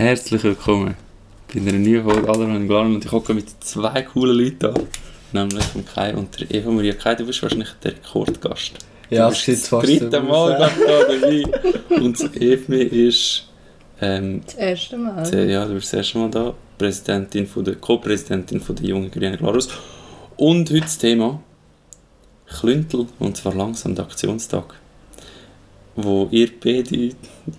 Herzlich 0.00 0.42
willkommen 0.44 0.96
bei 1.52 1.60
einer 1.60 1.72
neuen 1.78 2.02
Folge 2.04 2.26
Allerhand 2.26 2.66
Glan 2.66 2.94
und 2.94 3.04
ich 3.04 3.12
hocke 3.12 3.34
mit 3.34 3.48
zwei 3.62 4.00
coolen 4.00 4.34
Leuten 4.38 4.64
an, 4.74 4.86
nämlich 5.48 5.66
dem 5.74 5.84
Kai 5.84 6.14
und 6.14 6.40
der 6.40 6.50
Eva 6.50 6.70
Maria. 6.70 6.94
Kai, 6.94 7.14
du 7.16 7.26
bist 7.26 7.42
wahrscheinlich 7.42 7.68
der 7.84 7.92
Rekordgast. 7.92 8.78
Ja, 9.10 9.24
du 9.26 9.34
bist 9.34 9.46
ist 9.48 9.68
fast 9.68 9.86
das 9.86 9.98
dritte 9.98 10.20
Mal 10.22 10.52
da 10.58 10.70
dabei 10.86 11.42
und 12.02 12.18
das 12.18 12.34
Evmi 12.34 12.78
ist 12.82 13.46
ähm, 14.00 14.40
Das 14.46 14.54
erste 14.54 14.96
Mal. 14.96 15.22
sehr- 15.26 15.44
ja, 15.44 15.66
du 15.66 15.74
bist 15.74 15.92
das 15.92 15.98
erste 15.98 16.16
Mal 16.16 16.30
da, 16.30 16.54
Präsidentin 16.78 17.46
von 17.46 17.62
der 17.62 17.74
Co-Präsidentin 17.74 18.58
von 18.62 18.76
der 18.76 18.86
Jungen 18.86 19.10
Grünen 19.10 19.36
Glarus 19.36 19.68
und 20.38 20.70
heute 20.70 20.80
das 20.80 20.96
Thema 20.96 21.42
Klüntel 22.46 23.06
und 23.18 23.36
zwar 23.36 23.54
langsam 23.54 23.94
der 23.94 24.06
Aktionstag, 24.06 24.72
wo 25.94 26.26
ihr 26.30 26.48
beide 26.58 27.10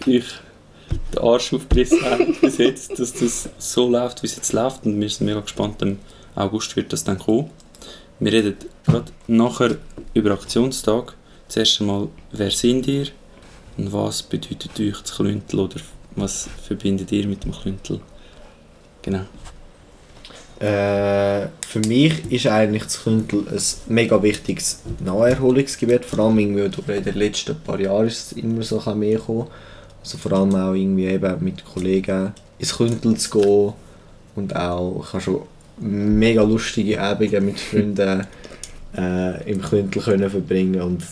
euch 0.07 0.25
den 1.13 1.19
Arsch 1.19 1.53
aufgerissen 1.53 1.99
habt 2.03 2.41
bis 2.41 2.57
jetzt, 2.57 2.99
dass 2.99 3.13
das 3.13 3.49
so 3.57 3.89
läuft, 3.89 4.23
wie 4.23 4.27
es 4.27 4.35
jetzt 4.35 4.53
läuft 4.53 4.85
und 4.85 4.99
wir 4.99 5.09
sind 5.09 5.25
mega 5.25 5.39
gespannt, 5.39 5.81
im 5.81 5.99
August 6.35 6.75
wird 6.75 6.93
das 6.93 7.03
dann 7.03 7.19
kommen. 7.19 7.49
Wir 8.19 8.33
reden 8.33 8.55
gerade 8.85 9.11
nachher 9.27 9.77
über 10.13 10.31
Aktionstag. 10.31 11.15
Zuerst 11.47 11.81
einmal, 11.81 12.07
wer 12.31 12.51
sind 12.51 12.87
ihr 12.87 13.07
und 13.77 13.91
was 13.91 14.23
bedeutet 14.23 14.79
euch 14.79 15.01
das 15.01 15.15
Klüntel 15.15 15.59
oder 15.59 15.81
was 16.15 16.47
verbindet 16.63 17.11
ihr 17.11 17.27
mit 17.27 17.43
dem 17.43 17.51
Klüntel? 17.51 17.99
Genau. 19.01 19.25
Äh, 20.59 21.47
für 21.67 21.79
mich 21.87 22.31
ist 22.31 22.45
eigentlich 22.45 22.83
das 22.83 23.03
Kündel 23.03 23.47
ein 23.47 23.61
mega 23.87 24.21
wichtiges 24.21 24.81
Naherholungsgebiet. 25.03 26.05
Vor 26.05 26.19
allem 26.19 26.37
irgendwie 26.37 26.93
in 26.93 27.03
den 27.03 27.15
letzten 27.15 27.59
paar 27.59 27.79
Jahren 27.79 28.05
ist 28.05 28.31
es 28.31 28.37
immer 28.37 28.61
so 28.61 28.79
mehr 28.93 29.17
gekommen. 29.17 29.47
Also 30.01 30.17
vor 30.17 30.33
allem 30.33 30.55
auch 30.55 30.73
irgendwie 30.73 31.05
eben 31.05 31.43
mit 31.43 31.63
Kollegen 31.65 32.33
ins 32.57 32.75
Kündel 32.75 33.17
zu 33.17 33.29
gehen. 33.39 33.73
Und 34.35 34.55
auch, 34.55 35.03
ich 35.03 35.13
habe 35.13 35.21
schon 35.21 35.41
mega 35.79 36.43
lustige 36.43 37.01
Abende 37.01 37.41
mit 37.41 37.59
Freunden 37.59 38.27
äh, 38.97 39.51
im 39.51 39.61
Kündel 39.61 40.01
können 40.01 40.29
verbringen 40.29 40.81
und 40.81 41.03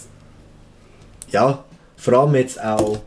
ja, 1.31 1.63
vor 1.97 2.13
allem 2.13 2.36
jetzt 2.36 2.61
auch 2.63 3.00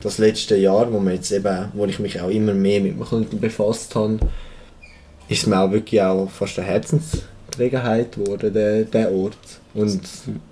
das 0.00 0.18
letzte 0.18 0.56
Jahr, 0.56 0.90
wo, 0.92 1.00
jetzt 1.08 1.30
eben, 1.30 1.68
wo 1.74 1.84
ich 1.84 1.98
mich 1.98 2.20
auch 2.20 2.30
immer 2.30 2.54
mehr 2.54 2.80
mit 2.80 2.92
dem 2.92 3.04
Kündel 3.04 3.38
befasst 3.38 3.94
habe, 3.94 4.18
ist 5.28 5.46
mir 5.46 5.60
auch 5.60 5.70
wirklich 5.70 6.00
auch 6.02 6.28
fast 6.30 6.58
eine 6.58 6.68
Herzensgelegenheit 6.68 8.12
geworden, 8.12 8.52
der, 8.52 8.84
der 8.84 9.12
Ort. 9.12 9.36
Und 9.74 10.00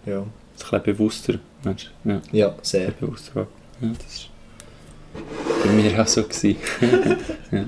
ja, 0.07 0.19
Ein 0.19 0.27
bisschen 0.59 0.83
bewusster, 0.83 1.35
Mensch. 1.65 1.91
Ja, 2.05 2.21
ja 2.31 2.55
sehr. 2.63 2.91
bewusster. 2.91 3.47
Ja, 3.81 3.89
das 3.89 4.15
ist 4.15 4.29
bei 5.65 5.71
mir 5.71 6.01
auch 6.01 6.07
so 6.07 6.23
ja. 7.51 7.65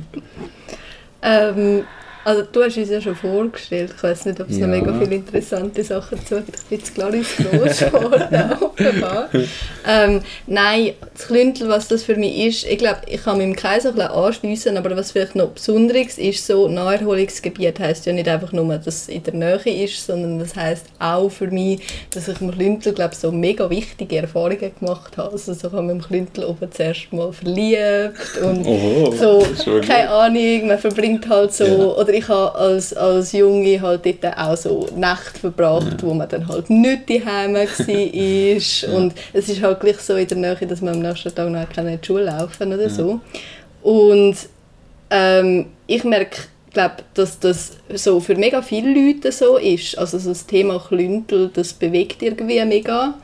Ähm, 1.22 1.84
also 2.24 2.42
du 2.50 2.62
hast 2.62 2.76
uns 2.76 2.90
ja 2.90 3.00
schon 3.00 3.16
vorgestellt. 3.16 3.92
Ich 3.96 4.02
weiß 4.02 4.26
nicht, 4.26 4.40
ob 4.40 4.50
es 4.50 4.58
Ja. 4.58 4.66
noch 4.66 4.76
mega 4.76 4.92
viele 4.98 5.14
interessante 5.16 5.82
Sachen 5.82 6.24
zu 6.26 6.42
gibt. 6.68 6.88
Ich 6.88 6.94
bin 6.94 7.14
ins 7.14 7.36
groß 7.36 7.90
geworden, 7.90 8.52
offenbar. 8.60 9.28
Ähm, 9.88 10.20
nein, 10.46 10.92
das 11.14 11.26
Klüntel, 11.26 11.68
was 11.68 11.88
das 11.88 12.02
für 12.02 12.16
mich 12.16 12.38
ist, 12.46 12.66
ich 12.66 12.78
glaube, 12.78 13.00
ich 13.06 13.22
kann 13.22 13.38
mich 13.38 13.46
im 13.46 13.56
Kreis 13.56 13.86
ein 13.86 13.94
bisschen 13.94 14.10
anschliessen, 14.10 14.76
aber 14.76 14.94
was 14.96 15.12
vielleicht 15.12 15.34
noch 15.34 15.48
Besonderes 15.48 16.18
ist, 16.18 16.46
so 16.46 16.68
Naherholungsgebiet 16.68 17.80
heisst 17.80 18.06
ja 18.06 18.12
nicht 18.12 18.28
einfach 18.28 18.52
nur, 18.52 18.66
dass 18.76 18.86
es 19.02 19.08
in 19.08 19.22
der 19.22 19.34
Nähe 19.34 19.84
ist, 19.84 20.04
sondern 20.06 20.38
das 20.38 20.54
heisst 20.56 20.86
auch 20.98 21.28
für 21.30 21.46
mich, 21.48 21.80
dass 22.12 22.28
ich 22.28 22.40
im 22.40 22.50
Klüntel, 22.50 22.92
glaube 22.92 23.14
so 23.14 23.32
mega 23.32 23.68
wichtige 23.70 24.18
Erfahrungen 24.18 24.72
gemacht 24.78 25.16
habe. 25.16 25.32
Also 25.32 25.54
so 25.54 25.72
habe 25.72 25.78
ich 25.78 25.82
mich 25.82 25.96
im 25.96 26.02
Klüntel 26.02 26.44
oben 26.44 26.70
zuerst 26.70 27.12
mal 27.12 27.32
verliebt 27.32 28.38
und 28.42 28.66
Oho, 28.66 29.12
so, 29.12 29.46
keine 29.86 30.10
Ahnung, 30.10 30.66
man 30.68 30.78
verbringt 30.78 31.28
halt 31.28 31.52
so, 31.54 31.64
Ja. 31.64 31.84
Oder 32.10 32.18
ich 32.18 32.28
habe 32.28 32.54
als, 32.56 32.92
als 32.92 33.32
Junge 33.32 33.80
halt 33.80 34.04
dort 34.04 34.36
auch 34.36 34.56
so 34.56 34.86
Nächte 34.94 35.40
verbracht, 35.40 36.02
wo 36.02 36.12
man 36.12 36.28
dann 36.28 36.46
halt 36.48 36.68
nicht 36.68 37.08
daheim 37.08 37.54
war 37.54 38.94
und 38.96 39.14
es 39.32 39.48
ist 39.48 39.62
halt 39.62 39.80
gleich 39.80 39.98
so 39.98 40.16
in 40.16 40.26
der 40.26 40.36
Nähe, 40.36 40.66
dass 40.66 40.80
man 40.80 40.94
am 40.94 41.02
nächsten 41.02 41.34
Tag 41.34 41.48
noch 41.48 41.68
keine 41.68 41.98
Schule 42.02 42.24
laufen 42.24 42.72
oder 42.72 42.90
so. 42.90 43.20
Und 43.82 44.36
ähm, 45.10 45.66
ich 45.86 46.04
merke, 46.04 46.42
glaube, 46.72 46.96
dass 47.14 47.38
das 47.38 47.72
so 47.94 48.20
für 48.20 48.34
mega 48.34 48.60
viele 48.62 48.92
Leute 48.92 49.32
so 49.32 49.56
ist. 49.56 49.96
Also 49.98 50.18
so 50.18 50.30
das 50.30 50.46
Thema 50.46 50.78
Klüntel, 50.78 51.50
das 51.52 51.72
bewegt 51.72 52.22
irgendwie 52.22 52.64
mega. 52.64 53.14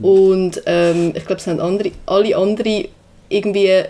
Und 0.00 0.62
ähm, 0.66 1.12
ich 1.14 1.24
glaube, 1.24 1.40
es 1.40 1.46
haben 1.46 1.60
andere, 1.60 1.90
alle 2.06 2.36
andere 2.36 2.88
irgendwie 3.28 3.82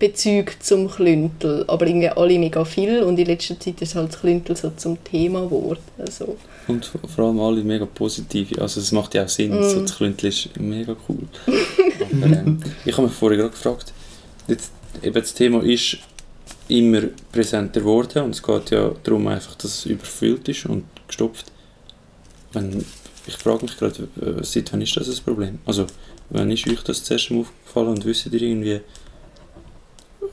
Bezüge 0.00 0.52
zum 0.60 0.90
Klüntel, 0.90 1.64
aber 1.68 1.86
irgendwie 1.86 2.08
alle 2.08 2.38
mega 2.38 2.64
viel 2.64 3.02
und 3.02 3.18
in 3.18 3.26
letzter 3.26 3.60
Zeit 3.60 3.82
ist 3.82 3.94
halt 3.94 4.12
das 4.12 4.20
Klüntel 4.20 4.56
so 4.56 4.72
zum 4.74 5.02
Thema 5.04 5.42
geworden. 5.42 5.78
Also, 5.98 6.38
Und 6.66 6.90
vor 7.14 7.26
allem 7.26 7.38
alle 7.38 7.62
mega 7.62 7.84
positive. 7.84 8.60
Also 8.62 8.80
es 8.80 8.92
macht 8.92 9.14
ja 9.14 9.24
auch 9.24 9.28
Sinn, 9.28 9.52
so 9.62 9.82
das 9.82 9.94
Klüntel 9.94 10.30
ist 10.30 10.58
mega 10.58 10.96
cool. 11.08 11.28
Aber, 12.00 12.26
ähm, 12.26 12.60
ich 12.86 12.96
habe 12.96 13.06
mich 13.06 13.16
vorher 13.16 13.36
gerade 13.36 13.50
gefragt, 13.50 13.92
jetzt, 14.48 14.72
eben 15.02 15.14
das 15.14 15.34
Thema 15.34 15.62
ist 15.62 15.98
immer 16.68 17.02
präsenter 17.30 17.80
geworden 17.80 18.24
und 18.24 18.30
es 18.30 18.42
geht 18.42 18.70
ja 18.70 18.92
darum 19.02 19.26
einfach, 19.26 19.54
dass 19.56 19.80
es 19.80 19.86
überfüllt 19.86 20.48
ist 20.48 20.64
und 20.64 20.84
gestopft. 21.08 21.52
Wenn, 22.54 22.86
ich 23.26 23.36
frage 23.36 23.64
mich 23.64 23.76
gerade, 23.76 24.08
äh, 24.18 24.42
seit 24.42 24.72
wann 24.72 24.80
ist 24.80 24.96
das 24.96 25.08
ein 25.08 25.24
Problem? 25.24 25.58
Also, 25.66 25.86
wann 26.30 26.50
ist 26.50 26.66
euch 26.66 26.82
das 26.84 27.04
zuerst 27.04 27.30
mal 27.30 27.40
aufgefallen 27.40 27.88
und 27.88 28.04
wisst 28.06 28.26
ihr 28.26 28.40
irgendwie, 28.40 28.80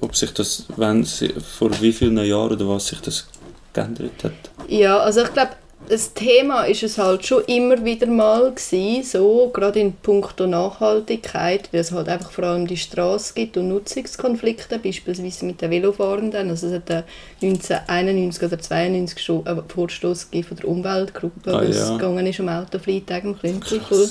ob 0.02 0.16
sich 0.16 0.34
das, 0.34 0.66
wenn, 0.76 1.04
sie- 1.04 1.34
vor 1.58 1.70
wie 1.82 1.92
vielen 1.94 2.18
Jahren 2.18 2.52
oder 2.54 2.68
was 2.70 2.88
sich 2.88 3.00
das 3.02 3.28
geändert 3.74 4.24
hat? 4.24 4.32
Ja, 4.68 4.98
also 5.00 5.22
ich 5.24 5.34
glaube, 5.34 5.52
das 5.90 6.14
Thema 6.14 6.64
ist 6.64 6.84
es 6.84 6.98
halt 6.98 7.26
schon 7.26 7.44
immer 7.46 7.86
wieder 7.86 8.08
mal 8.08 8.52
gewesen, 8.52 9.04
so, 9.04 9.50
gerade 9.54 9.80
in 9.80 9.94
puncto 9.94 10.46
Nachhaltigkeit, 10.46 11.70
weil 11.72 11.80
es 11.80 11.92
halt 11.94 12.10
einfach 12.10 12.32
vor 12.32 12.44
allem 12.44 12.68
die 12.68 12.76
Straße 12.76 13.34
gibt 13.34 13.56
und 13.56 13.70
Nutzungskonflikte, 13.70 14.80
beispielsweise 14.80 15.46
mit 15.46 15.62
den 15.62 15.72
Velofahrenden. 15.72 16.50
Also 16.50 16.68
es 16.68 16.74
hat 16.74 16.90
äh, 16.90 17.04
1991 17.42 18.42
oder 18.44 18.54
1992 18.58 19.24
schon 19.24 19.48
einen 19.48 19.64
Vorstoß 19.70 20.24
von 20.48 20.58
der 20.58 20.68
Umweltgruppe, 20.68 21.54
Ah, 21.56 21.64
ja. 21.64 21.92
gegangen 21.96 22.26
ist 22.28 22.40
um 22.40 22.50
Autofreitag 22.50 23.24
im 23.24 23.40
Klüntelpool. 23.40 24.10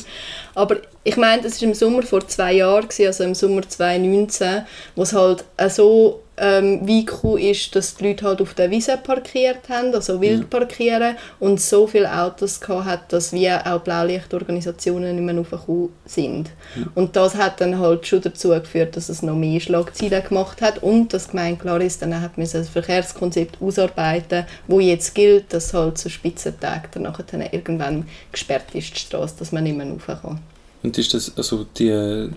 Aber 0.55 0.77
ich 1.07 1.17
meine, 1.17 1.41
das 1.41 1.63
war 1.63 1.69
im 1.69 1.75
Sommer 1.75 2.03
vor 2.03 2.27
zwei 2.27 2.55
Jahren, 2.55 2.89
also 2.99 3.23
im 3.23 3.37
Sommer 3.37 3.63
2019, 3.63 4.63
wo 4.97 5.03
es 5.03 5.13
halt 5.13 5.45
auch 5.57 5.71
so 5.71 6.21
ähm, 6.37 6.85
gekommen 6.85 7.39
ist, 7.39 7.77
dass 7.77 7.95
die 7.95 8.09
Leute 8.09 8.27
halt 8.27 8.43
auf 8.43 8.55
der 8.55 8.73
Wiese 8.73 8.99
parkiert 9.01 9.69
haben, 9.69 9.95
also 9.95 10.21
wild 10.21 10.51
parkieren 10.51 11.15
und 11.39 11.61
so 11.61 11.87
viele 11.87 12.13
Autos 12.13 12.61
hat, 12.69 13.13
dass 13.13 13.33
wie 13.33 13.49
auch 13.49 13.83
Blaulichtorganisationen 13.83 15.15
nicht 15.15 15.25
mehr 15.25 15.37
raufgekommen 15.37 15.91
sind. 16.07 16.51
Und 16.97 17.15
das 17.15 17.37
hat 17.37 17.61
dann 17.61 17.79
halt 17.79 18.05
schon 18.05 18.23
dazu 18.23 18.49
geführt, 18.49 18.97
dass 18.97 19.09
es 19.09 19.23
noch 19.23 19.37
mehr 19.37 19.61
Schlagzeilen 19.61 20.25
gemacht 20.25 20.61
hat 20.61 20.83
und 20.83 21.15
das 21.15 21.29
Gemeinde 21.29 21.61
klar 21.61 21.81
ist, 21.81 22.03
dann 22.03 22.21
hat 22.21 22.37
man 22.37 22.49
ein 22.53 22.65
Verkehrskonzept 22.65 23.63
ausarbeiten, 23.63 24.45
wo 24.67 24.81
jetzt 24.81 25.15
gilt, 25.15 25.53
dass 25.53 25.73
halt 25.73 25.99
zu 25.99 26.11
Spitzentagen 26.11 27.05
dann 27.05 27.43
irgendwann 27.53 28.09
gesperrt 28.33 28.75
ist 28.75 28.93
die 28.93 28.99
Straße, 28.99 29.37
dass 29.39 29.53
man 29.53 29.63
nicht 29.63 29.77
mehr 29.77 29.87
rauf 29.87 30.07
kann. 30.07 30.41
Und 30.83 30.97
ist 30.99 31.13
das, 31.15 31.33
also 31.37 31.67
die, 31.77 32.29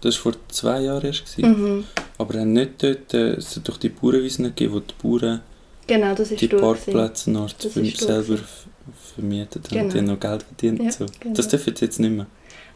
das 0.00 0.16
war 0.16 0.32
vor 0.32 0.40
zwei 0.48 0.80
Jahren 0.82 1.04
erst 1.04 1.38
Mhm. 1.38 1.84
aber 2.18 2.40
haben 2.40 2.52
nicht 2.52 2.82
dort, 2.82 3.14
äh, 3.14 3.34
es 3.34 3.56
hat 3.56 3.68
doch 3.68 3.76
die 3.78 3.88
Bauernwiesen 3.88 4.44
gegeben, 4.46 4.74
wo 4.74 4.80
die 4.80 4.94
Bauern 5.02 5.40
Genau, 5.86 6.14
die. 6.14 6.48
Parkplätze 6.48 7.30
noch 7.30 7.48
selber 7.98 8.38
vermietet 9.14 9.64
haben 9.66 9.70
Genau. 9.72 9.84
und 9.84 9.92
die 9.94 9.98
haben 9.98 10.06
noch 10.06 10.20
Geld 10.20 10.42
verdient. 10.42 10.82
Ja, 10.82 10.90
so. 10.92 11.06
genau. 11.20 11.34
Das 11.34 11.48
dürfen 11.48 11.74
sie 11.76 11.84
jetzt 11.84 12.00
nicht 12.00 12.10
mehr. 12.10 12.26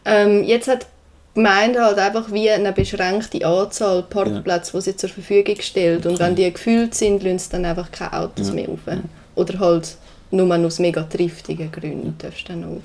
Ähm, 0.05 0.43
jetzt 0.43 0.67
hat 0.67 0.83
die 0.83 1.35
Gemeinde 1.35 1.81
halt 1.81 1.97
einfach 1.97 2.31
wie 2.31 2.49
eine 2.49 2.71
beschränkte 2.73 3.45
Anzahl 3.45 4.03
Parkplätze, 4.03 4.71
die 4.77 4.81
sie 4.81 4.95
zur 4.95 5.09
Verfügung 5.09 5.55
stellt. 5.59 6.05
Und 6.05 6.13
Okay. 6.15 6.23
wenn 6.23 6.35
die 6.35 6.51
gefüllt 6.51 6.95
sind, 6.95 7.21
lassen 7.23 7.39
sie 7.39 7.49
dann 7.51 7.65
einfach 7.65 7.91
keine 7.91 8.13
Autos 8.13 8.47
Ja. 8.49 8.53
mehr 8.53 8.67
rauf. 8.67 8.79
Oder 9.35 9.59
halt 9.59 9.95
nur 10.31 10.53
aus 10.55 10.79
mega 10.79 11.03
triftigen 11.03 11.71
Gründen 11.71 12.15
darfst 12.17 12.47
du 12.49 12.53
dann 12.53 12.63
rauf. 12.63 12.81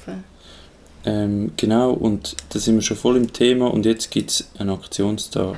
Ähm, 1.06 1.52
genau, 1.56 1.92
und 1.92 2.34
da 2.50 2.58
sind 2.58 2.74
wir 2.74 2.82
schon 2.82 2.96
voll 2.96 3.16
im 3.16 3.32
Thema 3.32 3.72
und 3.72 3.86
jetzt 3.86 4.10
gibt 4.10 4.30
es 4.30 4.50
einen 4.58 4.70
Aktionstag, 4.70 5.56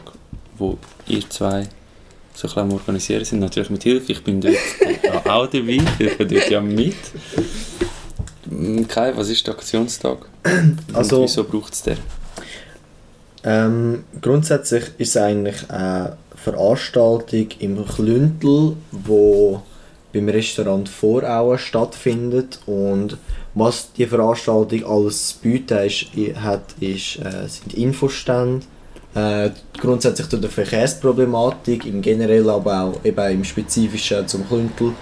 wo 0.58 0.76
ihr 1.06 1.28
zwei 1.30 1.66
so 2.34 2.46
ein 2.48 2.54
bisschen 2.54 2.72
organisieren 2.72 3.24
sind, 3.24 3.40
natürlich 3.40 3.70
mit 3.70 3.82
Hilfe. 3.82 4.12
Ich 4.12 4.22
bin 4.22 4.42
dort 4.42 4.56
auch 5.26 5.46
dabei, 5.46 5.80
ich 5.98 6.18
bin 6.18 6.28
dort 6.28 6.50
ja 6.50 6.60
mit. 6.60 6.94
Mm, 8.44 8.82
Kai, 8.84 9.16
was 9.16 9.30
ist 9.30 9.46
der 9.46 9.54
Aktionstag? 9.54 10.18
Also- 10.92 11.16
und 11.16 11.22
wieso 11.22 11.44
braucht 11.44 11.72
es 11.72 11.82
den? 11.82 11.96
Ähm, 13.44 14.04
grundsätzlich 14.20 14.84
ist 14.98 15.10
es 15.10 15.16
eigentlich 15.16 15.70
eine 15.70 16.18
Veranstaltung 16.36 17.48
im 17.58 17.86
Klüntel, 17.86 18.76
wo 18.92 19.62
beim 20.12 20.28
Restaurant 20.28 20.88
Vorauen 20.88 21.58
stattfindet 21.58 22.60
und 22.66 23.16
was 23.54 23.92
die 23.92 24.06
Veranstaltung 24.06 24.84
alles 24.84 25.28
zu 25.28 25.38
bieten 25.38 25.78
ist, 25.78 26.06
hat, 26.40 26.74
ist, 26.80 27.16
äh, 27.18 27.48
sind 27.48 27.74
Infostände 27.74 28.66
Äh, 29.14 29.50
grundsätzlich 29.80 30.28
zu 30.28 30.36
der 30.36 30.50
Verkehrsproblematik, 30.50 31.86
im 31.86 32.02
Generell, 32.02 32.48
aber 32.50 32.82
auch 32.82 33.04
eben 33.04 33.32
im 33.32 33.44
Spezifischen 33.44 34.28
zum 34.28 34.46
Klüntel. 34.46 34.92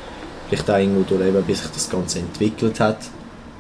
Vielleicht 0.49 0.71
auch 0.71 0.79
irgendwo 0.79 1.03
durch 1.03 1.29
eben, 1.29 1.43
bis 1.45 1.63
sich 1.63 1.71
das 1.73 1.91
Ganze 1.91 2.21
entwickelt 2.21 2.79
hat. 2.79 2.99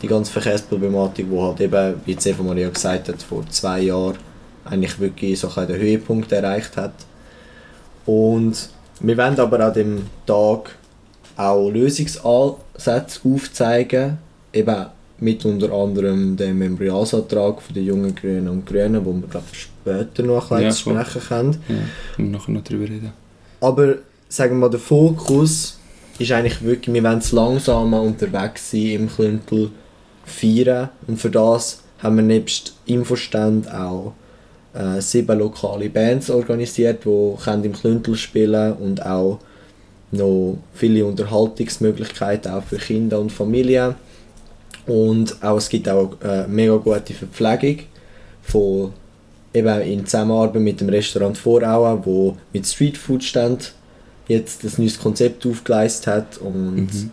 Die 0.00 0.06
ganze 0.06 0.32
Verkehrsproblematik, 0.32 1.26
wo 1.28 1.42
halt 1.42 1.60
eben, 1.60 2.00
wie 2.04 2.12
Eva 2.12 2.42
Maria 2.42 2.68
gesagt 2.68 3.08
hat, 3.08 3.22
vor 3.22 3.44
zwei 3.50 3.80
Jahren 3.82 4.16
eigentlich 4.64 4.98
wirklich 5.00 5.38
so 5.38 5.50
ein 5.54 5.66
den 5.66 5.76
Höhepunkt 5.80 6.30
erreicht 6.32 6.76
hat. 6.76 6.94
Und 8.04 8.70
wir 9.00 9.16
wollen 9.16 9.38
aber 9.40 9.60
an 9.60 9.74
dem 9.74 10.06
Tag 10.26 10.76
auch 11.36 11.68
Lösungsansätze 11.68 13.20
aufzeigen, 13.24 14.18
eben 14.56 14.86
mit 15.18 15.44
unter 15.44 15.72
anderem 15.72 16.36
dem 16.36 16.58
Memorialsantrag 16.58 17.62
von 17.62 17.74
den 17.74 17.84
jungen 17.86 18.14
Grünen 18.14 18.48
und 18.48 18.66
Grünen, 18.66 19.04
wo 19.04 19.12
wir 19.14 19.28
glaube 19.28 19.46
später 19.52 20.22
noch 20.22 20.50
ein 20.50 20.62
Ja, 20.62 20.68
bisschen 20.68 20.92
voll. 20.94 21.04
sprechen 21.04 21.28
können. 21.28 21.56
Ja, 21.68 21.74
können 22.16 22.32
wir 22.32 22.38
nachher 22.38 22.52
noch 22.52 22.64
drüber 22.64 22.84
reden. 22.84 23.12
Aber 23.60 23.94
sagen 24.28 24.56
wir 24.56 24.60
mal, 24.60 24.70
der 24.70 24.80
Fokus 24.80 25.78
ist 26.18 26.32
eigentlich 26.32 26.62
wirklich, 26.62 26.94
wir 26.94 27.02
wollen 27.02 27.18
es 27.18 27.32
langsamer 27.32 28.02
unterwegs 28.02 28.70
sein 28.70 28.86
im 28.86 29.08
Klüntel 29.08 29.70
feiern 30.24 30.90
und 31.06 31.18
für 31.20 31.30
das 31.30 31.80
haben 32.02 32.16
wir 32.16 32.22
nebst 32.24 32.74
Infostand 32.86 33.72
auch 33.72 34.12
äh, 34.74 35.00
sieben 35.00 35.38
lokale 35.38 35.88
Bands 35.88 36.28
organisiert, 36.30 37.04
die 37.06 37.34
können 37.42 37.64
im 37.64 37.72
Klüntel 37.72 38.16
spielen 38.16 38.74
und 38.74 39.04
auch 39.06 39.38
noch 40.12 40.58
viele 40.74 41.04
Unterhaltungsmöglichkeiten 41.06 42.52
auch 42.52 42.62
für 42.62 42.76
Kinder 42.76 43.18
und 43.20 43.32
Familien. 43.32 43.94
Und 44.86 45.42
auch, 45.42 45.56
es 45.56 45.68
gibt 45.68 45.88
auch 45.88 46.16
äh, 46.22 46.46
mega 46.46 46.76
gute 46.76 47.12
Verpflegung 47.12 47.80
von 48.42 48.92
eben 49.52 49.80
in 49.80 50.06
Zusammenarbeit 50.06 50.62
mit 50.62 50.80
dem 50.80 50.88
Restaurant 50.88 51.36
Vorauen, 51.36 52.04
wo 52.04 52.36
mit 52.52 52.66
Streetfood 52.66 53.24
stand 53.24 53.72
jetzt 54.28 54.64
das 54.64 54.78
neues 54.78 54.98
Konzept 54.98 55.46
aufgeleistet 55.46 56.06
hat 56.06 56.38
und 56.38 56.76
Mhm. 56.76 57.10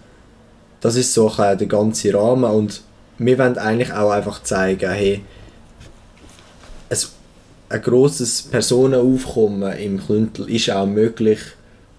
das 0.81 0.96
ist 0.96 1.14
so 1.14 1.30
der 1.30 1.56
ganze 1.68 2.14
Rahmen 2.14 2.44
und 2.44 2.81
wir 3.18 3.38
wollen 3.38 3.58
eigentlich 3.58 3.94
auch 3.94 4.10
einfach 4.12 4.44
zeigen, 4.44 4.90
hey, 4.90 5.22
ein, 6.90 6.98
ein 7.69 7.81
grosses 7.81 8.42
Personenaufkommen 8.42 9.78
im 9.78 10.04
Klüntel 10.04 10.50
ist 10.50 10.69
auch 10.72 10.88
möglich, 10.88 11.40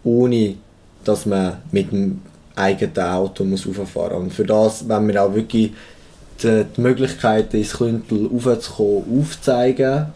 ohne 0.02 0.56
dass 1.04 1.26
man 1.26 1.58
mit 1.70 1.92
dem 1.92 2.20
eigenen 2.56 2.98
Auto 2.98 3.44
muss 3.44 3.66
rauffahren 3.66 4.14
muss. 4.14 4.24
Und 4.24 4.32
für 4.32 4.44
das 4.44 4.88
wollen 4.88 5.08
wir 5.08 5.22
auch 5.22 5.34
wirklich 5.34 5.72
die, 6.42 6.64
die 6.76 6.80
Möglichkeiten 6.80 7.56
ins 7.56 7.72
Klüntel 7.72 8.26
raufzukommen 8.26 9.20
aufzeigen, 9.20 10.06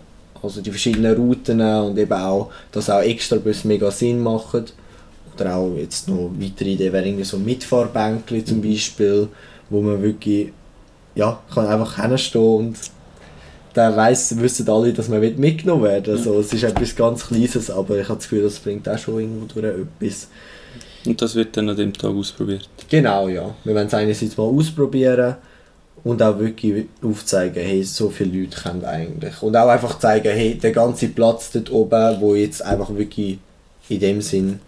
also 0.43 0.61
die 0.61 0.71
verschiedenen 0.71 1.17
Routen 1.17 1.61
und 1.61 1.99
eben 1.99 2.13
auch, 2.13 2.51
dass 2.73 2.91
auch 2.91 3.01
extra 3.01 3.37
Bus 3.37 3.65
mega 3.65 3.91
Sinn 3.91 4.23
machen. 4.23 4.65
Oder 5.35 5.57
auch 5.57 5.75
jetzt 5.77 6.09
noch 6.09 6.31
weitere 6.39 6.71
Ideen 6.71 6.93
wären 6.93 7.07
irgendwie 7.07 7.25
so 7.25 7.39
Mitfahrbänkchen 7.39 8.45
zum 8.45 8.63
Beispiel, 8.63 9.29
wo 9.71 9.81
man 9.81 10.03
wirklich 10.03 10.53
ja, 11.15 11.41
kann 11.53 11.67
einfach 11.67 12.01
hinstehen 12.01 12.43
und 12.43 12.77
dann 13.75 13.97
weiss, 13.97 14.37
wissen 14.39 14.69
alle, 14.69 14.93
dass 14.93 15.09
man 15.09 15.21
mitgenommen 15.21 15.85
werden 15.85 16.07
will. 16.07 16.17
Also, 16.17 16.41
es 16.41 16.53
ist 16.53 16.65
etwas 16.65 16.97
ganz 16.97 17.27
Kleines, 17.27 17.71
aber 17.71 17.99
ich 17.99 18.09
habe 18.09 18.19
das 18.19 18.29
Gefühl, 18.29 18.43
das 18.43 18.59
bringt 18.59 18.89
auch 18.89 18.99
schon 18.99 19.21
irgendwo 19.21 19.61
durch 19.61 19.75
etwas. 20.01 20.29
Und 21.05 21.23
das 21.23 21.35
wird 21.35 21.57
dann 21.57 21.69
an 21.69 21.77
dem 21.77 21.93
Tag 21.93 22.11
ausprobiert. 22.11 22.69
Genau, 22.89 23.29
ja. 23.29 23.55
Wir 23.65 23.75
wollen 23.75 23.87
es 23.87 23.95
einerseits 23.95 24.37
mal 24.37 24.45
ausprobieren 24.45 25.37
und 26.05 26.23
auch 26.23 26.39
wirklich 26.39 26.87
aufzeigen, 27.03 27.65
hey, 27.65 27.83
so 27.83 28.11
viele 28.11 28.41
Leute 28.41 28.61
können 28.61 28.85
eigentlich. 28.85 29.43
Und 29.43 29.57
auch 29.57 29.69
einfach 29.69 29.99
zeigen, 29.99 30.33
hey, 30.33 30.55
der 30.57 30.73
ganze 30.73 31.09
Platz 31.09 31.51
dort 31.53 31.71
oben, 31.71 32.21
wo 32.21 32.35
jetzt 32.35 32.63
einfach 32.63 32.95
wirklich 32.95 33.39
in 33.89 34.01
dem 34.01 34.21
Sinn 34.21 34.61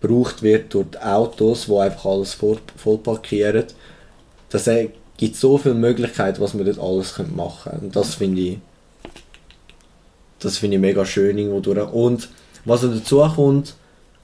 gebraucht 0.00 0.42
wird 0.42 0.74
durch 0.74 0.86
die 0.92 0.98
Autos, 0.98 1.66
die 1.66 1.76
einfach 1.76 2.06
alles 2.06 2.34
voll, 2.34 2.58
voll 2.76 2.98
parkieren, 2.98 3.64
das 4.50 4.66
äh, 4.66 4.88
gibt 5.16 5.36
so 5.36 5.56
viele 5.56 5.74
Möglichkeiten, 5.74 6.40
was 6.40 6.54
man 6.54 6.66
dort 6.66 6.78
alles 6.78 7.16
machen 7.34 7.70
können. 7.70 7.84
Und 7.84 7.96
das 7.96 8.14
finde 8.14 8.40
ich, 8.40 8.58
das 10.40 10.62
ich 10.62 10.78
mega 10.78 11.04
schön 11.04 11.38
irgendwo 11.38 11.60
durch. 11.60 11.92
Und 11.92 12.28
was 12.64 12.82
dazu 12.82 13.20
kommt, 13.34 13.74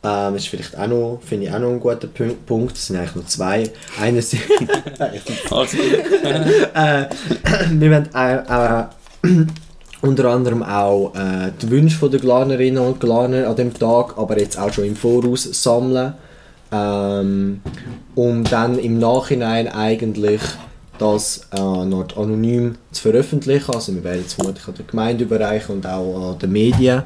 ähm, 0.04 0.36
ist 0.36 0.48
vielleicht 0.48 0.78
auch 0.78 0.86
noch, 0.86 1.20
finde 1.24 1.46
ich 1.46 1.52
auch 1.52 1.58
noch 1.58 1.70
ein 1.70 1.80
guter 1.80 2.06
Pu- 2.08 2.34
Punkt, 2.46 2.76
es 2.76 2.86
sind 2.86 2.96
eigentlich 2.96 3.16
noch 3.16 3.26
zwei. 3.26 3.70
Einerseits, 4.00 4.42
Also, 5.50 5.76
äh, 6.74 7.06
wir 7.70 7.90
wollen 7.90 8.08
auch, 8.14 8.88
äh, 9.24 9.26
unter 10.02 10.26
anderem 10.26 10.62
auch 10.62 11.12
äh, 11.16 11.50
die 11.60 11.70
Wünsche 11.70 12.08
der 12.08 12.20
Glanerinnen 12.20 12.82
und 12.84 13.00
Glaner 13.00 13.48
an 13.48 13.56
dem 13.56 13.74
Tag, 13.74 14.16
aber 14.16 14.38
jetzt 14.38 14.56
auch 14.58 14.72
schon 14.72 14.84
im 14.84 14.94
Voraus 14.96 15.42
sammeln, 15.60 16.14
ähm, 16.70 17.60
um 18.14 18.44
dann 18.44 18.78
im 18.78 18.98
Nachhinein 18.98 19.66
eigentlich 19.68 20.40
das 20.98 21.48
äh, 21.52 21.58
noch 21.60 22.16
anonym 22.16 22.76
zu 22.92 23.02
veröffentlichen. 23.02 23.72
Also 23.74 23.94
wir 23.94 24.04
werden 24.04 24.24
es 24.26 24.34
vermutlich 24.34 24.66
an 24.68 24.74
der 24.74 24.84
Gemeinde 24.84 25.24
überreichen 25.24 25.76
und 25.76 25.86
auch 25.86 26.32
an 26.32 26.38
den 26.38 26.52
Medien. 26.52 27.02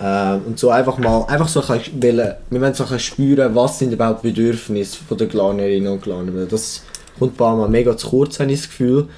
Ähm, 0.00 0.42
und 0.46 0.58
so 0.58 0.70
einfach 0.70 0.96
mal, 0.98 1.24
einfach 1.26 1.48
so 1.48 1.60
bisschen, 1.60 2.00
wollen- 2.02 2.34
wir 2.50 2.60
wollen 2.60 2.74
so 2.74 2.84
bisschen 2.84 3.00
spüren, 3.00 3.54
was 3.54 3.78
sind 3.78 3.92
überhaupt 3.92 4.22
die 4.22 4.28
Bedürfnisse 4.28 4.98
von 5.08 5.18
der 5.18 5.26
Glanerinnen 5.26 5.92
und 5.92 6.02
Glaner. 6.02 6.46
Das 6.46 6.82
kommt 7.18 7.34
ein 7.34 7.36
paar 7.36 7.56
Mal 7.56 7.68
mega 7.68 7.96
zu 7.96 8.08
kurz, 8.08 8.38
habe 8.38 8.52
ich 8.52 8.60
das 8.60 8.68
Gefühl. 8.68 9.08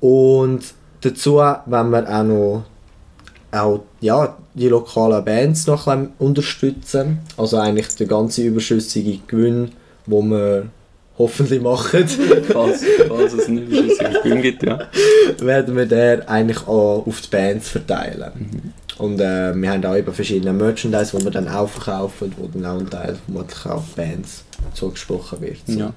Und 0.00 0.60
dazu 1.00 1.36
wenn 1.36 1.90
wir 1.90 2.08
auch 2.08 2.22
noch 2.24 2.64
auch, 3.52 3.84
ja, 4.00 4.36
die 4.54 4.68
lokalen 4.68 5.24
Bands 5.24 5.66
noch 5.68 5.86
ein 5.86 6.10
unterstützen. 6.18 7.20
Also 7.36 7.56
eigentlich 7.58 7.86
der 7.96 8.08
ganze 8.08 8.42
überschüssige 8.42 9.18
Gewinn, 9.28 9.70
wo 10.06 10.22
wir 10.22 10.66
hoffentlich 11.16 11.62
machen, 11.62 12.04
falls, 12.52 12.82
falls 13.08 13.32
es 13.32 13.46
nicht 13.48 13.68
überschüssige 13.68 14.20
Gewinn 14.24 14.42
gibt, 14.42 14.62
ja. 14.64 14.80
werden 15.38 15.76
wir 15.76 15.86
den 15.86 16.22
eigentlich 16.22 16.66
auch 16.66 17.06
auf 17.06 17.20
die 17.20 17.28
Bands 17.28 17.68
verteilen. 17.68 18.72
Und 18.98 19.20
äh, 19.20 19.54
wir 19.54 19.70
haben 19.70 19.84
auch 19.84 19.96
eben 19.96 20.12
verschiedene 20.12 20.52
Merchandise, 20.52 21.16
die 21.16 21.24
wir 21.24 21.30
dann 21.30 21.48
auch 21.48 21.68
verkaufen, 21.68 22.32
wo 22.36 22.46
dann 22.46 22.66
auch 22.66 22.80
ein 22.80 22.88
Teil 22.88 23.16
vermutlich 23.24 23.66
auf 23.66 23.94
Bands 23.94 24.44
zugesprochen 24.72 25.40
wird. 25.40 25.58
So. 25.66 25.78
Ja. 25.78 25.92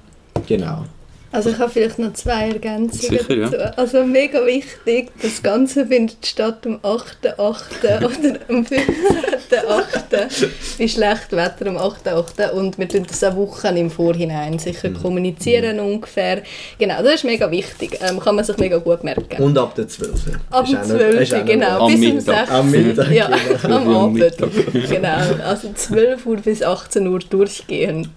Genau. 0.46 0.84
Also 1.30 1.50
ich 1.50 1.58
habe 1.58 1.70
vielleicht 1.70 1.98
noch 1.98 2.14
zwei 2.14 2.48
Ergänzungen 2.48 3.18
Sicher, 3.18 3.36
ja. 3.36 3.48
dazu. 3.48 3.78
Also 3.78 4.04
mega 4.04 4.44
wichtig, 4.46 5.10
das 5.20 5.42
Ganze 5.42 5.86
findet 5.86 6.24
statt 6.24 6.66
am 6.66 6.76
8.8. 6.76 7.98
oder 7.98 8.38
am 8.48 8.62
15.8. 8.62 10.48
bei 10.78 10.88
schlechtem 10.88 11.38
Wetter 11.38 11.66
am 11.66 11.76
8.8. 11.76 12.50
und 12.52 12.78
wir 12.78 12.88
tun 12.88 13.04
das 13.06 13.22
auch 13.24 13.36
Wochen 13.36 13.76
im 13.76 13.90
Vorhinein 13.90 14.58
sicher 14.58 14.90
kommunizieren 14.90 15.80
ungefähr. 15.80 16.42
Genau, 16.78 17.02
das 17.02 17.16
ist 17.16 17.24
mega 17.24 17.50
wichtig, 17.50 17.98
ähm, 18.00 18.20
kann 18.20 18.34
man 18.34 18.44
sich 18.44 18.56
mega 18.56 18.78
gut 18.78 19.04
merken. 19.04 19.42
Und 19.42 19.58
ab 19.58 19.74
der 19.74 19.86
12. 19.86 20.12
Ab 20.50 20.64
auch 20.64 20.82
12. 20.82 21.30
noch 21.30 21.44
genau, 21.44 21.86
Am 21.86 21.92
bis 21.92 21.94
um 22.08 22.14
Mittag. 22.14 22.48
16 22.48 22.56
Am 22.56 22.70
Mittag, 22.70 23.10
Ja, 23.10 23.30
genau. 23.62 23.76
am 23.76 23.88
Am 23.88 23.96
Abend. 23.96 24.18
Mittag. 24.18 24.50
genau, 24.88 25.18
also 25.44 25.72
12 25.74 26.26
Uhr 26.26 26.36
bis 26.38 26.62
18 26.62 27.06
Uhr 27.06 27.18
durchgehend. 27.18 28.08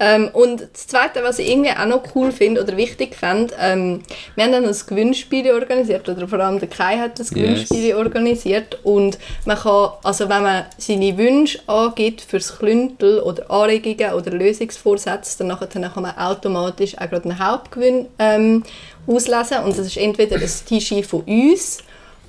Ähm, 0.00 0.30
und 0.32 0.68
das 0.72 0.86
Zweite, 0.86 1.22
was 1.22 1.38
ich 1.38 1.50
irgendwie 1.50 1.70
auch 1.70 1.86
noch 1.86 2.02
cool 2.14 2.32
finde 2.32 2.62
oder 2.62 2.76
wichtig 2.76 3.16
fand, 3.16 3.52
ähm, 3.60 4.02
wir 4.34 4.44
haben 4.44 4.52
dann 4.52 4.66
ein 4.66 4.76
Gewinnspiel 4.86 5.50
organisiert, 5.52 6.08
oder 6.08 6.28
vor 6.28 6.40
allem 6.40 6.58
der 6.58 6.68
Kai 6.68 6.98
hat 6.98 7.18
das 7.18 7.30
Yes. 7.30 7.68
Gewinnspiel 7.68 7.94
organisiert 7.94 8.78
und 8.84 9.18
man 9.44 9.56
kann, 9.58 9.90
also 10.02 10.28
wenn 10.28 10.42
man 10.42 10.64
seine 10.78 11.16
Wünsche 11.16 11.58
angibt 11.66 12.20
fürs 12.20 12.58
Klüntel 12.58 13.20
oder 13.20 13.50
Anregungen 13.50 14.14
oder 14.14 14.30
Lösungsvorsätze, 14.30 15.38
dann 15.38 15.48
nachher 15.48 15.66
dann 15.66 15.92
kann 15.92 16.02
man 16.02 16.16
automatisch 16.16 16.96
auch 16.98 17.08
gerade 17.10 17.28
einen 17.28 17.38
Hauptgewinn 17.38 18.06
ähm, 18.18 18.62
auslesen 19.06 19.58
und 19.64 19.76
das 19.76 19.86
ist 19.86 19.96
entweder 19.96 20.36
ein 20.36 20.50
T-Shirt 20.66 21.06
von 21.06 21.22
uns 21.22 21.78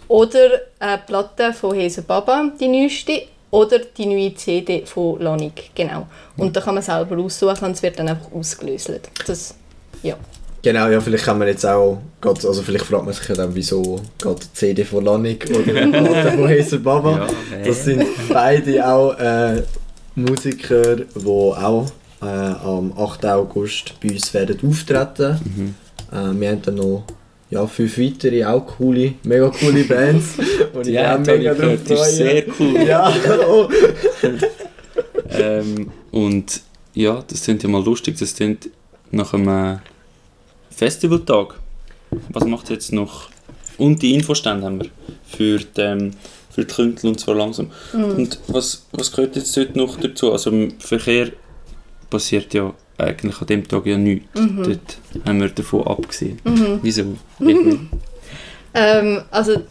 oder 0.07 0.61
eine 0.79 0.99
Platte 0.99 1.53
von 1.53 1.75
Hese 1.75 2.01
Baba, 2.01 2.51
die 2.59 2.67
neueste, 2.67 3.23
oder 3.55 3.79
die 3.79 4.05
neue 4.05 4.35
CD 4.35 4.85
von 4.85 5.21
Lanik, 5.21 5.71
genau. 5.73 6.07
Und 6.35 6.53
da 6.55 6.59
kann 6.59 6.75
man 6.75 6.83
selber 6.83 7.17
aussuchen 7.17 7.63
und 7.65 7.71
es 7.71 7.81
wird 7.81 7.97
dann 7.97 8.09
einfach 8.09 8.29
ausgelöst. 8.33 8.91
Das, 9.25 9.55
ja. 10.03 10.15
Genau, 10.61 10.87
ja, 10.89 10.99
vielleicht 10.99 11.23
kann 11.23 11.37
man 11.37 11.47
jetzt 11.47 11.65
auch, 11.65 11.99
also 12.21 12.61
vielleicht 12.63 12.85
fragt 12.85 13.05
man 13.05 13.13
sich 13.13 13.29
ja 13.29 13.35
dann, 13.35 13.55
wieso 13.55 14.01
geht 14.21 14.43
die 14.43 14.53
CD 14.53 14.83
von 14.83 15.05
Lanik 15.05 15.47
oder 15.49 15.61
die 15.61 15.91
Platte 15.91 16.31
von 16.31 16.49
Hazel 16.49 16.79
Baba. 16.79 17.11
Ja, 17.17 17.27
Das 17.65 17.85
sind 17.85 18.03
beide 18.29 18.85
auch 18.85 19.17
äh, 19.17 19.61
Musiker, 20.15 20.97
die 20.97 21.25
auch 21.25 21.85
äh, 22.21 22.25
am 22.25 22.91
8. 22.97 23.25
August 23.27 23.93
bei 24.01 24.09
uns 24.09 24.33
werden 24.33 24.59
auftreten. 24.67 25.75
Äh, 26.11 26.39
wir 26.39 26.49
haben 26.49 26.61
dann 26.61 26.75
noch 26.75 27.03
ja, 27.49 27.65
fünf 27.67 27.97
weitere 27.97 28.45
auch 28.45 28.65
coole, 28.65 29.13
mega 29.23 29.49
coole 29.49 29.83
Bands. 29.83 30.35
Und 30.73 30.85
Die 30.85 30.97
eine 30.97 31.09
habe 31.09 31.35
ich 31.35 31.43
gehört, 31.43 31.89
ist 31.89 32.15
sehr 32.15 32.43
cool. 32.59 32.81
Ja, 32.85 33.13
oh. 33.47 33.69
Ähm, 35.27 35.91
und 36.11 36.61
ja, 36.93 37.21
das 37.27 37.43
klingt 37.43 37.63
ja 37.63 37.67
mal 37.67 37.83
lustig, 37.83 38.17
das 38.17 38.35
klingt 38.35 38.69
nach 39.11 39.33
einem 39.33 39.79
Festivaltag. 40.69 41.59
Was 42.29 42.45
macht 42.45 42.69
jetzt 42.69 42.93
noch? 42.93 43.29
Und 43.77 44.01
die 44.01 44.13
Infostände 44.13 44.65
haben 44.65 44.79
wir 44.79 44.89
für 45.25 45.57
die 45.57 45.81
ähm, 45.81 46.11
für 46.55 46.63
die 46.63 46.73
Kündel 46.73 47.09
und 47.09 47.19
zwar 47.19 47.35
langsam. 47.35 47.69
Und 47.91 48.39
was, 48.47 48.85
was 48.93 49.11
gehört 49.11 49.35
jetzt 49.35 49.55
dort 49.57 49.75
noch 49.75 49.99
dazu? 49.99 50.31
Also 50.31 50.51
im 50.51 50.79
Verkehr 50.79 51.31
passiert 52.09 52.53
ja 52.53 52.73
eigentlich 52.97 53.39
an 53.41 53.47
dem 53.47 53.67
Tag 53.67 53.85
ja 53.85 53.97
nichts. 53.97 54.27
Dort 54.33 54.97
haben 55.25 55.41
wir 55.41 55.49
davon 55.49 55.87
abgesehen. 55.87 56.39
Wieso? 56.81 57.15
Irgendwie. 57.39 57.79
Ähm, 58.73 59.21
also 59.31 59.61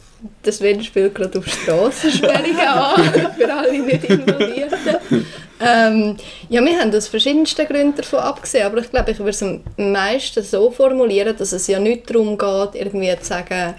das 0.42 0.58
Sven 0.58 0.82
spielt 0.82 1.14
gerade 1.14 1.38
auf 1.38 1.46
Strassensperrungen 1.46 2.58
an, 2.58 3.32
für 3.36 3.52
alle 3.52 3.78
nicht 3.78 4.04
Involvierten. 4.04 5.26
Ähm, 5.60 6.16
ja, 6.48 6.64
wir 6.64 6.78
haben 6.80 6.94
aus 6.94 7.08
verschiedensten 7.08 7.66
Gründen 7.66 7.96
davon 7.96 8.20
abgesehen, 8.20 8.66
aber 8.66 8.78
ich 8.78 8.90
glaube, 8.90 9.10
ich 9.10 9.18
würde 9.18 9.30
es 9.30 9.42
am 9.42 9.60
meisten 9.76 10.42
so 10.42 10.70
formulieren, 10.70 11.36
dass 11.36 11.52
es 11.52 11.66
ja 11.66 11.78
nicht 11.78 12.08
darum 12.10 12.38
geht, 12.38 12.80
irgendwie 12.80 13.14
zu 13.20 13.24
sagen, 13.26 13.74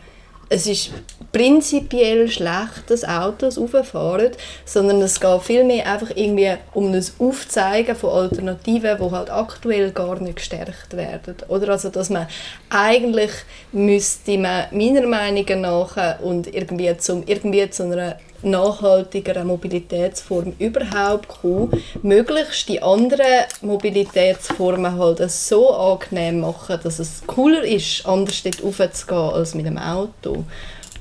es 0.49 0.67
ist 0.67 0.91
prinzipiell 1.31 2.29
schlecht, 2.29 2.83
dass 2.87 3.03
Autos 3.03 3.57
rauffahren, 3.57 4.31
sondern 4.63 5.01
es 5.01 5.19
geht 5.19 5.41
vielmehr 5.41 5.91
einfach 5.91 6.11
irgendwie 6.15 6.53
um 6.73 6.93
das 6.93 7.13
Aufzeigen 7.19 7.95
von 7.95 8.11
Alternativen, 8.11 8.97
die 8.97 9.11
halt 9.11 9.29
aktuell 9.29 9.91
gar 9.91 10.19
nicht 10.19 10.37
gestärkt 10.37 10.95
werden. 10.95 11.35
Oder 11.47 11.69
also, 11.69 11.89
dass 11.89 12.09
man 12.09 12.27
eigentlich 12.69 13.31
müsste 13.71 14.37
man 14.37 14.65
meiner 14.71 15.07
Meinung 15.07 15.61
nach 15.61 16.19
und 16.19 16.53
irgendwie, 16.53 16.95
zum, 16.97 17.23
irgendwie 17.25 17.69
zu 17.69 17.83
einer 17.83 18.17
nachhaltigeren 18.45 19.47
Mobilitätsform 19.47 20.53
überhaupt 20.59 21.27
kommen, 21.27 21.71
möglichst 22.01 22.69
die 22.69 22.81
anderen 22.81 23.45
Mobilitätsformen 23.61 24.97
halt 24.97 25.29
so 25.31 25.73
angenehm 25.73 26.41
machen, 26.41 26.79
dass 26.83 26.99
es 26.99 27.23
cooler 27.27 27.63
ist, 27.63 28.05
anders 28.05 28.43
dort 28.43 28.63
raufzugehen 28.63 29.33
als 29.33 29.55
mit 29.55 29.65
dem 29.65 29.77
Auto. 29.77 30.43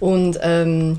Und 0.01 0.39
ähm, 0.43 0.99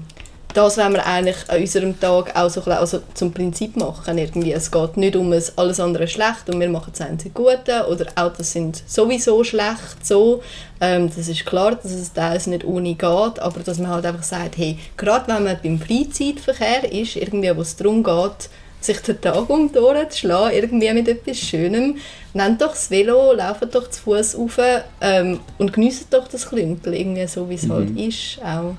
das 0.55 0.77
wollen 0.77 0.93
wir 0.93 1.05
eigentlich 1.05 1.35
an 1.50 1.59
unserem 1.59 2.00
Tag 2.00 2.33
auch 2.33 2.50
so 2.50 2.62
also 2.62 3.01
zum 3.13 3.33
Prinzip 3.33 3.75
machen. 3.75 4.17
Irgendwie. 4.17 4.53
Es 4.53 4.71
geht 4.71 4.95
nicht 4.95 5.17
um 5.17 5.33
es 5.33 5.57
alles 5.57 5.81
andere 5.81 6.07
schlecht 6.07 6.50
und 6.50 6.59
wir 6.62 6.69
machen 6.69 6.93
das 6.97 7.05
einzige 7.05 7.33
Gute 7.33 7.85
oder 7.89 8.05
Autos 8.15 8.53
sind 8.53 8.81
sowieso 8.88 9.43
schlecht. 9.43 10.03
So. 10.03 10.41
Ähm, 10.79 11.12
das 11.13 11.27
ist 11.27 11.45
klar, 11.45 11.75
dass 11.75 11.91
es 11.91 12.13
teils 12.13 12.47
nicht 12.47 12.63
ohne 12.63 12.95
geht, 12.95 13.39
aber 13.39 13.59
dass 13.65 13.79
man 13.79 13.91
halt 13.91 14.05
einfach 14.05 14.24
sagt, 14.24 14.57
hey, 14.57 14.79
gerade 14.95 15.27
wenn 15.27 15.43
man 15.43 15.57
beim 15.62 15.77
Freizeitverkehr 15.77 16.89
ist, 16.91 17.17
irgendwie, 17.17 17.55
wo 17.55 17.62
es 17.62 17.75
darum 17.75 18.01
geht, 18.01 18.50
sich 18.86 19.00
den 19.01 19.20
Tag 19.22 19.50
um 19.50 19.72
die 19.72 19.80
Ohren 19.80 20.10
zu 20.10 20.20
schlagen, 20.20 20.56
irgendwie 20.56 20.94
mit 20.94 21.08
etwas 21.08 21.38
Schönem, 21.38 21.98
nehmt 22.34 22.62
doch 22.62 22.72
das 22.72 22.89
Velo, 22.92 23.34
lauft 23.34 23.74
doch 23.74 23.89
zu 23.89 24.01
Fuß 24.01 24.38
rauf 24.38 24.60
ähm, 25.01 25.39
und 25.58 25.74
genießt 25.74 26.08
doch 26.13 26.27
das 26.27 26.48
Klümpel, 26.48 26.94
irgendwie 26.94 27.27
so, 27.27 27.50
wie 27.50 27.56
es 27.56 27.70
halt 27.70 27.98
ist. 27.98 28.39
Auch. 28.44 28.75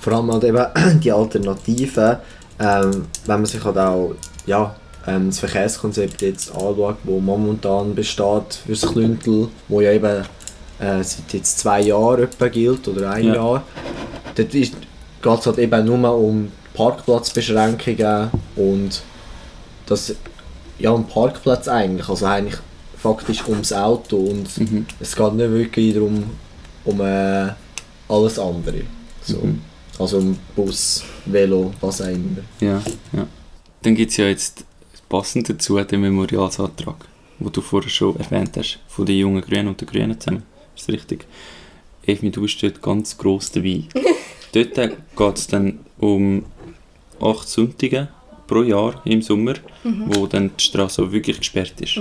Vor 0.00 0.12
allem 0.12 0.32
halt 0.32 0.44
eben 0.44 1.00
die 1.00 1.12
Alternativen, 1.12 2.16
ähm, 2.58 3.06
wenn 3.26 3.36
man 3.36 3.46
sich 3.46 3.62
halt 3.64 3.78
auch 3.78 4.14
ja, 4.46 4.74
ähm, 5.06 5.28
das 5.28 5.38
Verkehrskonzept 5.38 6.22
jetzt 6.22 6.50
anschaut, 6.50 6.96
wo 7.04 7.20
momentan 7.20 7.94
besteht 7.94 8.54
für 8.64 8.72
das 8.72 8.82
Klüntel, 8.82 9.48
wo 9.68 9.80
ja 9.80 9.92
eben 9.92 10.24
äh, 10.78 11.02
seit 11.02 11.32
jetzt 11.32 11.58
zwei 11.58 11.80
Jahren 11.80 12.24
etwa 12.24 12.48
gilt 12.48 12.86
oder 12.88 13.10
ein 13.10 13.24
Ja. 13.24 13.34
Jahr, 13.34 13.62
dort 14.34 14.50
geht 14.50 14.72
es 15.24 15.46
halt 15.46 15.58
eben 15.58 15.84
nur 15.84 16.14
um 16.16 16.50
Parkplatzbeschränkungen 16.74 18.30
und 18.56 19.02
das 19.86 20.14
ja 20.78 20.90
um 20.90 21.06
Parkplatz 21.06 21.68
eigentlich, 21.68 22.08
also 22.08 22.26
eigentlich 22.26 22.60
faktisch 22.98 23.46
ums 23.46 23.72
Auto 23.72 24.16
und 24.16 24.58
Mhm. 24.58 24.86
es 25.00 25.14
geht 25.14 25.32
nicht 25.34 25.50
wirklich 25.50 25.94
darum 25.94 26.24
um 26.84 27.00
äh, 27.00 27.50
alles 28.08 28.38
andere. 28.38 28.82
So. 29.22 29.38
Mhm. 29.38 29.60
Also 29.98 30.18
um 30.18 30.38
Bus, 30.54 31.02
Velo, 31.24 31.72
was 31.80 32.02
auch 32.02 32.06
immer. 32.08 32.42
Ja, 32.60 32.82
ja. 33.12 33.26
Dann 33.82 33.94
gibt 33.94 34.10
es 34.10 34.16
ja 34.18 34.26
jetzt 34.26 34.64
passend 35.08 35.48
dazu 35.48 35.78
den 35.80 36.00
Memorialsantrag, 36.00 36.96
den 37.40 37.52
du 37.52 37.60
vorher 37.60 37.88
schon 37.88 38.16
erwähnt 38.18 38.56
hast, 38.56 38.78
von 38.88 39.06
den 39.06 39.18
jungen 39.18 39.40
Grünen 39.40 39.68
und 39.68 39.80
den 39.80 39.86
Grünen 39.88 40.18
zusammen. 40.20 40.42
Ist 40.76 40.88
das 40.88 40.94
richtig? 40.94 41.26
Evi, 42.06 42.30
du 42.30 42.42
bist 42.42 42.62
dort 42.62 42.82
ganz 42.82 43.16
gross 43.16 43.50
dabei. 43.50 43.84
dort 44.52 44.74
geht 44.74 45.38
es 45.38 45.46
dann 45.46 45.80
um 45.98 46.44
acht 47.20 47.48
Sonntage 47.48 48.08
pro 48.46 48.62
Jahr 48.62 49.00
im 49.04 49.22
Sommer, 49.22 49.54
wo 49.82 50.26
dann 50.26 50.50
die 50.56 50.64
Straße 50.64 51.10
wirklich 51.10 51.38
gesperrt 51.38 51.80
ist. 51.80 51.98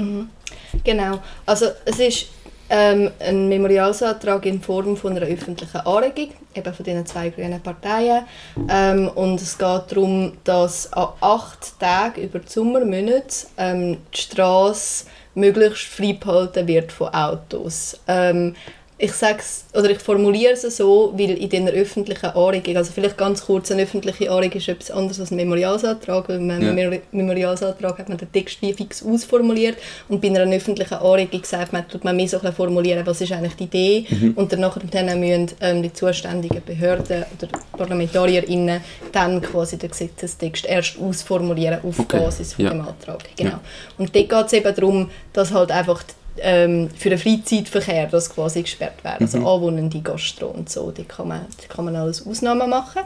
Genau. 0.84 1.20
Also 1.46 1.68
es 1.86 2.00
ist 2.00 2.28
ähm, 2.70 3.12
ein 3.20 3.48
Memorialsantrag 3.48 4.46
in 4.46 4.62
Form 4.62 4.98
von 4.98 5.16
einer 5.16 5.26
öffentlichen 5.26 5.78
Anregung, 5.78 6.30
eben 6.54 6.74
von 6.74 6.84
diesen 6.86 7.06
zwei 7.06 7.30
grünen 7.30 7.62
Parteien. 7.62 8.26
Ähm, 8.70 9.10
und 9.10 9.42
es 9.42 9.58
geht 9.58 9.84
darum, 9.90 10.34
dass 10.44 10.92
an 10.94 11.10
acht 11.22 11.80
Tagen 11.80 12.24
über 12.24 12.40
die 12.40 12.50
Sommermonate 12.50 13.48
ähm, 13.58 13.98
die 14.14 14.22
Straße 14.22 15.06
möglichst 15.36 15.84
frei 15.84 16.14
behalten 16.14 16.68
wird 16.68 16.92
von 16.92 17.14
Autos. 17.14 18.00
Ähm, 18.08 18.56
ich 18.98 19.12
sag's, 19.12 19.66
oder 19.74 19.90
ich 19.90 20.00
formuliere 20.00 20.54
es 20.54 20.62
so, 20.78 21.14
weil 21.18 21.32
in 21.32 21.50
dieser 21.50 21.72
öffentlichen 21.74 22.28
Anregung, 22.28 22.78
also 22.78 22.94
vielleicht 22.94 23.18
ganz 23.18 23.46
kurz, 23.46 23.70
eine 23.70 23.84
öffentliche 23.84 24.32
Anregung 24.32 24.58
ist 24.58 24.70
etwas 24.70 24.90
anderes 24.92 25.20
als 25.20 25.32
ein 25.32 25.36
Memorialsantrag, 25.36 26.30
weil 26.30 26.38
beim 26.38 26.62
Ja. 26.62 26.72
Memori- 26.72 27.02
Memorialsantrag 27.12 27.98
hat 28.00 28.08
man 28.08 28.18
den 28.18 28.32
Text 28.32 28.62
wie 28.62 28.72
fix 28.72 29.04
ausformuliert 29.06 29.78
und 30.08 30.22
bei 30.22 30.30
einer 30.30 30.50
öffentlichen 30.56 30.94
Anregung 30.94 31.44
sagt 31.44 31.74
man, 31.74 31.86
tut 31.90 32.06
man 32.06 32.16
mehr 32.16 32.30
so 32.30 32.40
ein 32.40 32.54
formulieren, 32.54 33.06
was 33.06 33.20
ist 33.20 33.34
eigentlich 33.34 33.56
die 33.56 33.64
Idee 33.66 34.06
und 34.38 34.54
danach 34.54 34.78
dann 34.92 35.20
müssen 35.20 35.52
ähm, 35.60 35.84
die 35.84 35.92
zuständigen 35.92 36.62
Behörden 36.66 37.26
oder 37.38 37.50
ParlamentarierInnen 37.78 38.82
dann 39.12 39.42
quasi 39.42 39.78
den 39.78 39.90
Gesetzestext 39.92 40.66
erst 40.66 40.98
ausformulieren 41.00 41.80
auf 41.84 42.00
Okay. 42.00 42.20
Basis 42.20 42.54
von 42.54 42.66
Ja. 42.66 42.72
dem 42.72 42.82
Antrag. 42.82 43.24
Genau. 43.36 43.50
Ja. 43.52 43.60
Und 43.98 44.16
dort 44.16 44.30
geht 44.30 44.46
es 44.46 44.54
eben 44.54 44.74
darum, 44.76 45.10
dass 45.34 45.52
halt 45.52 45.72
einfach 45.72 46.02
ähm, 46.40 46.90
für 46.98 47.10
den 47.10 47.18
Freizeitverkehr 47.20 48.08
das 48.08 48.30
quasi 48.30 48.62
gesperrt 48.62 49.04
werden. 49.04 49.18
Also 49.22 49.38
anwohnende 49.40 50.00
Gastro 50.02 50.48
und 50.48 50.70
so, 50.70 50.92
da 50.92 51.04
kann 51.04 51.28
man, 51.28 51.46
da 51.62 51.74
kann 51.74 51.86
man 51.86 51.96
alles 51.96 52.26
Ausnahmen 52.26 52.70
machen. 52.70 53.02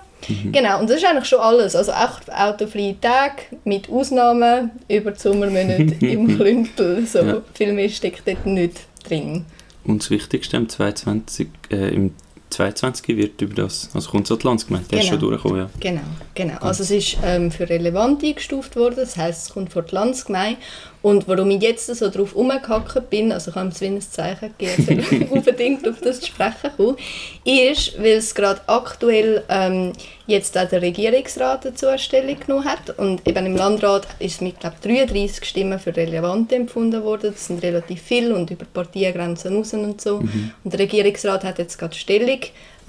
Genau, 0.52 0.80
und 0.80 0.90
das 0.90 0.98
ist 0.98 1.06
eigentlich 1.06 1.28
schon 1.28 1.40
alles. 1.40 1.76
Also 1.76 1.92
acht 1.92 2.32
autofreie 2.32 3.00
Tage 3.00 3.44
mit 3.64 3.90
Ausnahmen 3.90 4.72
über 4.88 5.12
die 5.12 5.20
Sommermonate 5.20 5.96
im 6.06 6.36
Klüntel. 6.36 7.06
So, 7.06 7.20
Ja. 7.20 7.42
Viel 7.54 7.74
mehr 7.74 7.90
steckt 7.90 8.28
dort 8.28 8.46
nicht 8.46 8.82
drin. 9.08 9.46
Und 9.86 10.02
das 10.04 10.10
Wichtigste 10.10 10.58
im 10.58 10.68
22, 10.68 11.48
äh, 11.72 11.90
im 11.96 12.14
22 12.50 13.16
wird 13.16 13.42
über 13.42 13.54
das, 13.54 13.90
also 13.94 14.10
kommt 14.10 14.30
die 14.30 14.48
Landsgemeinde, 14.48 14.88
der 14.90 15.00
ist 15.00 15.06
Genau. 15.06 15.20
schon 15.22 15.30
durchgekommen, 15.30 15.62
ja. 15.62 15.70
Genau, 15.80 16.02
genau. 16.34 16.58
Also 16.62 16.84
es 16.84 16.92
ist 16.92 17.18
ähm, 17.24 17.52
für 17.52 17.70
relevant 17.70 18.24
eingestuft 18.24 18.76
worden, 18.76 18.96
das 18.98 19.16
heißt 19.18 19.48
es 19.48 19.54
kommt 19.54 19.72
vor 19.72 19.84
die 19.84 19.94
Landsgemeinde. 19.94 20.58
Und 21.02 21.28
warum 21.28 21.50
ich 21.52 21.62
jetzt 21.62 21.88
so 21.88 22.10
drauf 22.10 22.36
rumgehackt 22.36 23.10
bin, 23.10 23.32
also 23.32 23.52
ich 23.52 23.56
habe 23.56 23.72
Sven 23.72 23.96
ein 23.96 24.02
Zeichen 24.02 24.54
gegeben, 24.58 24.86
dass 24.86 25.12
er 25.12 25.32
unbedingt 25.32 25.88
auf 25.88 26.02
das 26.02 26.20
zu 26.20 26.28
sprechen 26.28 26.72
kommt, 26.76 27.00
ist, 27.46 27.98
weil 27.98 28.18
es 28.18 28.36
gerade 28.36 28.60
aktuell 28.68 29.44
ähm, 29.48 29.94
jetzt 30.28 30.58
auch 30.58 30.68
der 30.68 30.82
Regierungsrat 30.82 31.64
dazu 31.64 31.88
eine 31.88 32.00
Stellung 32.00 32.38
genommen 32.40 32.66
hat. 32.66 32.98
Und 32.98 33.26
eben 33.28 33.46
im 33.46 33.56
Landrat 33.56 34.08
ist 34.20 34.36
es 34.36 34.42
mit 34.42 34.60
glaube 34.60 34.76
33 34.84 35.46
Stimmen 35.46 35.80
für 35.80 35.96
relevant 35.96 36.52
empfunden 36.52 37.04
worden, 37.04 37.32
das 37.32 37.48
sind 37.48 37.64
relativ 37.64 38.02
viele 38.02 38.36
und 38.36 38.52
über 38.52 38.66
Partiengrenzen 38.66 39.56
raus 39.56 39.74
und 39.74 40.02
so. 40.02 40.18
Und 40.18 40.74
der 40.74 40.80
Regierungsrat 40.82 41.46
hat 41.46 41.60
jetzt 41.60 41.78
gerade 41.78 41.96
Stellung 41.96 42.40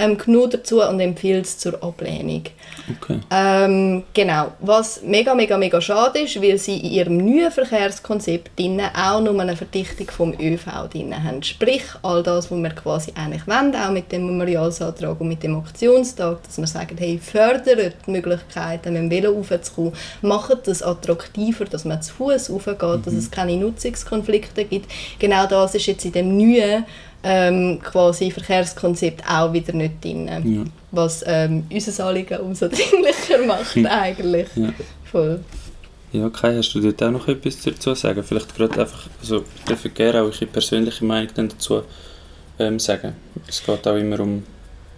ähm, 0.00 0.16
genommen 0.16 0.50
dazu 0.50 0.82
und 0.82 0.98
empfiehlt 0.98 1.44
es 1.44 1.58
zur 1.58 1.82
Ablehnung. 1.82 2.44
Okay. 3.02 3.20
Ähm, 3.30 4.04
genau. 4.14 4.52
Was 4.60 5.02
mega, 5.02 5.34
mega, 5.34 5.58
mega 5.58 5.80
schade 5.80 6.20
ist, 6.20 6.40
weil 6.40 6.56
sie 6.58 6.78
in 6.78 6.90
ihrem 6.90 7.16
neuen 7.18 7.50
Verkehrskonzept 7.50 8.50
auch 8.94 9.20
nur 9.20 9.38
eine 9.38 9.56
Verdichtung 9.56 10.10
vom 10.10 10.32
ÖV 10.40 10.88
drin 10.90 11.14
haben. 11.22 11.42
Sprich, 11.42 11.82
all 12.02 12.22
das, 12.22 12.50
was 12.50 12.58
wir 12.58 12.70
quasi 12.70 13.12
eigentlich 13.14 13.46
wollen, 13.46 13.76
auch 13.76 13.90
mit 13.90 14.10
dem 14.10 14.26
Memorialsantrag 14.26 15.20
und 15.20 15.28
mit 15.28 15.42
dem 15.42 15.56
Aktionstag, 15.56 16.42
dass 16.44 16.58
wir 16.58 16.66
sagen, 16.66 16.96
hey, 16.98 17.18
fördert 17.18 17.96
die 18.06 18.10
Möglichkeiten, 18.10 18.94
mit 18.94 19.02
dem 19.02 19.10
Velo 19.10 19.32
raufzukommen, 19.32 19.92
macht 20.22 20.66
das 20.66 20.82
attraktiver, 20.82 21.66
dass 21.66 21.84
man 21.84 22.00
zu 22.00 22.14
Fuß 22.14 22.50
raufgeht, 22.50 23.06
dass 23.06 23.14
es 23.14 23.30
keine 23.30 23.56
Nutzungskonflikte 23.56 24.64
gibt. 24.64 24.90
Genau 25.18 25.46
das 25.46 25.74
ist 25.74 25.86
jetzt 25.86 26.04
in 26.04 26.12
dem 26.12 26.36
neuen 26.36 26.84
ähm, 27.22 27.80
quasi 27.82 28.30
Verkehrskonzept 28.30 29.22
auch 29.28 29.52
wieder 29.52 29.72
nicht 29.72 30.02
drin. 30.02 30.26
Ja. 30.28 30.64
Was 30.90 31.22
ähm, 31.26 31.64
unser 31.70 32.06
Anliegen 32.06 32.40
umso 32.40 32.68
dringlicher 32.68 33.44
macht 33.46 33.76
eigentlich. 33.86 34.48
Ja. 34.56 34.72
Voll. 35.10 35.40
Ja, 36.12 36.28
Kai, 36.28 36.56
hast 36.56 36.72
du 36.74 36.80
dort 36.80 37.02
auch 37.02 37.10
noch 37.10 37.28
etwas 37.28 37.60
dazu 37.62 37.78
zu 37.78 37.94
sagen? 37.94 38.24
Vielleicht 38.24 38.56
gerade 38.56 38.80
einfach, 38.80 39.08
also 39.20 39.44
ich 39.68 39.94
gerne 39.94 40.22
auch 40.22 40.24
eure 40.24 40.46
persönliche 40.46 41.04
Meinung 41.04 41.28
dann 41.34 41.48
dazu 41.48 41.82
ähm, 42.58 42.80
sagen. 42.80 43.14
Es 43.46 43.62
geht 43.62 43.86
auch 43.86 43.96
immer 43.96 44.18
um 44.20 44.42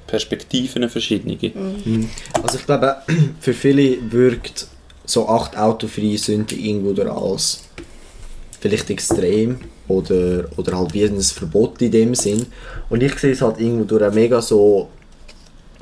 Perspektiven 0.06 0.88
verschiedene. 0.88 1.38
Also 2.42 2.58
ich 2.58 2.66
glaube, 2.66 2.96
für 3.40 3.52
viele 3.52 4.10
wirkt 4.10 4.66
so 5.04 5.28
acht 5.28 5.56
autofreie 5.56 6.16
Sünden 6.16 6.58
irgendwo 6.58 6.92
durch 6.92 7.10
als 7.10 7.64
vielleicht 8.60 8.90
extrem 8.90 9.58
oder, 9.98 10.44
oder 10.56 10.78
halt 10.78 10.92
wie 10.94 11.04
ein 11.04 11.20
Verbot 11.20 11.80
in 11.82 11.90
dem 11.90 12.14
Sinn. 12.14 12.46
Und 12.90 13.02
ich 13.02 13.18
sehe 13.18 13.32
es 13.32 13.42
halt 13.42 13.60
irgendwo 13.60 13.84
durch 13.84 14.02
eine 14.02 14.14
mega 14.14 14.40
so 14.40 14.88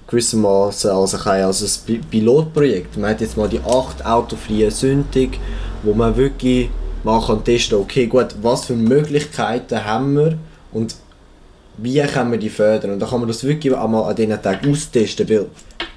gewissermaßen 0.07 0.91
als 0.91 1.15
ein, 1.15 1.43
als 1.45 1.63
ein 1.63 1.87
Pi- 1.87 2.01
Pilotprojekt. 2.11 2.97
Man 2.97 3.11
hat 3.11 3.21
jetzt 3.21 3.37
mal 3.37 3.49
die 3.49 3.61
acht 3.61 4.05
autofreien 4.05 4.71
Sündig, 4.71 5.39
wo 5.83 5.95
man 5.95 6.17
wirklich 6.17 6.69
mal 7.05 7.25
kann 7.25 7.43
testen 7.45 7.79
okay 7.79 8.07
gut, 8.07 8.35
was 8.43 8.67
für 8.67 8.75
Möglichkeiten 8.75 9.85
haben 9.85 10.17
wir 10.17 10.39
und 10.73 10.97
wie 11.79 12.01
können 12.03 12.33
wir 12.33 12.39
die 12.39 12.51
fördern. 12.51 12.91
Und 12.91 12.99
da 13.01 13.07
kann 13.07 13.21
man 13.21 13.29
das 13.29 13.43
wirklich 13.45 13.75
einmal 13.75 14.11
an 14.11 14.17
diesen 14.17 14.43
Tagen 14.43 14.71
austesten, 14.71 15.29
weil 15.29 15.47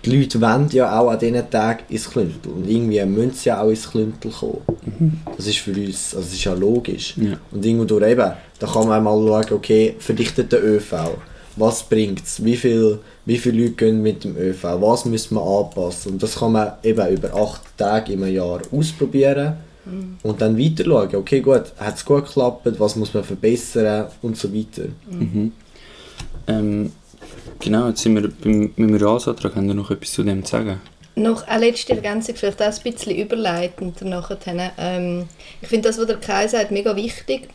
die 0.05 0.17
Leute 0.17 0.41
wollen 0.41 0.69
ja 0.72 1.00
auch 1.00 1.10
an 1.10 1.19
diesen 1.19 1.50
Tagen 1.50 1.83
ins 1.89 2.10
Klüntel. 2.10 2.51
Und 2.51 2.69
irgendwie 2.69 3.03
müssen 3.05 3.33
sie 3.33 3.50
ja 3.50 3.62
auch 3.62 3.69
ins 3.69 3.89
Klüntel 3.89 4.31
kommen. 4.31 5.22
Das 5.38 5.48
ist 5.48 5.60
für 5.60 5.72
uns, 5.72 6.15
also 6.15 6.25
das 6.25 6.33
ist 6.33 6.43
ja 6.43 6.53
logisch. 6.53 7.15
Ja. 7.17 7.38
Und 7.51 7.65
irgendwo 7.65 7.86
durch 7.86 8.12
eben, 8.12 8.31
da 8.60 8.67
kann 8.67 8.88
man 8.88 9.03
mal 9.03 9.43
schauen, 9.43 9.53
okay, 9.53 9.95
verdichtet 10.00 10.51
der 10.51 10.63
ÖV. 10.63 10.93
Was 11.55 11.83
bringt 11.83 12.24
es? 12.24 12.43
Wie, 12.43 12.57
viel, 12.57 13.00
wie 13.25 13.38
viele 13.38 13.62
Leute 13.62 13.74
gehen 13.74 14.01
mit 14.01 14.24
dem 14.24 14.36
ÖV? 14.36 14.63
Was 14.63 15.05
müssen 15.05 15.36
wir 15.36 15.41
anpassen? 15.41 16.13
Und 16.13 16.24
das 16.24 16.36
kann 16.36 16.51
man 16.51 16.74
eben 16.83 17.07
über 17.15 17.33
acht 17.36 17.62
Tage 17.77 18.13
im 18.13 18.25
Jahr 18.27 18.62
ausprobieren. 18.72 19.53
Und 20.24 20.41
dann 20.41 20.57
weiter 20.57 20.86
schauen, 20.86 21.15
okay 21.15 21.41
gut, 21.41 21.74
hat 21.77 21.95
es 21.95 22.05
gut 22.05 22.25
geklappt, 22.25 22.67
was 22.79 22.95
muss 22.95 23.13
man 23.13 23.24
verbessern 23.24 24.07
und 24.22 24.38
so 24.38 24.53
weiter. 24.53 24.83
Ähm, 26.48 26.91
genau, 27.63 27.88
jetzt 27.88 28.01
sind 28.01 28.15
wir 28.15 28.29
beim, 28.29 28.74
beim. 28.75 29.00
Haben 29.00 29.67
wir 29.67 29.74
noch 29.74 29.89
etwas 29.89 30.12
zu 30.12 30.24
dem 30.24 30.43
zu 30.43 30.51
sagen? 30.51 30.82
Noch 31.15 31.48
eine 31.48 31.67
letzte 31.67 31.93
Ergänzung, 31.93 32.36
vielleicht 32.36 32.62
auch 32.62 32.65
ein 32.65 32.91
bisschen 32.91 33.15
überleitend 33.15 34.01
nachher. 34.01 34.72
Ähm, 34.77 35.27
ich 35.62 35.67
finde 35.67 35.89
das, 35.89 35.98
was 35.98 36.08
der 36.08 36.17
Kai 36.17 36.48
sagt, 36.48 36.72
mega 36.72 36.96
wichtig, 36.96 37.50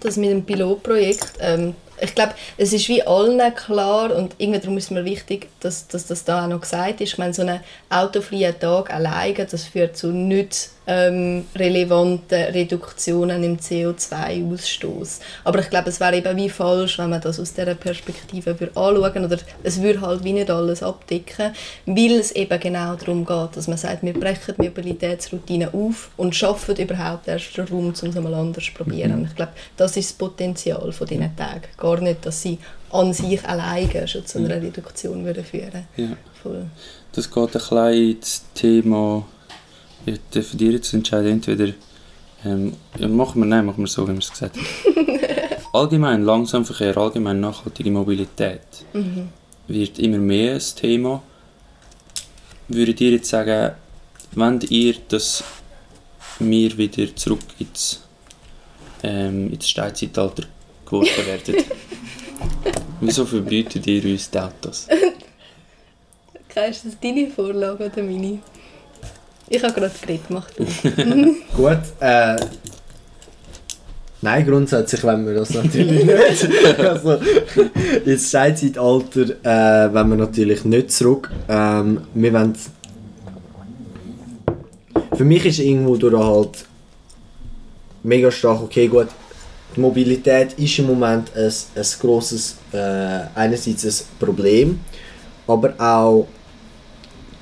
dass 0.00 0.16
mit 0.16 0.30
dem 0.30 0.44
Pilotprojekt, 0.44 1.34
ähm, 1.40 1.74
ich 2.00 2.14
glaube, 2.14 2.34
es 2.56 2.72
ist 2.72 2.88
wie 2.88 3.02
allen 3.02 3.54
klar 3.54 4.14
und 4.14 4.34
irgendwie 4.38 4.60
darum 4.60 4.78
ist 4.78 4.90
mir 4.90 5.04
wichtig, 5.04 5.48
dass, 5.60 5.88
dass 5.88 6.06
das 6.06 6.24
da 6.24 6.44
auch 6.44 6.48
noch 6.48 6.60
gesagt 6.60 7.00
ist. 7.00 7.12
Ich 7.12 7.18
meine, 7.18 7.34
so 7.34 7.42
ein 7.42 7.60
autofreier 7.90 8.58
Tag 8.58 8.92
alleine, 8.92 9.46
das 9.46 9.64
führt 9.64 9.96
zu 9.96 10.08
nicht 10.08 10.70
ähm, 10.86 11.46
relevanten 11.56 12.42
Reduktionen 12.42 13.42
im 13.42 13.58
CO2-Ausstoß. 13.58 15.20
Aber 15.44 15.60
ich 15.60 15.70
glaube, 15.70 15.88
es 15.88 16.00
wäre 16.00 16.16
eben 16.16 16.36
wie 16.36 16.50
falsch, 16.50 16.98
wenn 16.98 17.10
man 17.10 17.20
das 17.20 17.40
aus 17.40 17.54
dieser 17.54 17.74
Perspektive 17.74 18.58
würde 18.58 18.76
anschauen 18.76 19.24
oder 19.24 19.38
es 19.62 19.80
würde 19.80 20.00
halt 20.00 20.24
wie 20.24 20.34
nicht 20.34 20.50
alles 20.50 20.82
abdecken, 20.82 21.52
weil 21.86 22.12
es 22.12 22.32
eben 22.32 22.60
genau 22.60 22.94
darum 22.96 23.24
geht, 23.24 23.56
dass 23.56 23.68
man 23.68 23.78
sagt, 23.78 24.02
wir 24.02 24.12
brechen 24.12 24.54
die 24.58 24.62
Mobilitätsroutine 24.62 25.72
auf 25.72 26.10
und 26.16 26.34
schaffen 26.34 26.76
überhaupt 26.76 27.28
erst 27.28 27.56
den 27.56 27.66
Raum, 27.66 27.86
um 27.86 27.90
es 27.90 28.16
einmal 28.16 28.34
anders 28.34 28.64
zu 28.64 28.72
probieren. 28.72 29.12
Und 29.12 29.24
Ich 29.26 29.36
glaube, 29.36 29.52
das 29.76 29.96
ist 29.96 30.10
das 30.10 30.18
Potenzial 30.18 30.92
von 30.92 31.06
diesen 31.06 31.34
Tagen. 31.36 31.62
Gar 31.84 32.00
nicht, 32.00 32.24
dass 32.24 32.40
sie 32.40 32.58
an 32.90 33.12
sich 33.12 33.46
alleine 33.46 34.08
schon 34.08 34.24
zu 34.24 34.38
einer 34.38 34.54
Reduktion 34.54 35.22
würden 35.22 35.44
führen 35.44 35.86
Ja. 35.98 36.16
Voll. 36.42 36.64
Das 37.12 37.30
geht 37.30 37.36
ein 37.36 37.50
bisschen 37.50 37.92
ins 37.92 38.44
Thema. 38.54 39.26
Ich 40.06 40.18
darf 40.30 40.56
dir 40.56 40.72
jetzt 40.72 40.94
entscheiden, 40.94 41.32
entweder. 41.32 41.74
Ähm, 42.42 42.72
ja, 42.98 43.06
machen 43.06 43.42
wir, 43.42 43.46
nein, 43.46 43.66
machen 43.66 43.82
wir 43.84 43.86
so, 43.86 44.08
wie 44.08 44.12
wir 44.12 44.18
es 44.18 44.30
gesagt 44.30 44.56
haben. 44.56 44.66
allgemein 45.74 46.22
Langsamverkehr, 46.22 46.96
allgemein 46.96 47.38
nachhaltige 47.40 47.90
Mobilität 47.90 48.62
wird 49.68 49.98
immer 49.98 50.18
mehr 50.18 50.54
ein 50.54 50.62
Thema. 50.76 51.22
Würdet 52.68 52.98
ihr 53.02 53.10
jetzt 53.10 53.28
sagen, 53.28 53.74
wenn 54.32 54.58
ihr, 54.70 54.94
dass 55.08 55.44
wir 56.38 56.78
wieder 56.78 57.14
zurück 57.14 57.44
ins, 57.58 58.00
ähm, 59.02 59.52
ins 59.52 59.68
Steinzeitalter 59.68 60.44
geworfen 60.84 61.26
werden? 61.26 61.64
Wieso 63.00 63.24
verbietet 63.24 63.86
ihr 63.86 64.04
uns 64.04 64.30
die 64.30 64.38
Autos? 64.38 64.88
Ist 66.70 66.84
das 66.84 67.00
deine 67.02 67.28
Vorlage 67.28 67.86
oder 67.86 68.02
meine? 68.02 68.38
Ich 69.48 69.62
habe 69.62 69.74
gerade 69.74 69.94
geredet, 70.00 70.26
mach 70.28 70.48
du. 70.50 70.64
Gut, 71.56 71.78
äh, 72.00 72.36
Nein, 74.22 74.46
grundsätzlich 74.46 75.04
wollen 75.04 75.26
wir 75.26 75.34
das 75.34 75.50
natürlich 75.50 76.04
nicht. 76.04 76.78
also, 76.78 77.18
ins 78.06 78.28
Steinzeitalter 78.28 79.20
äh, 79.42 79.92
wollen 79.92 80.10
wir 80.10 80.16
natürlich 80.16 80.64
nicht 80.64 80.92
zurück. 80.92 81.30
Ähm, 81.46 82.00
wir 82.14 82.32
wollen 82.32 82.54
Für 85.14 85.24
mich 85.24 85.44
ist 85.44 85.58
irgendwo 85.58 85.96
durch 85.96 86.14
halt 86.14 86.64
mega 88.02 88.30
stark, 88.30 88.62
okay 88.62 88.88
gut, 88.88 89.08
die 89.74 89.80
Mobilität 89.80 90.52
ist 90.54 90.78
im 90.78 90.86
Moment 90.86 91.30
ein, 91.36 91.44
ein 91.44 91.86
grosses, 92.00 92.56
äh, 92.72 93.20
einerseits 93.34 93.84
ein 93.84 94.06
Problem, 94.18 94.80
aber 95.46 95.74
auch 95.78 96.26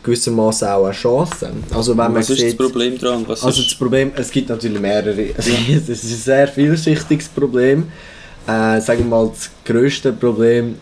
gewissermaßen 0.02 0.68
auch 0.68 0.84
eine 0.84 0.94
Chance. 0.94 1.50
Also 1.72 1.92
wenn 1.92 1.96
man 1.96 2.16
Was 2.16 2.30
ist 2.30 2.42
das 2.42 2.56
Problem 2.56 2.98
dran? 2.98 3.24
Was 3.26 3.44
also 3.44 3.60
ist 3.60 3.70
das 3.70 3.78
Problem, 3.78 4.12
es 4.16 4.30
gibt 4.30 4.48
natürlich 4.48 4.80
mehrere. 4.80 5.28
Es 5.36 5.46
ist 5.46 6.04
ein 6.04 6.16
sehr 6.16 6.48
vielschichtiges 6.48 7.28
Problem. 7.28 7.84
Äh, 8.46 8.80
sagen 8.80 9.00
wir 9.00 9.04
mal, 9.04 9.28
das 9.28 9.50
grösste 9.64 10.12
Problem 10.12 10.76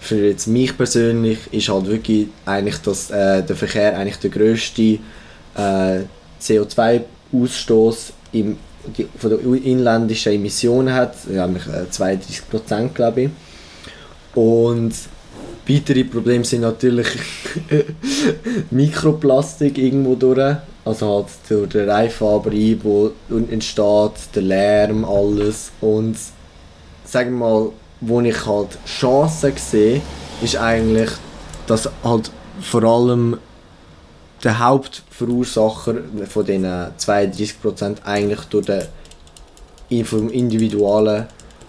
für 0.00 0.28
jetzt 0.28 0.46
mich 0.46 0.76
persönlich 0.76 1.38
ist 1.52 1.68
halt 1.68 1.86
wirklich 1.86 2.28
eigentlich, 2.44 2.78
dass 2.78 3.10
äh, 3.10 3.42
der 3.42 3.56
Verkehr 3.56 3.96
eigentlich 3.96 4.18
der 4.18 4.30
grösste 4.30 4.98
äh, 5.54 6.00
CO2-Ausstoß 6.40 8.12
im 8.32 8.56
die, 8.96 9.08
von 9.16 9.30
den 9.30 9.54
inländischen 9.62 10.32
Emissionen 10.32 10.94
hat, 10.94 11.14
ja, 11.32 11.46
nämlich, 11.46 11.66
äh, 11.66 11.90
32 11.90 12.48
Prozent 12.48 12.94
glaube 12.94 13.22
ich. 13.22 13.30
Und 14.34 14.92
weitere 15.68 16.04
Probleme 16.04 16.44
sind 16.44 16.62
natürlich 16.62 17.08
Mikroplastik 18.70 19.78
irgendwo 19.78 20.14
durch, 20.14 20.56
also 20.84 21.14
halt 21.16 21.26
durch 21.48 21.68
den 21.70 21.90
Reifenabreib, 21.90 22.84
wo 22.84 23.12
entsteht, 23.50 24.12
der 24.34 24.42
Lärm, 24.42 25.04
alles. 25.04 25.70
Und 25.80 26.16
sagen 27.04 27.32
wir 27.32 27.38
mal, 27.38 27.72
wo 28.00 28.20
ich 28.20 28.46
halt 28.46 28.78
Chancen 28.86 29.52
sehe, 29.56 30.00
ist 30.42 30.56
eigentlich, 30.56 31.10
dass 31.66 31.90
halt 32.04 32.30
vor 32.60 32.84
allem 32.84 33.38
der 34.44 34.58
Hauptverursacher 34.58 35.94
von 36.28 36.44
diesen 36.44 36.64
32% 36.64 37.96
eigentlich 38.04 38.40
durch 38.42 38.66
den 38.66 38.82
individuellen 39.90 41.26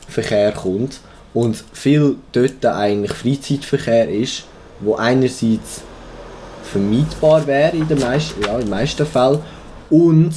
Verkehr 0.08 0.52
kommt 0.52 1.00
und 1.34 1.64
viel 1.74 2.18
dort 2.32 2.66
eigentlich 2.66 3.14
Freizeitverkehr 3.14 4.10
ist, 4.10 4.44
wo 4.80 4.96
einerseits 4.96 5.82
vermeidbar 6.64 7.46
wäre 7.48 7.76
in 7.76 7.88
den 7.88 8.00
meisten, 8.00 8.42
ja, 8.42 8.58
meisten 8.66 9.06
Fällen 9.06 9.40
und 9.90 10.34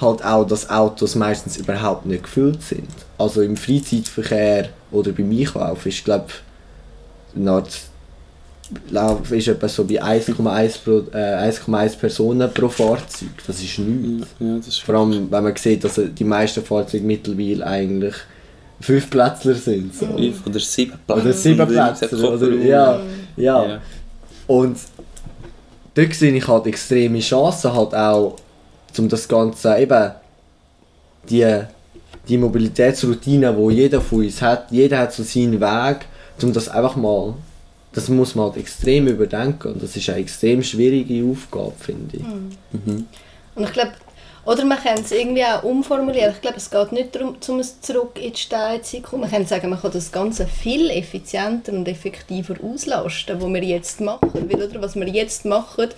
halt 0.00 0.24
auch, 0.24 0.46
dass 0.46 0.68
Autos 0.68 1.14
meistens 1.14 1.56
überhaupt 1.56 2.06
nicht 2.06 2.24
gefüllt 2.24 2.62
sind. 2.62 2.88
Also 3.18 3.42
im 3.42 3.56
Freizeitverkehr 3.56 4.70
oder 4.90 5.12
beim 5.12 5.30
Einkaufen 5.30 5.88
ist 5.88 6.04
glaube 6.04 6.28
Lauf 8.90 9.30
ist 9.30 9.48
etwa 9.48 9.68
so 9.68 9.84
bei 9.84 10.02
1,1 10.02 10.78
pro- 10.82 11.16
äh, 11.16 11.48
1,1 11.50 11.96
Personen 11.98 12.52
pro 12.52 12.68
Fahrzeug. 12.68 13.28
Das 13.46 13.62
ist 13.62 13.78
nichts. 13.78 14.28
ja, 14.40 14.56
das 14.56 14.68
ist 14.68 14.78
Vor 14.80 14.94
allem, 14.96 15.30
wenn 15.30 15.44
man 15.44 15.56
sieht, 15.56 15.84
dass 15.84 16.00
die 16.18 16.24
meisten 16.24 16.64
Fahrzeuge 16.64 17.04
mittlerweile 17.04 17.64
eigentlich 17.66 18.14
5 18.80 19.08
Plätzler 19.10 19.54
sind. 19.54 19.94
So. 19.94 20.06
fünf 20.06 20.46
oder 20.46 20.60
sieben 20.60 20.98
Plätze. 21.06 21.20
Oder 21.22 21.32
7 21.32 21.66
Plätzler. 21.68 22.32
Oder, 22.32 22.52
ja, 22.54 23.00
ja. 23.36 23.66
Ja. 23.68 23.80
Und 24.46 24.78
dort 25.94 26.14
sehe 26.14 26.32
ich 26.34 26.46
halt 26.48 26.66
extreme 26.66 27.20
Chancen 27.20 27.72
halt 27.72 27.94
auch, 27.94 28.36
um 28.98 29.08
das 29.08 29.28
Ganze 29.28 29.76
eben 29.78 30.10
die, 31.28 31.62
die 32.28 32.38
Mobilitätsroutine, 32.38 33.56
wo 33.56 33.70
jeder 33.70 34.00
von 34.00 34.24
uns 34.24 34.40
hat, 34.42 34.70
jeder 34.70 34.98
hat 34.98 35.12
so 35.12 35.22
seinen 35.22 35.60
Weg, 35.60 36.06
um 36.42 36.52
das 36.52 36.68
einfach 36.68 36.96
mal, 36.96 37.34
das 37.96 38.10
muss 38.10 38.34
man 38.34 38.46
halt 38.46 38.58
extrem 38.58 39.08
überdenken 39.08 39.72
und 39.72 39.82
das 39.82 39.96
ist 39.96 40.08
eine 40.10 40.18
extrem 40.18 40.62
schwierige 40.62 41.24
Aufgabe, 41.24 41.72
finde 41.80 42.18
ich. 42.18 42.24
Und 43.54 43.64
ich 43.64 43.72
glaube, 43.72 43.92
oder 44.44 44.64
man 44.64 44.78
kann 44.78 44.98
es 45.00 45.10
irgendwie 45.10 45.44
auch 45.44 45.64
umformulieren. 45.64 46.32
Ich 46.32 46.40
glaube, 46.40 46.58
es 46.58 46.70
geht 46.70 46.92
nicht 46.92 47.14
darum, 47.16 47.36
um 47.48 47.58
es 47.58 47.80
zurück 47.80 48.20
in 48.22 48.32
die 48.32 48.38
Steinzeit 48.38 48.86
zu 48.86 49.00
kommen. 49.00 49.22
Man 49.22 49.30
kann 49.30 49.46
sagen, 49.46 49.70
man 49.70 49.80
kann 49.80 49.90
das 49.90 50.12
Ganze 50.12 50.46
viel 50.46 50.88
effizienter 50.90 51.72
und 51.72 51.88
effektiver 51.88 52.54
auslasten, 52.62 53.40
was 53.40 53.48
wir 53.48 53.64
jetzt 53.64 54.00
machen. 54.00 54.30
Weil, 54.34 54.62
oder, 54.62 54.80
was 54.82 54.94
wir 54.94 55.08
jetzt 55.08 55.46
machen, 55.46 55.88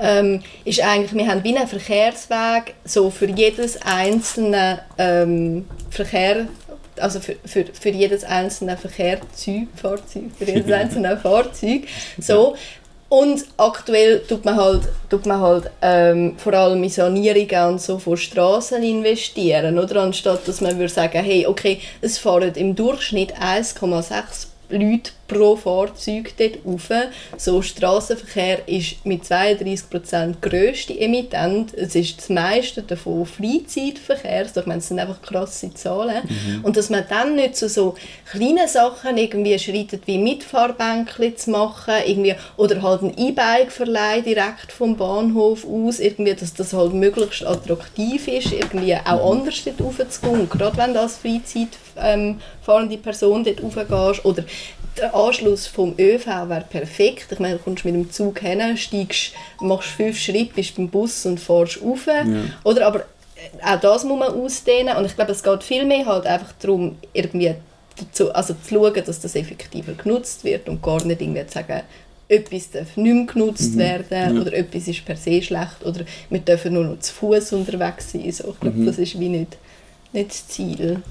ähm, 0.00 0.42
ist 0.66 0.82
eigentlich, 0.82 1.14
wir 1.14 1.26
haben 1.26 1.44
wie 1.44 1.56
einen 1.56 1.66
Verkehrsweg 1.66 2.74
so 2.84 3.08
für 3.08 3.30
jedes 3.30 3.80
einzelne 3.80 4.80
ähm, 4.98 5.64
Verkehr 5.88 6.48
also 6.98 7.20
für, 7.20 7.36
für, 7.44 7.64
für 7.66 7.90
jedes 7.90 8.24
einzelne 8.24 8.76
Verkehrszeug, 8.76 9.68
Fahrzeug, 9.74 10.30
für 10.38 10.44
jedes 10.44 10.70
einzelne 10.72 11.16
Fahrzeug, 11.22 11.82
so. 12.18 12.56
Und 13.10 13.44
aktuell 13.58 14.20
tut 14.26 14.44
man 14.44 14.56
halt, 14.56 14.88
tut 15.08 15.26
man 15.26 15.40
halt 15.40 15.70
ähm, 15.82 16.36
vor 16.36 16.52
allem 16.54 16.82
in 16.82 16.90
Sanierungen 16.90 17.74
und 17.74 17.80
so 17.80 17.98
von 17.98 18.16
Straßen 18.16 18.82
investieren, 18.82 19.78
oder? 19.78 20.02
Anstatt 20.02 20.48
dass 20.48 20.60
man 20.60 20.78
würde 20.78 20.92
sagen, 20.92 21.22
hey, 21.22 21.46
okay, 21.46 21.80
es 22.00 22.18
fahren 22.18 22.52
im 22.56 22.74
Durchschnitt 22.74 23.34
1,6 23.36 24.46
Leute 24.70 25.12
pro 25.26 25.56
Fahrzeug 25.56 26.34
dort 26.36 26.58
rauf. 26.66 26.90
So, 27.36 27.62
Strassenverkehr 27.62 28.68
ist 28.68 29.04
mit 29.04 29.24
32% 29.24 30.34
grösste 30.40 30.98
Emittent. 30.98 31.74
Es 31.74 31.94
ist 31.94 32.18
das 32.18 32.28
meiste 32.28 32.82
davon 32.82 33.26
Freizeitverkehr. 33.26 34.38
Also, 34.38 34.60
ich 34.60 34.66
meine, 34.66 34.80
das 34.80 34.88
sind 34.88 34.98
einfach 34.98 35.22
krasse 35.22 35.72
Zahlen. 35.74 36.22
Mhm. 36.24 36.64
Und 36.64 36.76
dass 36.76 36.90
man 36.90 37.04
dann 37.08 37.36
nicht 37.36 37.56
zu 37.56 37.68
so 37.68 37.94
kleinen 38.30 38.68
Sachen 38.68 39.16
irgendwie 39.16 39.58
schreitet, 39.58 40.06
wie 40.06 40.18
Mitfahrbänkchen 40.18 41.36
zu 41.36 41.50
machen, 41.50 41.94
irgendwie, 42.06 42.34
oder 42.56 42.82
halt 42.82 43.02
ein 43.02 43.16
E-Bike 43.16 43.72
verleihen 43.72 44.24
direkt 44.24 44.72
vom 44.72 44.96
Bahnhof 44.96 45.64
aus, 45.64 46.00
irgendwie, 46.00 46.34
dass 46.34 46.54
das 46.54 46.72
halt 46.72 46.92
möglichst 46.92 47.46
attraktiv 47.46 48.28
ist, 48.28 48.52
irgendwie 48.52 48.94
auch 48.96 49.34
mhm. 49.34 49.38
anders 49.38 49.62
dort 49.64 49.80
raufzugehen. 49.80 50.40
Und 50.40 50.50
gerade 50.50 50.76
wenn 50.76 50.94
du 50.94 51.00
als 51.00 51.16
Freizeit 51.16 51.68
ähm, 51.96 52.40
fahrende 52.62 52.98
Person 52.98 53.44
dort 53.44 53.62
raufgehst 53.62 54.24
oder 54.24 54.44
der 55.14 55.22
Anschluss 55.22 55.66
vom 55.66 55.94
ÖV 55.98 56.26
wäre 56.26 56.64
perfekt. 56.68 57.26
Ich 57.30 57.38
meine, 57.38 57.56
du 57.56 57.62
kommst 57.62 57.84
mit 57.84 57.94
dem 57.94 58.10
Zug 58.10 58.40
hin, 58.40 58.76
steigst, 58.76 59.32
machst 59.60 59.88
fünf 59.88 60.18
Schritte, 60.18 60.54
bist 60.54 60.76
beim 60.76 60.88
Bus 60.88 61.24
und 61.26 61.40
fährst 61.40 61.80
rauf. 61.82 62.06
Ja. 62.06 62.26
Oder 62.64 62.86
aber 62.86 63.00
äh, 63.00 63.64
auch 63.64 63.80
das 63.80 64.04
muss 64.04 64.18
man 64.18 64.32
ausdehnen 64.32 64.96
und 64.96 65.04
ich 65.06 65.14
glaube, 65.14 65.32
es 65.32 65.42
geht 65.42 65.62
viel 65.62 65.84
mehr 65.84 66.06
halt 66.06 66.26
einfach 66.26 66.52
darum, 66.60 66.96
irgendwie 67.12 67.54
dazu, 67.96 68.32
also 68.32 68.54
zu 68.54 68.74
schauen, 68.74 69.04
dass 69.04 69.20
das 69.20 69.36
effektiver 69.36 69.92
genutzt 69.92 70.44
wird 70.44 70.68
und 70.68 70.82
gar 70.82 71.04
nicht 71.04 71.20
irgendwie 71.20 71.46
zu 71.46 71.54
sagen, 71.54 71.82
etwas 72.26 72.70
darf 72.70 72.96
nicht 72.96 73.14
mehr 73.14 73.26
genutzt 73.26 73.74
mhm. 73.74 73.78
werden 73.78 74.36
ja. 74.36 74.40
oder 74.40 74.52
etwas 74.54 74.88
ist 74.88 75.04
per 75.04 75.16
se 75.16 75.42
schlecht 75.42 75.84
oder 75.84 76.00
wir 76.30 76.40
dürfen 76.40 76.74
nur 76.74 76.84
noch 76.84 76.98
zu 76.98 77.12
Fuß 77.12 77.52
unterwegs 77.52 78.12
sein. 78.12 78.32
So, 78.32 78.50
ich 78.50 78.60
glaube, 78.60 78.78
mhm. 78.78 78.86
das 78.86 78.98
ist 78.98 79.18
wie 79.20 79.28
nicht, 79.28 79.58
nicht 80.12 80.30
das 80.30 80.48
Ziel. 80.48 81.02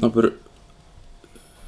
Aber 0.00 0.30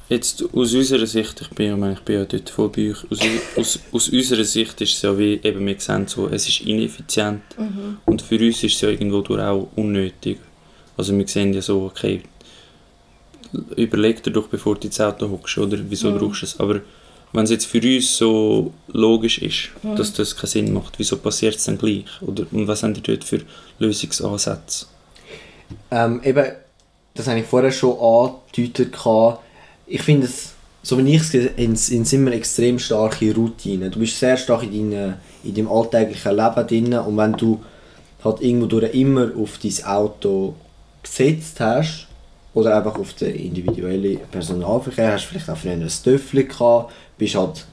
Jetzt 0.09 0.43
aus 0.53 0.73
unserer 0.73 1.07
Sicht, 1.07 1.41
ich 1.41 1.49
bin, 1.49 1.79
ja, 1.79 1.91
ich 1.91 1.99
bin 2.01 2.15
ja 2.17 2.25
dort 2.25 2.49
voll 2.49 2.69
bei 2.69 2.91
euch, 2.91 3.09
aus, 3.09 3.19
aus, 3.55 3.79
aus 3.91 4.09
unserer 4.09 4.43
Sicht 4.43 4.81
ist 4.81 4.95
es 4.95 5.01
ja 5.01 5.17
wie, 5.17 5.39
eben 5.41 5.65
wir 5.65 5.79
sehen 5.79 6.07
so, 6.07 6.27
es 6.27 6.47
ist 6.47 6.61
ineffizient 6.61 7.41
mhm. 7.57 7.97
und 8.05 8.21
für 8.21 8.35
uns 8.35 8.63
ist 8.63 8.75
es 8.75 8.81
ja 8.81 8.89
irgendwo 8.89 9.21
durch 9.21 9.41
auch 9.41 9.69
unnötig. 9.75 10.39
Also 10.97 11.17
wir 11.17 11.27
sehen 11.27 11.53
ja 11.53 11.61
so, 11.61 11.85
okay, 11.85 12.21
überleg 13.77 14.21
dir 14.21 14.31
doch, 14.31 14.47
bevor 14.47 14.75
du 14.75 14.87
ins 14.87 14.99
Auto 14.99 15.29
hockst, 15.29 15.57
oder 15.57 15.77
wieso 15.89 16.11
mhm. 16.11 16.19
brauchst 16.19 16.41
du 16.41 16.45
es, 16.47 16.59
aber 16.59 16.81
wenn 17.31 17.45
es 17.45 17.49
jetzt 17.49 17.65
für 17.65 17.81
uns 17.81 18.15
so 18.17 18.73
logisch 18.87 19.39
ist, 19.39 19.69
mhm. 19.83 19.95
dass 19.95 20.13
das 20.13 20.35
keinen 20.35 20.49
Sinn 20.49 20.73
macht, 20.73 20.99
wieso 20.99 21.17
passiert 21.17 21.55
es 21.55 21.63
dann 21.63 21.77
gleich? 21.77 22.05
Oder, 22.21 22.45
und 22.51 22.67
was 22.67 22.83
haben 22.83 22.93
die 22.93 23.01
dort 23.01 23.23
für 23.23 23.41
Lösungsansätze? 23.79 24.85
Ähm, 25.89 26.21
eben, 26.23 26.51
das 27.15 27.27
habe 27.27 27.39
ich 27.39 27.45
vorher 27.45 27.71
schon 27.71 27.97
angedeutet, 27.97 28.93
ich 29.85 30.01
finde 30.01 30.27
es, 30.27 30.53
so 30.81 30.97
wie 30.97 31.15
ich 31.15 31.21
es 31.21 31.29
sehe, 31.29 31.75
sind 31.75 32.11
immer 32.13 32.31
extrem 32.31 32.79
starke 32.79 33.33
Routinen. 33.33 33.91
Du 33.91 33.99
bist 33.99 34.19
sehr 34.19 34.37
stark 34.37 34.63
in, 34.63 34.91
deine, 34.91 35.17
in 35.43 35.53
deinem 35.53 35.71
alltäglichen 35.71 36.35
Leben 36.35 36.67
drin 36.67 36.93
und 36.93 37.17
wenn 37.17 37.33
du 37.33 37.61
halt 38.23 38.41
irgendwo 38.41 38.67
durch 38.67 38.93
immer 38.93 39.31
auf 39.37 39.59
dein 39.61 39.85
Auto 39.85 40.55
gesetzt 41.01 41.59
hast 41.59 42.07
oder 42.53 42.77
einfach 42.77 42.97
auf 42.97 43.13
den 43.13 43.35
individuellen 43.35 44.19
Personalverkehr, 44.31 45.13
hast 45.13 45.25
vielleicht 45.25 45.49
auch 45.49 45.57
früher 45.57 45.73
ein 45.73 45.87
Töffel 46.03 46.45
gehabt, 46.45 46.93
bist 47.17 47.35
halt 47.35 47.65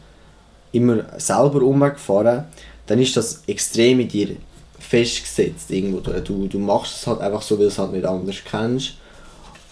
immer 0.73 1.05
selber 1.19 1.63
umgefahren, 1.63 2.45
dann 2.87 3.01
ist 3.01 3.17
das 3.17 3.43
extrem 3.47 4.01
in 4.01 4.09
dir 4.09 4.37
festgesetzt 4.79 5.71
irgendwo. 5.71 6.01
Du, 6.01 6.47
du 6.49 6.59
machst 6.59 6.97
es 6.97 7.07
halt 7.07 7.21
einfach 7.21 7.43
so, 7.43 7.57
weil 7.57 7.67
du 7.67 7.69
es 7.69 7.79
halt 7.79 7.93
nicht 7.93 8.07
anders 8.07 8.37
kennst 8.45 8.95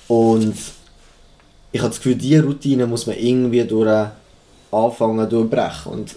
und 0.06 0.54
ich 1.72 1.80
habe 1.80 1.90
das 1.90 1.98
Gefühl, 1.98 2.16
diese 2.16 2.44
Routine 2.44 2.86
muss 2.86 3.06
man 3.06 3.16
irgendwie 3.16 3.64
durch 3.64 4.08
anfangen 4.70 5.28
durchbrechen. 5.28 5.92
Und 5.92 6.16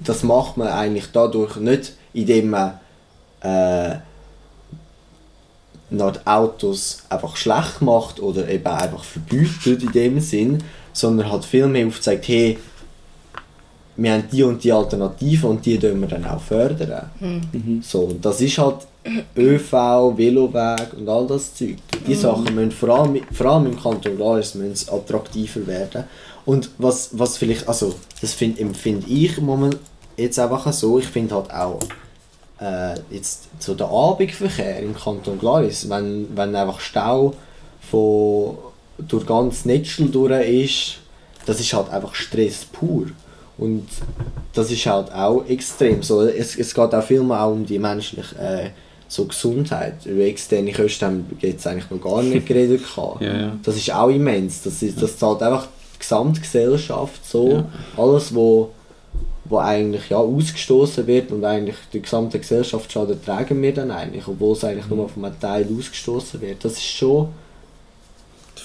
das 0.00 0.22
macht 0.22 0.56
man 0.56 0.68
eigentlich 0.68 1.06
dadurch 1.12 1.56
nicht, 1.56 1.94
indem 2.12 2.50
man 2.50 2.80
äh, 3.40 3.96
die 5.90 6.26
Autos 6.26 7.02
einfach 7.08 7.36
schlecht 7.36 7.80
macht 7.80 8.20
oder 8.20 8.48
eben 8.48 8.66
einfach 8.66 9.04
verbietet 9.04 9.82
in 9.82 9.92
dem 9.92 10.20
Sinn, 10.20 10.62
sondern 10.92 11.30
halt 11.30 11.44
viel 11.44 11.66
mehr 11.68 11.86
aufzeigt, 11.86 12.26
hey, 12.28 12.58
wir 13.96 14.12
haben 14.12 14.24
die 14.30 14.42
und 14.42 14.62
die 14.62 14.72
Alternative 14.72 15.46
und 15.46 15.64
die 15.64 15.78
dürfen 15.78 16.00
wir 16.00 16.08
dann 16.08 16.26
auch 16.26 16.40
fördern. 16.40 17.10
Mhm. 17.18 17.82
So, 17.82 18.00
und 18.00 18.24
das 18.24 18.40
ist 18.40 18.58
halt 18.58 18.86
ÖV, 19.36 19.72
Veloweg 20.16 20.94
und 20.96 21.08
all 21.08 21.26
das 21.26 21.54
Zeug. 21.54 21.76
Die 22.06 22.14
mhm. 22.14 22.18
Sachen 22.18 22.54
müssen 22.54 22.72
vor 22.72 22.88
allem, 22.90 23.20
vor 23.32 23.46
allem 23.46 23.66
im 23.66 23.80
Kanton 23.80 24.16
Glaris 24.16 24.54
müssen 24.54 24.92
attraktiver 24.92 25.66
werden. 25.66 26.04
Und 26.44 26.70
was, 26.78 27.10
was 27.12 27.36
vielleicht, 27.36 27.68
also 27.68 27.94
das 28.20 28.32
find, 28.32 28.58
empfinde 28.58 29.06
ich 29.08 29.40
moment 29.40 29.78
jetzt 30.16 30.38
einfach 30.38 30.72
so, 30.72 30.98
ich 30.98 31.06
finde 31.06 31.34
halt 31.34 31.50
auch 31.52 31.80
äh, 32.60 32.94
jetzt 33.10 33.48
so 33.58 33.74
der 33.74 33.88
Abendverkehr 33.88 34.80
im 34.80 34.94
Kanton 34.94 35.38
Glaris, 35.38 35.88
wenn, 35.90 36.28
wenn 36.36 36.54
einfach 36.54 36.80
Stau 36.80 37.34
von, 37.90 38.56
durch 38.98 39.26
ganz 39.26 39.64
Netzl 39.64 40.08
durch 40.08 40.48
ist, 40.48 40.98
das 41.46 41.60
ist 41.60 41.72
halt 41.72 41.90
einfach 41.90 42.14
Stress 42.14 42.64
pur. 42.64 43.06
Und 43.58 43.88
das 44.52 44.70
ist 44.70 44.84
halt 44.86 45.12
auch 45.12 45.44
extrem 45.46 46.02
so. 46.02 46.22
Es, 46.22 46.56
es 46.56 46.74
geht 46.74 46.94
auch 46.94 47.02
viel 47.02 47.22
mehr 47.22 47.42
auch 47.42 47.52
um 47.52 47.64
die 47.64 47.78
menschliche 47.78 48.36
äh, 48.38 48.70
so 49.08 49.24
Gesundheit. 49.24 50.04
Über 50.06 50.24
externe 50.24 50.72
Kosten 50.72 51.04
haben 51.04 51.26
wir 51.38 51.50
jetzt 51.50 51.66
eigentlich 51.66 51.90
noch 51.90 52.00
gar 52.00 52.22
nicht 52.22 52.46
geredet. 52.46 52.82
ja, 53.20 53.40
ja. 53.40 53.56
Das 53.62 53.76
ist 53.76 53.92
auch 53.92 54.08
immens. 54.08 54.62
Das, 54.62 54.82
ist, 54.82 55.00
das 55.00 55.18
zahlt 55.18 55.42
einfach 55.42 55.68
die 55.94 55.98
Gesamtgesellschaft 55.98 57.24
so. 57.24 57.50
Ja. 57.50 57.66
Alles, 57.96 58.34
wo, 58.34 58.70
wo 59.44 59.58
eigentlich 59.58 60.10
ja, 60.10 60.18
ausgestoßen 60.18 61.06
wird 61.06 61.30
und 61.32 61.44
eigentlich 61.44 61.76
die 61.92 62.02
gesamte 62.02 62.38
Gesellschaft 62.38 62.90
schaden, 62.90 63.22
tragen 63.24 63.60
wir 63.62 63.72
dann 63.72 63.90
eigentlich, 63.90 64.26
obwohl 64.26 64.52
es 64.52 64.64
eigentlich 64.64 64.88
mhm. 64.88 64.96
nur 64.96 65.08
von 65.08 65.24
einem 65.24 65.40
Teil 65.40 65.66
ausgestoßen 65.76 66.40
wird. 66.40 66.64
Das 66.64 66.72
ist 66.72 66.84
schon 66.84 67.28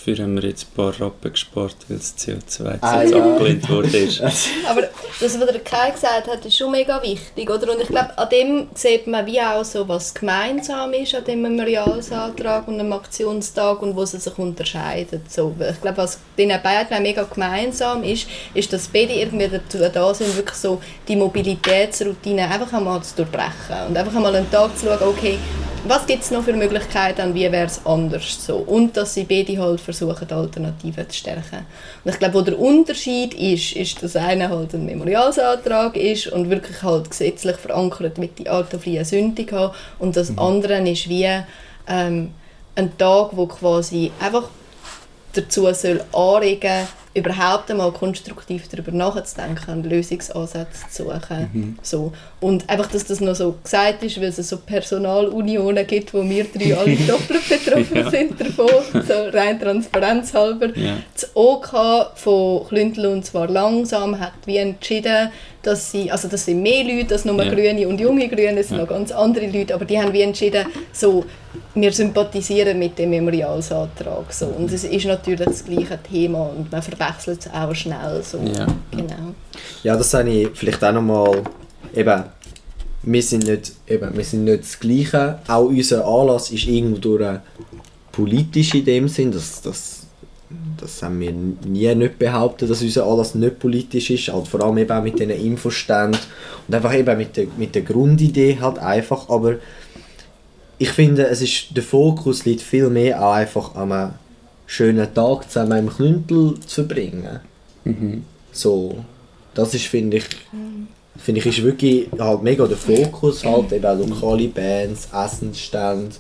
Dafür 0.04 0.24
haben 0.24 0.42
wir 0.42 0.50
jetzt 0.50 0.66
ein 0.66 0.76
paar 0.76 1.00
Rappen 1.00 1.32
gespart, 1.32 1.76
weil 1.88 1.98
das 1.98 2.18
CO2 2.18 2.80
ah, 2.82 3.04
ja. 3.04 3.24
abgelehnt 3.24 3.70
worden 3.70 3.94
ist. 3.94 4.20
Aber 4.68 4.82
das, 4.82 5.40
was 5.40 5.52
der 5.52 5.60
Kai 5.60 5.92
gesagt 5.92 6.28
hat, 6.28 6.44
ist 6.44 6.58
schon 6.58 6.72
mega 6.72 7.00
wichtig. 7.04 7.48
Oder? 7.48 7.72
Und 7.72 7.82
ich 7.82 7.88
glaube, 7.88 8.18
an 8.18 8.30
dem 8.30 8.68
sieht 8.74 9.06
man 9.06 9.28
wie 9.28 9.40
auch 9.40 9.64
so, 9.64 9.88
was 9.88 10.12
gemeinsam 10.12 10.92
ist 10.94 11.14
an 11.14 11.24
dem 11.26 11.44
Memorialsantrag 11.44 12.68
und 12.68 12.80
dem 12.80 12.92
Aktionstag 12.94 13.80
und 13.84 13.96
wo 13.96 14.04
sie 14.04 14.18
sich 14.18 14.36
unterscheiden. 14.40 15.22
So, 15.30 15.56
ich 15.60 15.80
glaube, 15.80 15.98
was 15.98 16.18
den 16.36 16.50
beiden 16.50 17.04
mega 17.04 17.22
gemeinsam 17.22 18.04
ist, 18.04 18.28
ist, 18.56 18.74
dass 18.74 18.88
beide 18.88 19.14
irgendwie 19.14 19.50
dazu 19.50 19.78
da 19.78 20.14
sind, 20.16 20.36
wirklich 20.36 20.58
so 20.58 20.82
die 21.08 21.16
Mobilitätsroutine 21.16 22.50
einfach 22.50 22.74
einmal 22.74 23.04
zu 23.04 23.18
durchbrechen 23.18 23.88
und 23.90 23.96
einfach 23.96 24.16
einmal 24.16 24.36
einen 24.36 24.50
Tag 24.50 24.76
zu 24.80 24.88
schauen, 24.88 25.10
okay, 25.10 25.38
was 25.86 26.06
gibt 26.06 26.24
es 26.24 26.32
noch 26.32 26.44
für 26.44 26.54
Möglichkeiten 26.54 27.34
wie 27.34 27.52
wäre 27.52 27.66
es 27.66 27.86
anders 27.86 28.46
so? 28.46 28.58
Und 28.58 28.96
dass 28.98 29.14
sie 29.14 29.24
beide 29.24 29.58
halt 29.58 29.82
versuchen, 29.82 30.32
Alternativen 30.32 31.10
zu 31.10 31.18
stärken. 31.18 31.66
Und 32.04 32.12
ich 32.12 32.20
glaube, 32.20 32.36
wo 32.36 32.42
der 32.42 32.60
Unterschied 32.60 33.34
ist, 33.34 33.74
ist, 33.74 34.04
dass 34.04 34.16
einer 34.16 34.50
halt 34.50 34.74
ein 34.74 34.86
Memorialsantrag 34.86 35.96
ist 35.96 36.28
und 36.28 36.50
wirklich 36.50 36.82
halt 36.84 37.10
gesetzlich 37.10 37.58
verankert 37.58 38.18
mit 38.18 38.38
die 38.40 38.50
autofreie 38.50 39.06
Sündig 39.06 39.52
haben 39.52 39.74
und 40.00 40.16
das 40.16 40.32
mhm. 40.32 40.40
andere 40.40 40.90
ist 40.90 41.10
wie 41.10 41.28
ähm, 41.88 42.32
ein 42.76 42.98
Tag, 42.98 43.30
wo 43.32 43.48
quasi 43.48 44.12
einfach 44.20 44.50
dazu 45.34 45.72
soll 45.74 46.04
anregen 46.14 46.88
überhaupt 47.14 47.70
einmal 47.70 47.92
konstruktiv 47.92 48.68
darüber 48.70 48.92
nachzudenken 48.92 49.72
und 49.72 49.86
Lösungsansätze 49.86 50.88
zu 50.90 51.04
suchen. 51.04 51.50
Mhm. 51.52 51.78
So. 51.82 52.14
Und 52.40 52.70
einfach, 52.70 52.88
dass 52.88 53.06
das 53.06 53.20
noch 53.20 53.36
so 53.36 53.56
gesagt 53.64 54.02
ist, 54.04 54.18
weil 54.18 54.30
es 54.30 54.38
so 54.38 54.58
Personalunionen 54.58 55.86
gibt, 55.86 56.14
wo 56.14 56.24
wir 56.24 56.46
drei 56.46 56.76
alle 56.76 56.96
doppelt 57.08 57.48
betroffen 57.50 57.98
ja. 57.98 58.10
sind 58.10 58.40
davon, 58.40 59.04
so 59.06 59.14
rein 59.38 59.60
transparenzhalber. 59.60 60.78
Ja. 60.78 60.98
Das 61.14 61.30
OK 61.34 61.72
von 62.16 62.68
Klüntel 62.68 63.08
und 63.08 63.26
zwar 63.26 63.48
langsam 63.50 64.20
hat 64.20 64.34
wie 64.46 64.58
entschieden, 64.58 65.30
dass 65.62 65.92
sie, 65.92 66.10
also 66.10 66.28
das 66.28 66.46
sind 66.46 66.62
mehr 66.62 66.84
Leute 66.84 67.14
als 67.14 67.26
nur 67.26 67.42
ja. 67.44 67.54
Grüne 67.54 67.88
und 67.88 68.00
junge 68.00 68.28
Grüne, 68.28 68.60
es 68.60 68.70
sind 68.70 68.78
ja. 68.78 68.84
noch 68.84 68.90
ganz 68.90 69.12
andere 69.12 69.48
Leute, 69.48 69.76
aber 69.76 69.86
die 69.86 70.00
haben 70.00 70.14
wie 70.14 70.22
entschieden, 70.22 70.66
so, 70.92 71.26
wir 71.76 71.92
sympathisieren 71.92 72.80
mit 72.80 72.98
dem 72.98 73.10
Memorialsantrag. 73.12 74.32
So. 74.32 74.48
Und 74.48 74.72
es 74.72 74.84
ist 74.84 75.06
natürlich 75.06 75.46
das 75.46 75.66
gleiche 75.66 76.00
Thema 76.02 76.50
und 76.56 76.72
man 76.72 76.82
verwechselt 77.02 77.46
es 77.46 77.54
auch 77.54 77.74
schnell. 77.74 78.22
So. 78.24 78.38
Ja. 78.38 78.68
Genau. 78.92 79.34
ja, 79.84 79.98
das 79.98 80.14
habe 80.14 80.30
ich 80.30 80.50
vielleicht 80.54 80.84
auch 80.84 80.94
nochmal, 80.94 81.44
eben, 81.96 82.24
wir 83.04 83.24
sind, 83.24 83.48
nicht, 83.48 83.74
eben, 83.88 84.16
wir 84.16 84.24
sind 84.24 84.44
nicht 84.44 84.64
das 84.64 84.80
Gleiche. 84.80 85.40
Auch 85.48 85.66
unser 85.66 86.06
Anlass 86.06 86.52
ist 86.52 86.68
irgendwo 86.68 86.98
durch 86.98 87.40
politisch 88.12 88.76
in 88.76 88.86
dem 88.86 89.08
Sinn, 89.08 89.32
dass, 89.32 89.62
dass 89.62 89.98
das 90.78 91.02
haben 91.02 91.22
wir 91.22 91.32
nie 91.32 91.96
nicht 91.96 92.20
behauptet, 92.20 92.70
dass 92.70 92.82
unser 92.82 93.06
Anlass 93.06 93.36
nicht 93.36 93.58
politisch 93.58 94.10
ist, 94.10 94.34
halt 94.34 94.48
vor 94.48 94.62
allem 94.62 94.80
eben 94.80 94.92
auch 94.92 95.02
mit 95.02 95.18
diesen 95.18 95.32
Infoständen 95.32 96.20
und 96.68 96.76
einfach 96.76 96.94
eben 96.94 97.18
mit 97.18 97.38
der, 97.38 97.48
mit 97.58 97.74
der 97.74 97.84
Grundidee 97.84 98.58
halt 98.60 98.78
einfach, 98.78 99.30
aber 99.30 99.56
ich 100.78 100.90
finde, 100.90 101.28
es 101.28 101.42
ist, 101.42 101.68
der 101.78 101.84
Fokus 101.84 102.44
liegt 102.44 102.62
viel 102.62 102.90
mehr 102.90 103.24
auch 103.24 103.34
einfach 103.34 103.76
an 103.76 103.92
einem 103.92 104.14
schönen 104.72 105.14
Tag 105.14 105.52
zusammen 105.52 105.80
im 105.80 105.90
Klüntel 105.90 106.58
zu 106.66 106.76
verbringen. 106.86 107.42
Mhm. 107.84 108.24
So, 108.54 109.04
das 109.54 109.74
ist, 109.74 109.88
finde 109.88 110.18
ich, 110.18 110.26
finde 111.18 111.42
ich, 111.42 111.46
ist 111.46 111.64
wirklich 111.64 112.08
halt 112.18 112.42
mega 112.42 112.66
der 112.66 112.78
Fokus, 112.78 113.44
halt 113.44 113.74
eben 113.74 113.86
auch 113.86 113.98
lokale 113.98 114.48
Bands, 114.48 115.10
Essensstände, 115.14 116.16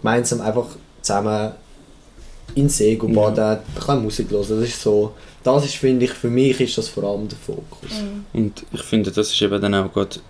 gemeinsam 0.00 0.40
einfach 0.40 0.66
zusammen 1.02 1.52
in 2.54 2.64
den 2.64 2.68
See 2.70 2.96
gehen, 2.96 3.14
baden, 3.14 3.44
ein 3.44 3.58
bisschen 3.74 4.02
Musik 4.02 4.30
hören, 4.30 4.46
das 4.48 4.68
ist 4.68 4.80
so, 4.80 5.12
das 5.44 5.66
ist, 5.66 5.74
finde 5.74 6.06
ich, 6.06 6.12
für 6.12 6.30
mich 6.30 6.58
ist 6.58 6.78
das 6.78 6.88
vor 6.88 7.04
allem 7.04 7.28
der 7.28 7.38
Fokus. 7.38 7.90
Und 8.32 8.64
ich 8.72 8.82
finde, 8.82 9.12
das 9.12 9.30
ist 9.30 9.42
eben 9.42 9.60
dann 9.60 9.74
auch 9.74 9.92
gerade 9.92 10.20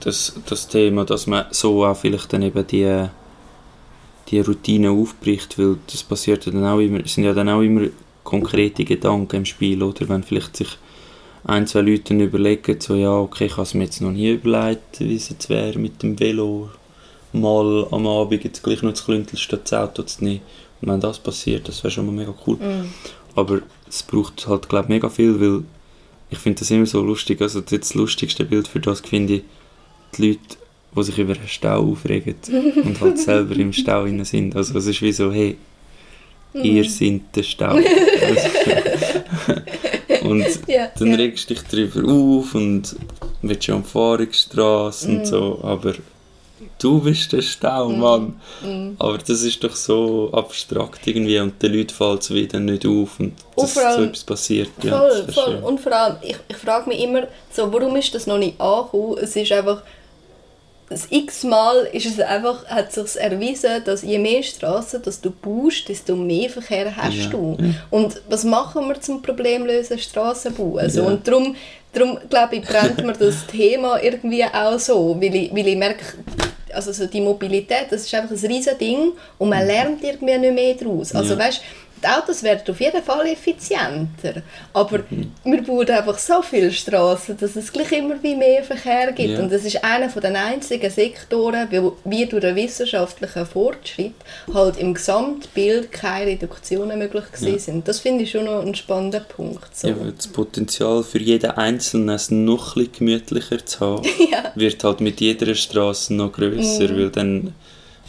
das, 0.00 0.32
das 0.48 0.66
Thema, 0.66 1.04
dass 1.04 1.26
man 1.26 1.44
so 1.50 1.84
auch 1.84 1.96
vielleicht 1.96 2.32
dann 2.32 2.40
eben 2.40 2.66
die, 2.66 3.06
die 4.28 4.40
Routine 4.40 4.90
aufbricht, 4.90 5.58
weil 5.58 5.78
das 5.90 6.02
passiert 6.02 6.46
ja 6.46 6.52
dann 6.52 6.64
auch 6.66 6.80
immer, 6.80 7.00
es 7.04 7.14
sind 7.14 7.24
ja 7.24 7.32
dann 7.32 7.48
auch 7.48 7.60
immer 7.60 7.88
konkrete 8.24 8.84
Gedanken 8.84 9.36
im 9.36 9.44
Spiel, 9.44 9.82
oder 9.82 10.08
wenn 10.08 10.22
vielleicht 10.22 10.56
sich 10.56 10.78
ein, 11.44 11.66
zwei 11.66 11.82
Leute 11.82 12.14
überlegen, 12.14 12.80
so 12.80 12.96
ja, 12.96 13.16
okay, 13.16 13.46
ich 13.46 13.52
habe 13.52 13.62
es 13.62 13.74
mir 13.74 13.84
jetzt 13.84 14.00
noch 14.00 14.10
nie 14.10 14.32
überlegt, 14.32 14.98
wie 14.98 15.14
es 15.14 15.28
jetzt 15.28 15.48
wäre 15.48 15.78
mit 15.78 16.02
dem 16.02 16.18
Velo 16.18 16.70
mal 17.32 17.86
am 17.90 18.06
Abend 18.06 18.42
jetzt 18.44 18.62
gleich 18.62 18.82
noch 18.82 18.92
das 18.92 19.04
Klüntel 19.04 19.38
statt 19.38 19.62
das 19.64 19.72
Auto 19.74 20.02
zu 20.02 20.24
nehmen. 20.24 20.40
Und 20.80 20.88
wenn 20.88 21.00
das 21.00 21.18
passiert, 21.18 21.68
das 21.68 21.84
wäre 21.84 21.90
schon 21.90 22.06
mal 22.06 22.12
mega 22.12 22.34
cool. 22.46 22.58
Aber 23.34 23.60
es 23.88 24.02
braucht 24.02 24.46
halt, 24.48 24.68
glaube 24.68 24.88
mega 24.88 25.08
viel, 25.08 25.40
weil 25.40 25.62
ich 26.30 26.38
finde 26.38 26.58
das 26.58 26.70
immer 26.70 26.86
so 26.86 27.02
lustig. 27.02 27.40
Also 27.40 27.60
das 27.60 27.94
lustigste 27.94 28.44
Bild 28.44 28.66
für 28.66 28.80
das 28.80 29.00
finde 29.00 29.34
ich 29.34 29.42
die 30.16 30.28
Leute, 30.28 30.56
die 30.96 31.02
sich 31.04 31.18
über 31.18 31.34
einen 31.34 31.48
Stau 31.48 31.90
aufregen 31.92 32.34
und 32.84 33.00
halt 33.00 33.18
selber 33.18 33.54
im 33.56 33.72
Stau 33.72 34.02
drin 34.04 34.24
sind. 34.24 34.56
Also 34.56 34.76
es 34.78 34.86
ist 34.86 35.02
wie 35.02 35.12
so, 35.12 35.30
hey, 35.32 35.56
ihr 36.54 36.84
seid 36.88 37.20
der 37.34 37.42
Stau. 37.42 37.76
und 40.22 40.44
Ja, 40.68 40.88
dann 40.98 41.08
ja. 41.08 41.16
regst 41.16 41.48
du 41.50 41.54
dich 41.54 41.62
darüber 41.64 42.10
auf 42.12 42.54
und 42.54 42.96
willst 43.42 43.64
schon 43.64 43.76
am 43.76 43.84
Fahrungsstraße 43.84 45.08
Mhm. 45.08 45.18
und 45.18 45.26
so, 45.26 45.60
aber 45.62 45.94
du 46.80 47.00
bist 47.00 47.32
der 47.32 47.42
Stau, 47.42 47.88
Mann. 47.90 48.40
Mhm. 48.64 48.96
Aber 48.98 49.18
das 49.18 49.42
ist 49.42 49.62
doch 49.62 49.74
so 49.76 50.30
abstrakt 50.32 51.06
irgendwie 51.06 51.38
und 51.38 51.62
den 51.62 51.72
Leuten 51.74 51.90
fällt 51.94 52.22
es 52.22 52.32
wieder 52.32 52.58
nicht 52.58 52.86
auf 52.86 53.20
und 53.20 53.32
Und 53.54 53.64
dass 53.64 53.76
allem- 53.78 53.96
so 53.98 54.04
etwas 54.04 54.24
passiert. 54.24 54.70
Ja, 54.82 54.98
Voll, 54.98 55.10
wär 55.26 55.32
voll. 55.32 55.44
schön. 55.54 55.62
Und 55.62 55.80
vor 55.80 55.92
allem, 55.92 56.16
ich, 56.22 56.36
ich 56.48 56.56
frage 56.56 56.88
mich 56.88 57.00
immer, 57.02 57.26
so, 57.52 57.72
warum 57.72 57.94
ist 57.96 58.14
das 58.14 58.26
noch 58.26 58.38
nicht 58.38 58.60
angekommen? 58.60 59.18
Es 59.20 59.36
ist 59.36 59.52
einfach, 59.52 59.82
das 60.88 61.08
x-mal 61.10 61.88
ist 61.92 62.06
es 62.06 62.20
einfach, 62.20 62.64
hat 62.66 62.92
sich 62.92 63.16
erwiesen, 63.20 63.82
dass 63.84 64.02
je 64.02 64.18
mehr 64.18 64.42
Straßen 64.42 65.02
dass 65.02 65.20
du 65.20 65.30
baust, 65.30 65.88
desto 65.88 66.14
mehr 66.14 66.48
Verkehr 66.48 66.96
hast 66.96 67.16
Ja, 67.16 67.30
du. 67.30 67.56
Und 67.90 68.20
was 68.28 68.44
machen 68.44 68.86
wir 68.88 69.00
zum 69.00 69.20
Problem 69.20 69.66
lösen? 69.66 69.98
Straßen 69.98 70.54
bauen. 70.54 70.88
So, 70.88 71.00
Ja. 71.02 71.06
Und 71.08 71.26
darum, 71.26 71.56
darum 71.92 72.18
glaube 72.30 72.56
ich, 72.56 72.62
brennt 72.62 73.04
mir 73.04 73.14
das 73.14 73.46
Thema 73.50 74.00
irgendwie 74.02 74.44
auch 74.44 74.78
so, 74.78 75.16
weil 75.20 75.34
ich, 75.34 75.52
weil 75.52 75.66
ich 75.66 75.76
merke, 75.76 76.04
also 76.72 76.92
so 76.92 77.06
die 77.06 77.20
Mobilität, 77.20 77.86
das 77.90 78.02
ist 78.02 78.14
einfach 78.14 78.30
ein 78.36 78.46
riesen 78.46 78.78
Ding 78.78 79.12
und 79.38 79.48
man 79.48 79.66
lernt 79.66 80.04
irgendwie 80.04 80.36
nicht 80.38 80.54
mehr 80.54 80.74
daraus. 80.74 81.14
Also 81.14 81.34
Ja. 81.34 81.40
weißt, 81.40 81.62
die 82.02 82.06
Autos 82.06 82.42
werden 82.42 82.62
auf 82.68 82.80
jeden 82.80 83.02
Fall 83.02 83.26
effizienter, 83.28 84.42
aber 84.72 85.00
wir 85.44 85.62
bauen 85.62 85.88
einfach 85.90 86.18
so 86.18 86.42
viele 86.42 86.70
Straßen, 86.70 87.36
dass 87.38 87.56
es 87.56 87.72
gleich 87.72 87.92
immer 87.92 88.22
wie 88.22 88.34
mehr 88.36 88.62
Verkehr 88.62 89.12
gibt. 89.12 89.30
Ja. 89.30 89.40
Und 89.40 89.50
das 89.50 89.64
ist 89.64 89.82
einer 89.82 90.10
von 90.10 90.22
den 90.22 90.36
einzigen 90.36 90.90
Sektoren, 90.90 91.68
wo 91.70 91.96
wie 92.04 92.26
durch 92.26 92.42
den 92.42 92.54
wissenschaftlichen 92.56 93.46
Fortschritt 93.46 94.12
halt 94.52 94.76
im 94.78 94.94
Gesamtbild 94.94 95.90
keine 95.92 96.32
Reduktionen 96.32 96.98
möglich 96.98 97.24
gewesen 97.32 97.52
Ja. 97.52 97.58
sind. 97.58 97.88
Das 97.88 98.00
finde 98.00 98.24
ich 98.24 98.30
schon 98.30 98.44
noch 98.44 98.62
ein 98.64 98.74
spannender 98.74 99.20
Punkt. 99.20 99.74
So. 99.76 99.88
Ja, 99.88 99.94
das 100.16 100.26
Potenzial 100.28 101.02
für 101.02 101.18
jeden 101.18 101.50
Einzelnen 101.52 102.10
es 102.10 102.30
noch 102.30 102.76
ein 102.76 102.88
gemütlicher 102.92 103.64
zu 103.64 103.80
haben, 103.80 104.02
Ja. 104.30 104.52
wird 104.54 104.82
halt 104.84 105.00
mit 105.00 105.20
jeder 105.20 105.54
Straße 105.54 106.14
noch 106.14 106.32
grösser, 106.32 106.84
Mhm. 106.88 106.96
weil 106.98 107.10
dann, 107.10 107.54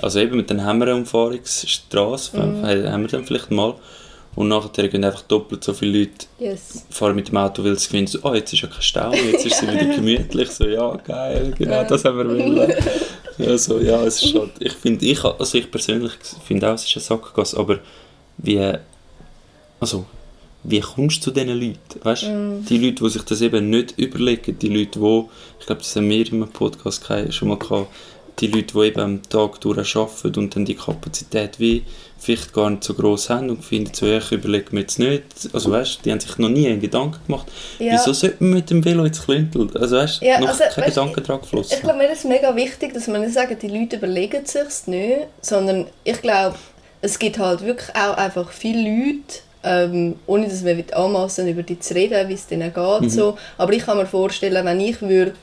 also 0.02 0.20
eben 0.20 0.38
mit 0.38 0.50
den 0.50 0.60
Umfahrungsstraße, 0.62 2.38
Mhm. 2.38 2.64
haben 2.66 3.02
wir 3.02 3.08
dann 3.10 3.26
vielleicht 3.26 3.52
mal, 3.52 3.76
und 4.36 4.50
nachher 4.50 4.88
gehen 4.88 5.04
einfach 5.04 5.24
doppelt 5.24 5.64
so 5.64 5.74
viele 5.74 6.00
Leute 6.00 6.28
Yes. 6.40 6.86
fahren 6.92 7.16
mit 7.16 7.30
dem 7.30 7.38
Auto, 7.38 7.64
weil 7.64 7.78
sie 7.80 7.88
finden, 7.90 8.08
so, 8.12 8.20
oh, 8.24 8.34
jetzt 8.36 8.54
ist 8.54 8.62
ja 8.62 8.68
kein 8.68 8.82
Stau, 8.82 9.12
jetzt 9.12 9.46
ist 9.46 9.56
es 9.56 9.62
wieder 9.64 9.86
gemütlich, 9.96 10.50
so, 10.52 10.68
ja, 10.68 10.96
geil, 10.98 11.54
genau, 11.58 11.84
das 11.84 12.06
haben 12.06 12.18
wir 12.20 12.28
wollen. 12.30 12.74
Ja, 13.40 13.56
so, 13.56 13.78
ja, 13.80 14.04
es 14.04 14.24
ist 14.24 14.34
halt, 14.34 14.50
ich 14.60 14.74
finde, 14.74 15.06
ich, 15.06 15.24
also 15.24 15.60
ich 15.60 15.70
persönlich 15.70 16.14
finde 16.44 16.70
auch, 16.72 16.74
es 16.74 16.86
ist 16.86 16.96
eine 16.98 17.04
Sackgasse, 17.04 17.56
aber 17.60 17.78
wie, 18.40 18.74
also, 19.80 20.06
wie 20.64 20.80
kommst 20.80 21.18
du 21.20 21.26
zu 21.26 21.32
diesen 21.32 21.50
Leuten, 21.50 21.78
weißt 22.04 22.24
Mm. 22.24 22.66
die 22.68 22.78
Leute, 22.80 23.04
die 23.04 23.10
sich 23.12 23.22
das 23.22 23.42
eben 23.42 23.70
nicht 23.70 23.94
überlegen, 24.00 24.58
die 24.58 24.70
Leute, 24.70 25.00
die, 25.00 25.24
ich 25.60 25.66
glaube, 25.68 25.82
das 25.84 25.96
haben 25.96 26.10
wir 26.10 26.32
im 26.32 26.48
Podcast 26.50 27.08
gehabt- 27.08 27.32
schon 27.32 27.50
mal 27.50 27.60
gehabt, 27.60 27.88
die 28.40 28.48
Leute, 28.48 28.74
die 28.74 28.86
eben 28.88 29.00
am 29.00 29.30
Tag 29.30 29.60
durch 29.62 29.96
arbeiten 29.96 30.40
und 30.40 30.56
dann 30.56 30.66
die 30.66 30.76
Kapazität 30.76 31.60
wie 31.60 31.84
vielleicht 32.20 32.54
gar 32.54 32.70
nicht 32.70 32.84
so 32.84 32.94
groß 32.94 33.30
haben 33.30 33.50
und 33.50 33.64
finden 33.64 33.94
so, 33.94 34.06
ich 34.08 34.32
überlege 34.32 34.74
mir 34.74 34.82
jetzt 34.82 35.00
nicht, 35.00 35.24
also 35.54 35.72
weißt, 35.72 36.04
die 36.04 36.12
haben 36.12 36.20
sich 36.20 36.38
noch 36.38 36.50
nie 36.50 36.68
einen 36.68 36.80
Gedanken 36.82 37.20
gemacht, 37.26 37.48
Ja. 37.80 37.94
wieso 37.94 38.14
sollte 38.14 38.38
man 38.44 38.54
mit 38.56 38.70
dem 38.70 38.84
Velo 38.84 39.06
ins 39.06 39.24
Klüntel, 39.24 39.70
also 39.78 39.98
weißt, 39.98 40.22
Ja, 40.22 40.40
noch 40.40 40.50
also, 40.50 40.64
kein 40.64 40.84
weißt, 40.86 40.96
Gedanke 40.96 41.22
dran 41.22 41.42
geflossen. 41.42 41.74
Ich 41.76 41.82
glaube, 41.84 41.98
mir 42.00 42.12
ist 42.12 42.26
mega 42.26 42.56
wichtig, 42.56 42.94
dass 42.94 43.08
man 43.08 43.22
nicht 43.22 43.34
sagt, 43.34 43.62
die 43.62 43.68
Leute 43.68 43.98
überlegen 43.98 44.46
sich 44.46 44.88
nicht, 44.88 45.28
sondern 45.42 45.88
ich 46.04 46.22
glaube, 46.22 46.56
es 47.02 47.20
gibt 47.20 47.38
halt 47.38 47.62
wirklich 47.64 47.96
auch 47.96 48.18
einfach 48.18 48.50
viele 48.52 48.82
Leute, 48.82 49.40
ähm, 49.64 50.16
ohne 50.28 50.48
dass 50.48 50.64
wir 50.64 50.84
anmassen 50.98 51.48
über 51.48 51.64
die 51.64 51.80
zu 51.80 51.94
reden, 51.94 52.28
wie 52.30 52.34
es 52.34 52.48
denen 52.48 52.74
geht. 52.74 53.02
Mhm. 53.02 53.10
So. 53.10 53.38
Aber 53.58 53.74
ich 53.74 53.84
kann 53.86 53.98
mir 53.98 54.06
vorstellen, 54.06 54.66
wenn 54.66 54.80
ich 54.80 55.02
würde, 55.02 55.34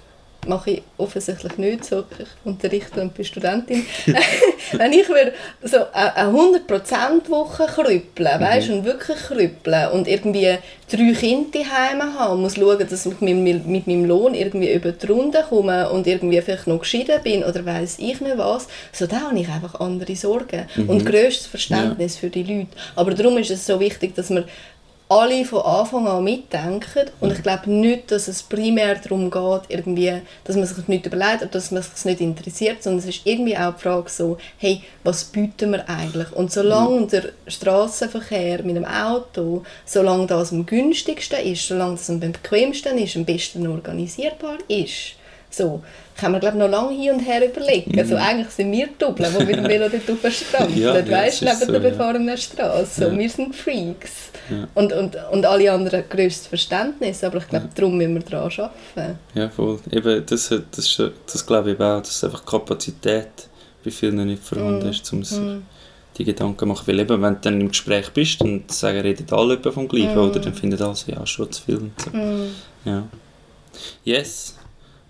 mache 0.49 0.71
ich 0.71 0.83
offensichtlich 0.99 1.59
nicht 1.59 1.85
so, 1.85 2.05
ich 2.19 2.27
unterrichte 2.45 3.01
und 3.01 3.15
bin 3.15 3.25
Studentin, 3.25 3.85
wenn 4.73 4.93
ich 4.93 5.09
würde 5.09 5.33
so 5.63 5.79
eine 5.93 6.15
eine 6.17 6.39
100% 6.39 7.29
Woche 7.29 7.67
krüppeln, 7.67 8.41
weißt, 8.41 8.71
und 8.71 8.85
wirklich 8.85 9.19
krüppeln 9.19 9.91
und 9.91 10.09
irgendwie 10.09 10.59
drei 10.91 11.13
Kinder 11.13 11.59
daheim 11.59 12.03
haben 12.03 12.35
und 12.35 12.43
muss 12.43 12.57
schauen, 12.57 12.79
dass 12.79 13.07
ich 13.07 13.21
mit, 13.21 13.37
mit, 13.37 13.67
mit 13.67 13.87
meinem 13.87 14.05
Lohn 14.05 14.35
irgendwie 14.35 14.73
über 14.73 14.93
die 14.93 15.07
Runde 15.07 15.45
komme 15.49 15.91
und 15.91 16.07
irgendwie 16.07 16.41
vielleicht 16.41 16.67
noch 16.67 16.81
geschieden 16.81 17.21
bin 17.23 17.45
oder 17.45 17.65
weiß 17.65 17.99
ich 17.99 18.21
nicht 18.21 18.39
was, 18.39 18.69
so 18.93 19.07
da 19.07 19.23
habe 19.23 19.39
ich 19.39 19.49
einfach 19.49 19.81
andere 19.81 20.15
Sorgen. 20.17 20.67
Und 20.87 21.07
grösstes 21.07 21.47
Verständnis 21.47 22.17
für 22.17 22.31
die 22.31 22.43
Leute. 22.43 22.69
Aber 22.97 23.15
darum 23.15 23.39
ist 23.39 23.51
es 23.51 23.67
so 23.67 23.81
wichtig, 23.81 24.15
dass 24.15 24.31
man 24.31 24.45
alle 25.15 25.45
von 25.45 25.63
Anfang 25.63 26.07
an 26.09 26.25
mitdenken 26.25 27.11
und 27.21 27.33
ich 27.33 27.43
glaube 27.43 27.71
nicht, 27.71 28.11
dass 28.11 28.27
es 28.27 28.43
primär 28.43 28.97
darum 28.97 29.31
geht, 29.31 29.63
irgendwie, 29.69 30.21
dass 30.43 30.57
man 30.57 30.67
sich 30.67 30.89
nicht 30.89 31.07
überlegt 31.07 31.43
oder 31.43 31.47
dass 31.47 31.71
man 31.71 31.83
sich 31.83 32.05
nicht 32.05 32.21
interessiert, 32.21 32.83
sondern 32.83 32.99
es 32.99 33.17
ist 33.17 33.21
irgendwie 33.25 33.57
auch 33.57 33.75
die 33.75 33.83
Frage 33.83 34.11
so, 34.11 34.39
hey, 34.59 34.83
was 35.05 35.25
bieten 35.25 35.73
wir 35.73 35.89
eigentlich? 35.89 36.33
Und 36.33 36.51
solange 36.51 37.07
der 37.07 37.31
Straßenverkehr 37.47 38.63
mit 38.65 38.77
dem 38.77 38.85
Auto, 38.85 39.63
solange 39.85 40.27
das 40.27 40.53
am 40.53 40.67
günstigsten 40.67 41.41
ist, 41.41 41.69
solange 41.69 41.93
das 41.93 42.11
am 42.11 42.21
bequemsten 42.21 42.99
ist, 42.99 43.17
am 43.17 43.25
besten 43.25 43.67
organisierbar 43.67 44.59
ist, 44.69 45.15
so, 45.51 45.83
kann 46.17 46.33
man 46.33 46.41
glaube 46.41 46.59
noch 46.59 46.69
lange 46.69 46.97
hin 46.97 47.13
und 47.13 47.21
her 47.21 47.49
überlegen. 47.49 47.97
Also 47.99 48.17
eigentlich 48.17 48.51
sind 48.51 48.73
wir 48.73 48.89
Doppel, 48.99 49.27
die 49.39 49.45
mit 49.45 49.57
dem 49.57 49.69
Velo 49.69 49.89
dort 49.89 50.25
aufstrampeln, 50.25 50.79
Ja, 50.79 50.99
ja, 50.99 51.11
weißt 51.11 51.43
ist 51.43 51.49
neben 51.49 51.59
so, 51.59 51.73
der 51.73 51.83
ja. 51.83 51.91
befahrenen 51.91 52.39
Straße. 52.39 53.01
So, 53.01 53.07
Ja. 53.07 53.19
Wir 53.19 53.31
sind 53.31 53.55
Freaks. 53.55 54.31
Ja. 54.51 54.69
Und, 54.75 54.93
und, 54.93 55.17
und 55.33 55.47
alle 55.47 55.73
anderen 55.73 56.05
grösstes 56.09 56.47
Verständnis, 56.47 57.25
aber 57.25 57.39
ich 57.39 57.49
glaube, 57.49 57.69
darum 57.75 57.97
müssen 57.97 58.15
wir 58.15 58.23
daran 58.23 58.51
arbeiten. 58.51 59.19
Ja, 59.35 59.49
voll. 59.49 59.79
Eben, 59.91 60.25
das, 60.27 60.49
das, 60.49 60.63
das, 60.71 61.03
das 61.31 61.47
glaube 61.47 61.73
ich 61.73 61.81
auch, 61.81 62.01
dass 62.01 62.25
einfach 62.25 62.45
Kapazität 62.45 63.49
bei 63.85 63.91
vielen 63.91 64.27
nicht 64.27 64.43
vorhanden 64.43 64.89
ist, 64.89 65.13
um 65.13 65.25
sich 65.25 65.39
die 66.17 66.25
Gedanken 66.25 66.59
zu 66.59 66.67
machen. 66.67 66.87
Weil 66.87 67.01
eben, 67.01 67.23
wenn 67.23 67.35
du 67.35 67.41
dann 67.41 67.61
im 67.61 67.69
Gespräch 67.69 68.11
bist, 68.11 68.41
dann 68.41 68.65
sagen, 68.69 69.01
reden 69.01 69.27
alle 69.31 69.59
vom 69.59 69.89
Gleichen, 69.89 70.19
oder? 70.19 70.41
Dann 70.41 70.55
finden 70.55 70.81
alle 70.83 70.95
so, 70.95 71.11
ja, 71.11 71.27
schon 71.27 71.51
zu 71.51 71.63
viel 71.63 71.77
und 71.77 72.01
so. 72.01 72.11
Ja. 72.85 73.05
Yes. 74.05 74.57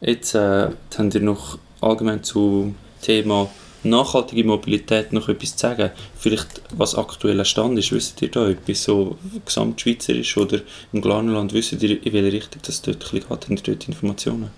Jetzt 0.01 0.35
äh, 0.35 0.69
habt 0.97 1.15
ihr 1.15 1.21
noch 1.21 1.59
allgemein 1.81 2.23
zum 2.23 2.75
Thema 3.01 3.49
nachhaltige 3.85 4.45
Mobilität 4.45 5.13
noch 5.13 5.29
etwas 5.29 5.57
zu 5.57 5.59
sagen. 5.59 5.91
Vielleicht, 6.17 6.63
was 6.77 6.95
aktueller 6.95 7.45
Stand 7.45 7.79
ist, 7.79 7.93
wisst 7.93 8.21
ihr 8.23 8.31
da 8.31 8.49
etwas 8.49 8.85
so 8.85 9.17
gesamtschweizerisch 9.45 10.37
oder 10.37 10.61
im 10.93 11.01
Glarnerland, 11.01 11.53
wisst 11.53 11.73
ihr, 11.73 12.05
in 12.05 12.13
welche 12.13 12.33
Richtung 12.33 12.63
das 12.65 12.83
dort 12.83 13.11
geht? 13.11 13.29
Habt 13.29 13.49
ihr 13.49 13.57
dort 13.57 13.89
Informationen? 13.89 14.51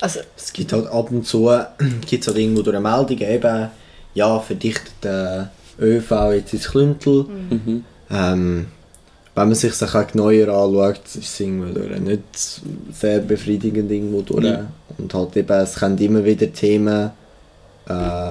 Also, 0.00 0.20
Es 0.36 0.52
gibt 0.52 0.72
halt 0.72 0.86
ab 0.86 1.10
und 1.10 1.26
zu 1.26 1.50
gibt's 2.08 2.28
halt 2.28 2.38
irgendwo 2.38 2.62
durch 2.62 2.76
eine 2.76 2.88
Meldung 2.88 3.18
eben, 3.18 3.70
ja, 4.14 4.40
verdichtet 4.40 4.92
der 5.02 5.50
ÖV 5.80 6.32
jetzt 6.32 6.52
ins 6.54 6.68
Klüntel. 6.68 7.24
Mhm. 7.24 7.84
Ähm, 8.10 8.66
wenn 9.38 9.48
man 9.48 9.54
sich 9.54 9.76
das 9.76 9.94
auch 9.94 10.06
genauer 10.06 10.32
anschaut, 10.48 11.00
ist 11.06 11.16
es 11.16 11.40
irgendwo 11.40 11.72
durch 11.78 12.00
nicht 12.00 12.22
sehr 12.92 13.20
befriedigend 13.20 13.90
irgendwo 13.90 14.22
durch. 14.22 14.44
Ja. 14.44 14.66
Und 14.96 15.12
halt 15.14 15.36
eben, 15.36 15.52
es 15.52 15.74
kommen 15.76 15.98
immer 15.98 16.24
wieder 16.24 16.52
Themen, 16.52 17.10
äh, 17.88 18.30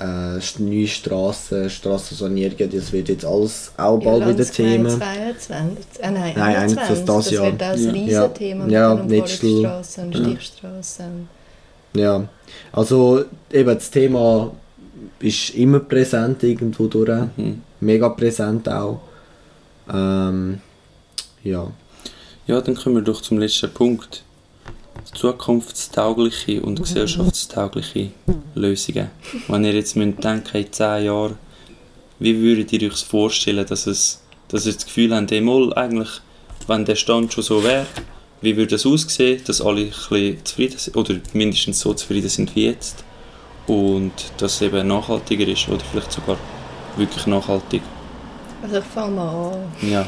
äh, 0.00 0.38
neue 0.58 0.86
Straßen, 0.86 1.70
Strassensanierungen, 1.70 2.70
das 2.70 2.92
wird 2.92 3.08
jetzt 3.08 3.24
alles 3.24 3.72
auch 3.76 3.98
bald 3.98 4.20
ja, 4.22 4.28
wieder 4.28 4.44
Thema. 4.44 4.88
22, 4.90 5.84
äh, 6.00 6.10
nein, 6.10 6.32
Nein, 6.36 6.56
21, 6.56 6.78
eigentlich 6.78 7.04
das 7.04 7.04
das 7.06 7.30
Jahr. 7.30 7.44
wird 7.46 7.62
auch 7.62 7.66
ein 7.72 7.78
Ja. 7.84 7.92
Riesenthema 7.92 8.66
Ja, 8.68 8.94
mit 8.94 9.10
den 9.10 9.18
Netzstuhl. 9.18 9.50
Umfahrungsstrassen 9.58 10.04
und 10.04 10.14
Ja. 10.16 10.24
Stichstrassen. 10.24 11.28
Ja, 11.96 12.24
also 12.72 13.24
eben 13.52 13.74
das 13.74 13.90
Thema 13.90 14.50
ist 15.20 15.50
immer 15.54 15.78
präsent 15.80 16.42
irgendwo 16.42 16.86
durch, 16.88 17.22
Mhm. 17.36 17.62
mega 17.80 18.08
präsent 18.08 18.68
auch. 18.68 19.00
Ähm, 19.92 20.60
ja. 21.42 21.70
Ja, 22.46 22.60
dann 22.60 22.74
kommen 22.74 22.96
wir 22.96 23.02
doch 23.02 23.20
zum 23.20 23.38
letzten 23.38 23.72
Punkt. 23.72 24.22
Zukunftstaugliche 25.14 26.62
und 26.62 26.80
gesellschaftstaugliche 26.80 28.10
Lösungen. 28.54 29.10
Wenn 29.48 29.64
ihr 29.64 29.74
jetzt 29.74 29.96
müsst 29.96 30.22
denken, 30.22 30.56
in 30.56 30.72
10 30.72 31.04
Jahren, 31.04 31.38
wie 32.18 32.40
würdet 32.40 32.72
ihr 32.72 32.90
euch 32.90 33.04
vorstellen, 33.04 33.66
dass, 33.66 33.86
es, 33.86 34.22
dass 34.48 34.66
ihr 34.66 34.72
das 34.72 34.84
Gefühl 34.86 35.14
habt, 35.14 35.30
mal 35.30 35.72
eigentlich, 35.74 36.08
wenn 36.66 36.84
der 36.84 36.96
Stand 36.96 37.32
schon 37.32 37.44
so 37.44 37.62
wäre, 37.62 37.86
wie 38.40 38.56
würde 38.56 38.74
es 38.74 38.86
aussehen, 38.86 39.40
dass 39.46 39.60
alle 39.60 39.82
ein 39.82 39.88
bisschen 39.88 40.44
zufrieden 40.44 40.78
sind, 40.78 40.96
oder 40.96 41.14
mindestens 41.32 41.80
so 41.80 41.94
zufrieden 41.94 42.28
sind 42.28 42.54
wie 42.54 42.66
jetzt 42.66 43.04
und 43.66 44.12
dass 44.38 44.56
es 44.56 44.62
eben 44.62 44.86
nachhaltiger 44.86 45.48
ist 45.48 45.68
oder 45.68 45.82
vielleicht 45.90 46.12
sogar 46.12 46.36
wirklich 46.96 47.26
nachhaltig. 47.26 47.82
Also 48.64 48.78
ich 48.78 48.84
fange 48.84 49.10
mal 49.10 49.52
an. 49.52 49.72
Ja, 49.82 50.06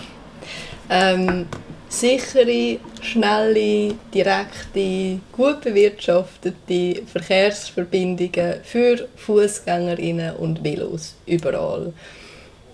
Ähm, 0.89 1.47
sichere, 1.91 2.79
schnelle, 3.03 3.95
direkte, 4.15 5.21
gut 5.31 5.61
bewirtschaftete 5.61 7.03
Verkehrsverbindungen 7.07 8.61
für 8.65 9.09
Fußgängerinnen 9.17 10.37
und 10.37 10.65
Velos 10.65 11.17
überall. 11.27 11.93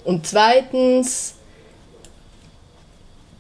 Und 0.04 0.24
zweitens, 0.24 1.34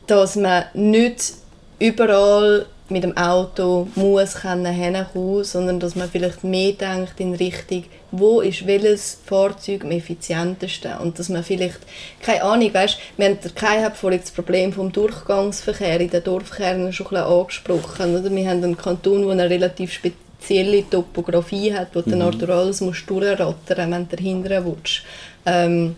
dass 0.08 0.34
man 0.34 0.64
nicht 0.74 1.34
überall 1.78 2.66
mit 2.88 3.04
dem 3.04 3.16
Auto 3.16 3.86
muss 3.94 4.34
können 4.34 5.04
sondern 5.44 5.78
dass 5.78 5.94
man 5.94 6.10
vielleicht 6.10 6.42
mehr 6.42 6.72
denkt 6.72 7.20
in 7.20 7.34
Richtung, 7.34 7.84
wo 8.12 8.40
ist 8.40 8.66
welches 8.66 9.18
Fahrzeug 9.24 9.84
am 9.84 9.90
effizientesten 9.90 10.98
und 10.98 11.18
dass 11.18 11.28
man 11.28 11.42
vielleicht, 11.42 11.80
keine 12.20 12.44
Ahnung, 12.44 12.72
weißt, 12.72 12.98
wir 13.16 13.26
haben, 13.26 13.38
der 13.42 13.50
Kai 13.52 13.82
hat 13.82 13.96
vorhin 13.96 14.20
das 14.20 14.30
Problem 14.30 14.72
vom 14.72 14.92
Durchgangsverkehr 14.92 16.00
in 16.00 16.10
den 16.10 16.22
Dorfkernen 16.22 16.92
schon 16.92 17.06
ein 17.06 17.10
bisschen 17.10 17.26
angesprochen, 17.26 18.16
oder? 18.16 18.30
wir 18.30 18.48
haben 18.48 18.62
einen 18.62 18.76
Kanton, 18.76 19.22
der 19.22 19.30
eine 19.32 19.50
relativ 19.50 19.92
spezielle 19.92 20.88
Topografie 20.88 21.74
hat, 21.74 21.94
wo 21.94 22.02
du 22.02 22.10
dann 22.10 22.50
alles 22.50 22.80
musst 22.80 23.08
durchrattern 23.08 23.90
wenn 23.90 24.08
du 24.08 24.16
dahinter 24.16 24.64
willst. 24.64 25.02
Ähm, 25.46 25.96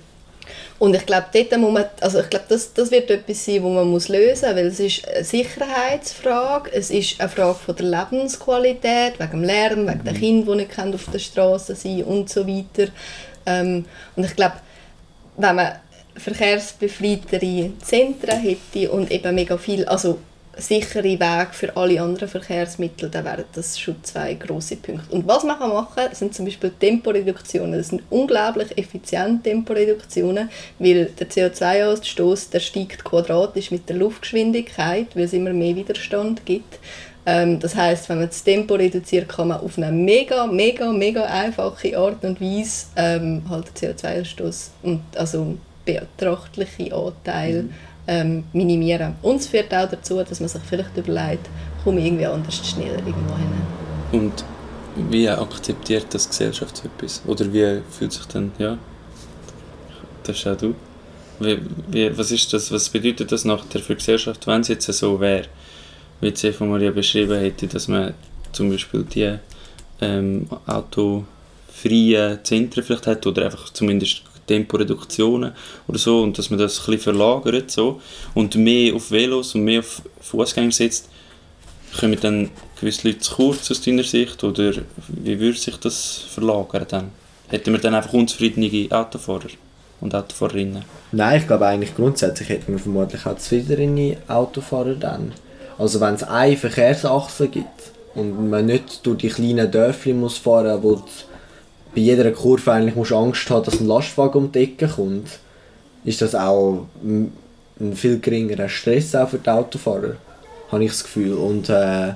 und 0.79 0.95
ich 0.95 1.07
glaube, 1.07 1.27
dort 1.33 1.57
muss 1.59 1.73
man, 1.73 1.85
also 2.01 2.21
ich 2.21 2.31
glaube, 2.31 2.47
das, 2.49 2.75
das 2.75 2.91
wird 2.91 3.11
etwas 3.11 3.45
sein, 3.45 3.63
das 3.63 3.73
man 3.73 3.89
muss 3.89 4.09
lösen 4.09 4.49
muss, 4.49 4.57
weil 4.57 4.67
es 4.67 4.81
ist 4.81 5.09
eine 5.09 5.25
Sicherheitsfrage, 5.25 6.73
es 6.73 6.91
ist 6.91 7.21
eine 7.21 7.29
Frage 7.29 7.55
von 7.55 7.77
der 7.77 7.87
Lebensqualität, 7.87 9.19
wegen 9.19 9.31
dem 9.31 9.45
Lärm, 9.45 9.87
wegen 9.87 10.05
der 10.05 10.15
Kinder, 10.15 10.53
die 10.53 10.59
nicht 10.59 10.79
auf 10.79 11.09
der 11.13 11.19
Straße 11.19 11.77
sein 11.77 11.99
können 11.99 12.07
und 12.07 12.29
so 12.29 12.47
weiter. 12.47 12.91
Ähm, 13.47 13.85
und 14.17 14.25
ich 14.25 14.35
glaube, 14.35 14.57
wenn 15.37 15.57
man 15.57 15.73
verkehrsbefreitere 16.17 17.73
Zentren 17.81 18.41
hätte 18.41 18.91
und 18.91 19.11
eben 19.11 19.35
mega 19.35 19.57
viel, 19.57 19.85
also 19.85 20.19
sichere 20.59 21.05
Wege 21.05 21.49
für 21.53 21.77
alle 21.77 22.01
anderen 22.01 22.29
Verkehrsmittel, 22.29 23.11
dann 23.11 23.25
wären 23.25 23.45
das 23.53 23.79
schon 23.79 23.97
zwei 24.03 24.35
große 24.35 24.77
Punkte. 24.77 25.14
Und 25.14 25.27
was 25.27 25.45
man 25.45 25.59
machen 25.59 25.95
kann, 25.95 26.14
sind 26.14 26.35
zum 26.35 26.45
Beispiel 26.45 26.71
Temporeduktionen. 26.71 27.79
Das 27.79 27.88
sind 27.88 28.03
unglaublich 28.11 28.77
effiziente 28.77 29.51
Temporeduktionen, 29.51 30.51
weil 30.79 31.07
der 31.07 31.29
CO2-Ausstoß 31.29 32.51
der 32.51 32.61
steigt 32.61 33.05
quadratisch 33.05 33.71
mit 33.71 33.88
der 33.88 33.97
Luftgeschwindigkeit, 33.97 35.14
weil 35.14 35.25
es 35.25 35.33
immer 35.33 35.53
mehr 35.53 35.77
Widerstand 35.77 36.45
gibt. 36.45 36.79
Ähm, 37.27 37.59
das 37.59 37.75
heißt, 37.75 38.09
wenn 38.09 38.19
man 38.19 38.29
das 38.29 38.45
Tempo 38.45 38.75
reduziert, 38.75 39.29
kann 39.29 39.49
man 39.49 39.61
auf 39.61 39.79
eine 39.79 39.90
mega, 39.90 40.47
mega, 40.47 40.93
mega 40.93 41.25
einfache 41.25 41.97
Art 41.97 42.25
und 42.25 42.40
Weise 42.40 42.87
ähm, 42.97 43.43
halt 43.49 43.67
den 43.81 43.95
CO2-Ausstoß 43.95 44.69
und 44.83 45.01
also 45.17 45.57
betrachtliche 45.85 46.95
Anteil 46.95 47.69
ähm, 48.07 48.45
minimieren. 48.53 49.14
Und 49.23 49.37
es 49.37 49.47
führt 49.47 49.73
auch 49.75 49.88
dazu, 49.88 50.23
dass 50.23 50.40
man 50.40 50.49
sich 50.49 50.62
vielleicht 50.62 50.97
überlegt, 50.97 51.49
komme 51.83 52.01
ich 52.01 52.07
irgendwie 52.07 52.27
anders 52.27 52.67
schneller 52.67 52.99
irgendwo 52.99 53.37
hin. 53.37 53.51
Und 54.12 54.45
wie 54.97 55.29
akzeptiert 55.29 56.07
das 56.11 56.29
Gesellschaft 56.29 56.77
so 56.77 56.85
etwas? 56.85 57.23
Oder 57.27 57.53
wie 57.53 57.83
fühlt 57.90 58.12
sich 58.12 58.27
dann, 58.27 58.53
ja, 58.59 58.79
das 60.23 60.38
ist 60.38 60.47
auch 60.47 60.57
du. 60.57 60.75
Wie, 61.40 61.59
wie, 61.88 62.17
was 62.17 62.31
ist 62.31 62.53
das, 62.53 62.71
was 62.71 62.88
bedeutet 62.88 63.33
das 63.33 63.45
nachher 63.45 63.81
für 63.81 63.95
die 63.95 63.97
Gesellschaft, 63.97 64.47
wenn 64.47 64.61
es 64.61 64.69
jetzt 64.69 64.87
so 64.93 65.19
wäre, 65.21 65.47
wie 66.21 66.31
die 66.31 66.53
von 66.53 66.69
Maria 66.71 66.90
beschrieben 66.93 67.40
hätte, 67.40 67.67
dass 67.67 67.88
man 67.88 68.14
zum 68.53 68.71
Beispiel 68.71 69.03
die 69.03 69.37
ähm, 70.01 70.49
autofreien 70.67 72.38
Zentren 72.45 72.85
vielleicht 72.85 73.07
hat 73.07 73.27
oder 73.27 73.47
einfach 73.47 73.71
zumindest 73.71 74.23
Temporeduktionen 74.46 75.52
oder 75.88 75.98
so 75.98 76.22
und 76.22 76.37
dass 76.38 76.50
man 76.50 76.59
das 76.59 76.78
ein 76.78 76.85
bisschen 76.87 77.14
verlagert 77.14 77.70
so 77.70 78.00
und 78.35 78.54
mehr 78.57 78.94
auf 78.94 79.11
Velos 79.11 79.54
und 79.54 79.64
mehr 79.64 79.80
auf 79.80 80.02
Fußgänger 80.20 80.72
setzt, 80.72 81.09
kommen 81.98 82.18
dann 82.20 82.50
gewisse 82.80 83.09
Leute 83.09 83.20
zu 83.20 83.35
kurz 83.35 83.70
aus 83.70 83.80
deiner 83.80 84.02
Sicht 84.02 84.42
oder 84.44 84.72
wie 85.09 85.38
würde 85.38 85.59
sich 85.59 85.76
das 85.76 86.24
verlagern 86.28 86.87
dann? 86.88 87.11
Hätten 87.48 87.72
wir 87.72 87.80
dann 87.80 87.94
einfach 87.94 88.12
unzufriedene 88.12 88.88
Autofahrer 88.90 89.48
und 90.00 90.14
Autofahrerinnen? 90.14 90.85
Nein, 91.12 91.40
ich 91.40 91.46
glaube 91.46 91.66
eigentlich 91.66 91.94
grundsätzlich 91.94 92.48
hätten 92.48 92.72
wir 92.72 92.78
vermutlich 92.78 93.24
auch 93.26 93.37
zufriedene 93.37 94.16
Autofahrer 94.28 94.94
dann. 94.94 95.33
Also 95.78 96.00
wenn 96.00 96.14
es 96.14 96.22
eine 96.22 96.57
Verkehrsachse 96.57 97.48
gibt 97.48 97.92
und 98.14 98.50
man 98.50 98.66
nicht 98.66 99.04
durch 99.07 99.18
die 99.18 99.28
kleinen 99.28 99.70
Dörfli 99.70 100.12
muss 100.12 100.38
fahren, 100.38 100.80
du 100.80 101.02
bei 101.94 102.00
jeder 102.00 102.30
Kurve 102.33 102.72
eigentlich 102.72 102.96
musst 102.96 103.12
Angst 103.12 103.48
haben, 103.50 103.64
dass 103.64 103.80
ein 103.80 103.87
Lastwagen 103.87 104.38
um 104.38 104.52
die 104.52 104.64
Ecke 104.64 104.88
kommt, 104.88 105.28
ist 106.04 106.20
das 106.20 106.35
auch 106.35 106.87
ein 107.02 107.33
viel 107.94 108.18
geringerer 108.18 108.68
Stress 108.68 109.14
auch 109.14 109.28
für 109.28 109.38
die 109.38 109.48
Autofahrer, 109.48 110.16
habe 110.70 110.85
ich 110.85 110.90
das 110.90 111.04
Gefühl. 111.04 111.35
Und, 111.35 111.68
äh, 111.68 112.12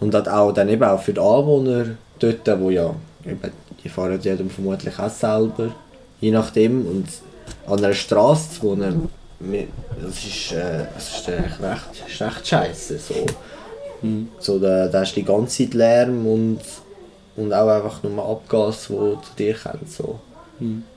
und 0.00 0.14
hat 0.14 0.28
auch 0.28 0.52
dann 0.52 0.68
eben 0.68 0.84
auch 0.84 1.02
für 1.02 1.12
die 1.12 1.20
Anwohner 1.20 1.86
dort, 2.18 2.60
wo 2.60 2.70
ja, 2.70 2.94
eben, 3.24 3.40
die 3.82 3.88
fahren 3.88 4.20
ja 4.22 4.36
dann 4.36 4.50
vermutlich 4.50 4.98
auch 4.98 5.10
selber, 5.10 5.74
je 6.20 6.30
nachdem. 6.30 6.86
Und 6.86 7.06
an 7.66 7.78
einer 7.78 7.94
Straße 7.94 8.52
zu 8.52 8.62
wohnen, 8.62 9.08
das 10.00 10.24
ist, 10.24 10.52
äh, 10.52 10.86
das 10.94 11.16
ist 11.16 11.28
echt 11.28 11.60
recht, 11.60 12.08
ist 12.08 12.20
recht 12.20 12.46
scheiße. 12.46 12.98
So. 12.98 13.14
So, 14.38 14.58
da, 14.58 14.88
da 14.88 15.02
ist 15.02 15.16
die 15.16 15.24
ganze 15.24 15.64
Zeit 15.64 15.74
Lärm 15.74 16.26
und, 16.26 16.60
und 17.36 17.52
auch 17.52 17.68
einfach 17.68 18.02
nur 18.02 18.24
Abgas, 18.24 18.90
wo 18.90 19.16
zu 19.16 19.30
dir 19.36 19.54
kommt. 19.54 19.90
So. 19.90 20.20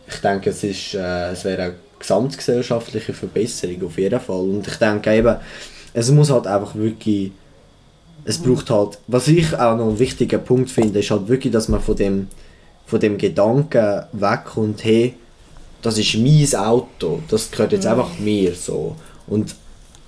Ich 0.07 0.21
denke, 0.21 0.51
es, 0.51 0.63
ist, 0.63 0.93
äh, 0.93 1.31
es 1.31 1.43
wäre 1.43 1.61
eine 1.63 1.75
gesamtgesellschaftliche 1.99 3.13
Verbesserung 3.13 3.85
auf 3.85 3.97
jeden 3.97 4.19
Fall. 4.19 4.41
Und 4.41 4.67
ich 4.67 4.75
denke 4.75 5.13
eben, 5.15 5.35
es 5.93 6.11
muss 6.11 6.29
halt 6.29 6.47
einfach 6.47 6.75
wirklich, 6.75 7.31
es 8.23 8.37
braucht 8.37 8.69
halt, 8.69 8.99
was 9.07 9.27
ich 9.27 9.53
auch 9.57 9.75
noch 9.75 9.87
einen 9.87 9.99
wichtigen 9.99 10.43
Punkt 10.43 10.69
finde, 10.69 10.99
ist 10.99 11.11
halt 11.11 11.27
wirklich, 11.27 11.51
dass 11.51 11.67
man 11.69 11.81
von 11.81 11.95
dem, 11.95 12.27
von 12.85 12.99
dem 12.99 13.17
Gedanken 13.17 14.03
wegkommt, 14.11 14.83
hey, 14.83 15.15
das 15.81 15.97
ist 15.97 16.15
mein 16.15 16.55
Auto, 16.55 17.21
das 17.29 17.49
gehört 17.51 17.71
jetzt 17.71 17.85
einfach 17.85 18.17
mir 18.19 18.53
so. 18.53 18.95
Und 19.27 19.55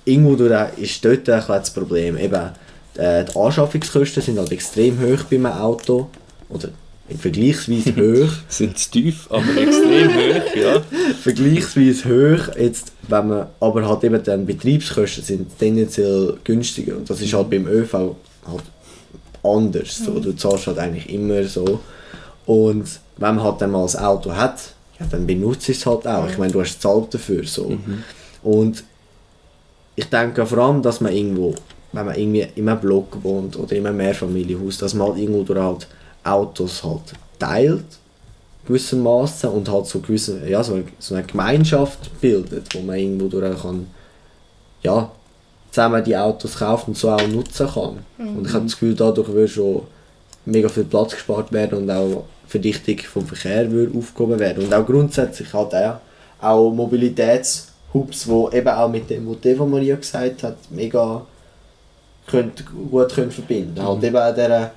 irgendwo 0.04 0.36
durch 0.36 0.78
ist 0.78 1.04
dort 1.04 1.28
ein 1.28 1.42
das 1.46 1.70
Problem. 1.70 2.16
Eben, 2.16 2.50
äh, 2.96 3.24
die 3.24 3.36
Anschaffungskosten 3.36 4.22
sind 4.22 4.38
halt 4.38 4.52
extrem 4.52 5.00
hoch 5.00 5.24
bei 5.24 5.36
einem 5.36 5.46
Auto. 5.46 6.08
Oder 6.50 6.70
vergleichsweise 7.18 7.94
hoch. 7.96 8.32
Sind 8.48 8.78
zu 8.78 8.90
tief, 8.90 9.26
aber 9.30 9.56
extrem 9.56 10.08
hoch, 10.14 10.56
ja. 10.56 10.82
vergleichsweise 11.22 12.04
hoch. 12.08 12.56
Jetzt, 12.56 12.92
wenn 13.08 13.28
man, 13.28 13.46
aber 13.58 13.88
halt 13.88 14.04
eben 14.04 14.22
dann 14.22 14.46
Betriebskosten 14.46 15.24
sind 15.24 15.58
tendenziell 15.58 16.36
günstiger. 16.44 16.96
Und 16.96 17.08
das 17.08 17.20
ist 17.20 17.32
halt 17.32 17.50
beim 17.50 17.66
ÖV 17.66 17.94
halt 17.94 18.16
anders. 19.42 19.96
So. 19.96 20.20
Du 20.20 20.32
zahlst 20.32 20.66
halt 20.66 20.78
eigentlich 20.78 21.12
immer 21.12 21.42
so. 21.44 21.80
Und 22.46 23.00
wenn 23.16 23.34
man 23.36 23.44
halt 23.44 23.60
dann 23.60 23.70
mal 23.70 23.86
ein 23.86 24.04
Auto 24.04 24.32
hat, 24.32 24.74
ja, 24.98 25.06
dann 25.10 25.26
benutzt 25.26 25.68
es 25.68 25.84
halt 25.86 26.06
auch. 26.06 26.28
Ich 26.28 26.38
meine, 26.38 26.52
du 26.52 26.60
hast 26.60 26.74
gezahlt 26.74 27.14
dafür. 27.14 27.44
So. 27.44 27.78
Und 28.42 28.84
ich 29.96 30.06
denke 30.06 30.46
vor 30.46 30.58
allem, 30.58 30.82
dass 30.82 31.00
man 31.00 31.12
irgendwo, 31.12 31.54
wenn 31.92 32.06
man 32.06 32.14
irgendwie 32.14 32.46
in 32.54 32.68
einem 32.68 32.80
Block 32.80 33.22
wohnt 33.22 33.58
oder 33.58 33.74
in 33.76 33.86
einem 33.86 33.96
Mehrfamilienhaus, 33.96 34.78
dass 34.78 34.94
man 34.94 35.08
halt 35.08 35.18
irgendwo 35.18 35.42
durch 35.42 35.60
halt 35.60 35.86
Autos 36.24 36.82
halt 36.82 37.14
teilt, 37.38 37.84
gewissermaßen 38.66 39.50
und 39.50 39.68
halt 39.70 39.86
so, 39.86 40.00
gewisse, 40.00 40.48
ja, 40.48 40.62
so, 40.62 40.80
so 40.98 41.14
eine 41.14 41.24
Gemeinschaft 41.24 42.20
bildet, 42.20 42.74
wo 42.74 42.80
man 42.80 42.96
irgendwo 42.96 43.28
durch 43.28 43.62
kann, 43.62 43.86
ja, 44.82 45.10
zusammen 45.70 46.04
die 46.04 46.16
Autos 46.16 46.58
kaufen 46.58 46.90
und 46.90 46.96
so 46.96 47.10
auch 47.10 47.26
nutzen 47.28 47.68
kann. 47.68 47.98
Und 48.18 48.46
ich 48.46 48.52
habe 48.52 48.64
das 48.64 48.72
Gefühl, 48.72 48.94
dadurch 48.94 49.28
würde 49.28 49.48
schon 49.48 49.82
mega 50.44 50.68
viel 50.68 50.84
Platz 50.84 51.12
gespart 51.12 51.52
werden 51.52 51.78
und 51.78 51.90
auch 51.90 52.24
Verdichtung 52.46 52.98
vom 52.98 53.26
Verkehr 53.26 53.70
würde 53.70 53.96
aufgehoben 53.96 54.38
werden. 54.38 54.64
Und 54.64 54.74
auch 54.74 54.84
grundsätzlich 54.84 55.52
halt 55.52 55.74
auch, 55.74 55.96
auch 56.40 56.70
Mobilitätshubs, 56.72 58.24
die 58.24 58.56
eben 58.56 58.68
auch 58.68 58.88
mit 58.88 59.08
dem, 59.08 59.28
was 59.28 59.44
Eva 59.44 59.64
Maria 59.64 59.96
gesagt 59.96 60.42
hat, 60.42 60.56
mega 60.70 61.24
könnt, 62.26 62.64
gut 62.90 63.14
können 63.14 63.30
verbinden 63.30 63.74
können. 63.74 63.88
Halt 63.88 64.04
eben 64.04 64.16
an 64.16 64.34
dieser, 64.34 64.72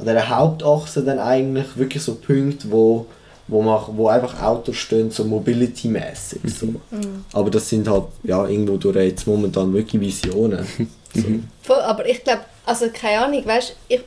an 0.00 0.06
dieser 0.06 0.28
Hauptachse 0.28 1.04
dann 1.04 1.18
eigentlich 1.18 1.76
wirklich 1.76 2.02
so 2.02 2.14
Punkte, 2.14 2.70
wo 2.70 3.06
wo, 3.50 3.62
man, 3.62 3.80
wo 3.96 4.08
einfach 4.08 4.40
Autos 4.40 4.76
stehen, 4.76 5.10
so 5.10 5.24
mobility-mäßig. 5.24 6.40
So. 6.46 6.66
Mhm. 6.66 7.24
Aber 7.32 7.50
das 7.50 7.68
sind 7.68 7.88
halt 7.88 8.04
ja, 8.22 8.46
irgendwo 8.46 8.76
durch 8.76 8.96
jetzt 8.96 9.26
momentan 9.26 9.72
wirklich 9.74 10.00
Visionen. 10.00 10.64
so. 11.14 11.22
Voll, 11.62 11.80
aber 11.80 12.06
ich 12.06 12.22
glaube, 12.22 12.42
also 12.64 12.86
keine 12.92 13.24
Ahnung, 13.24 13.44
weißt 13.44 13.76
ich 13.88 14.00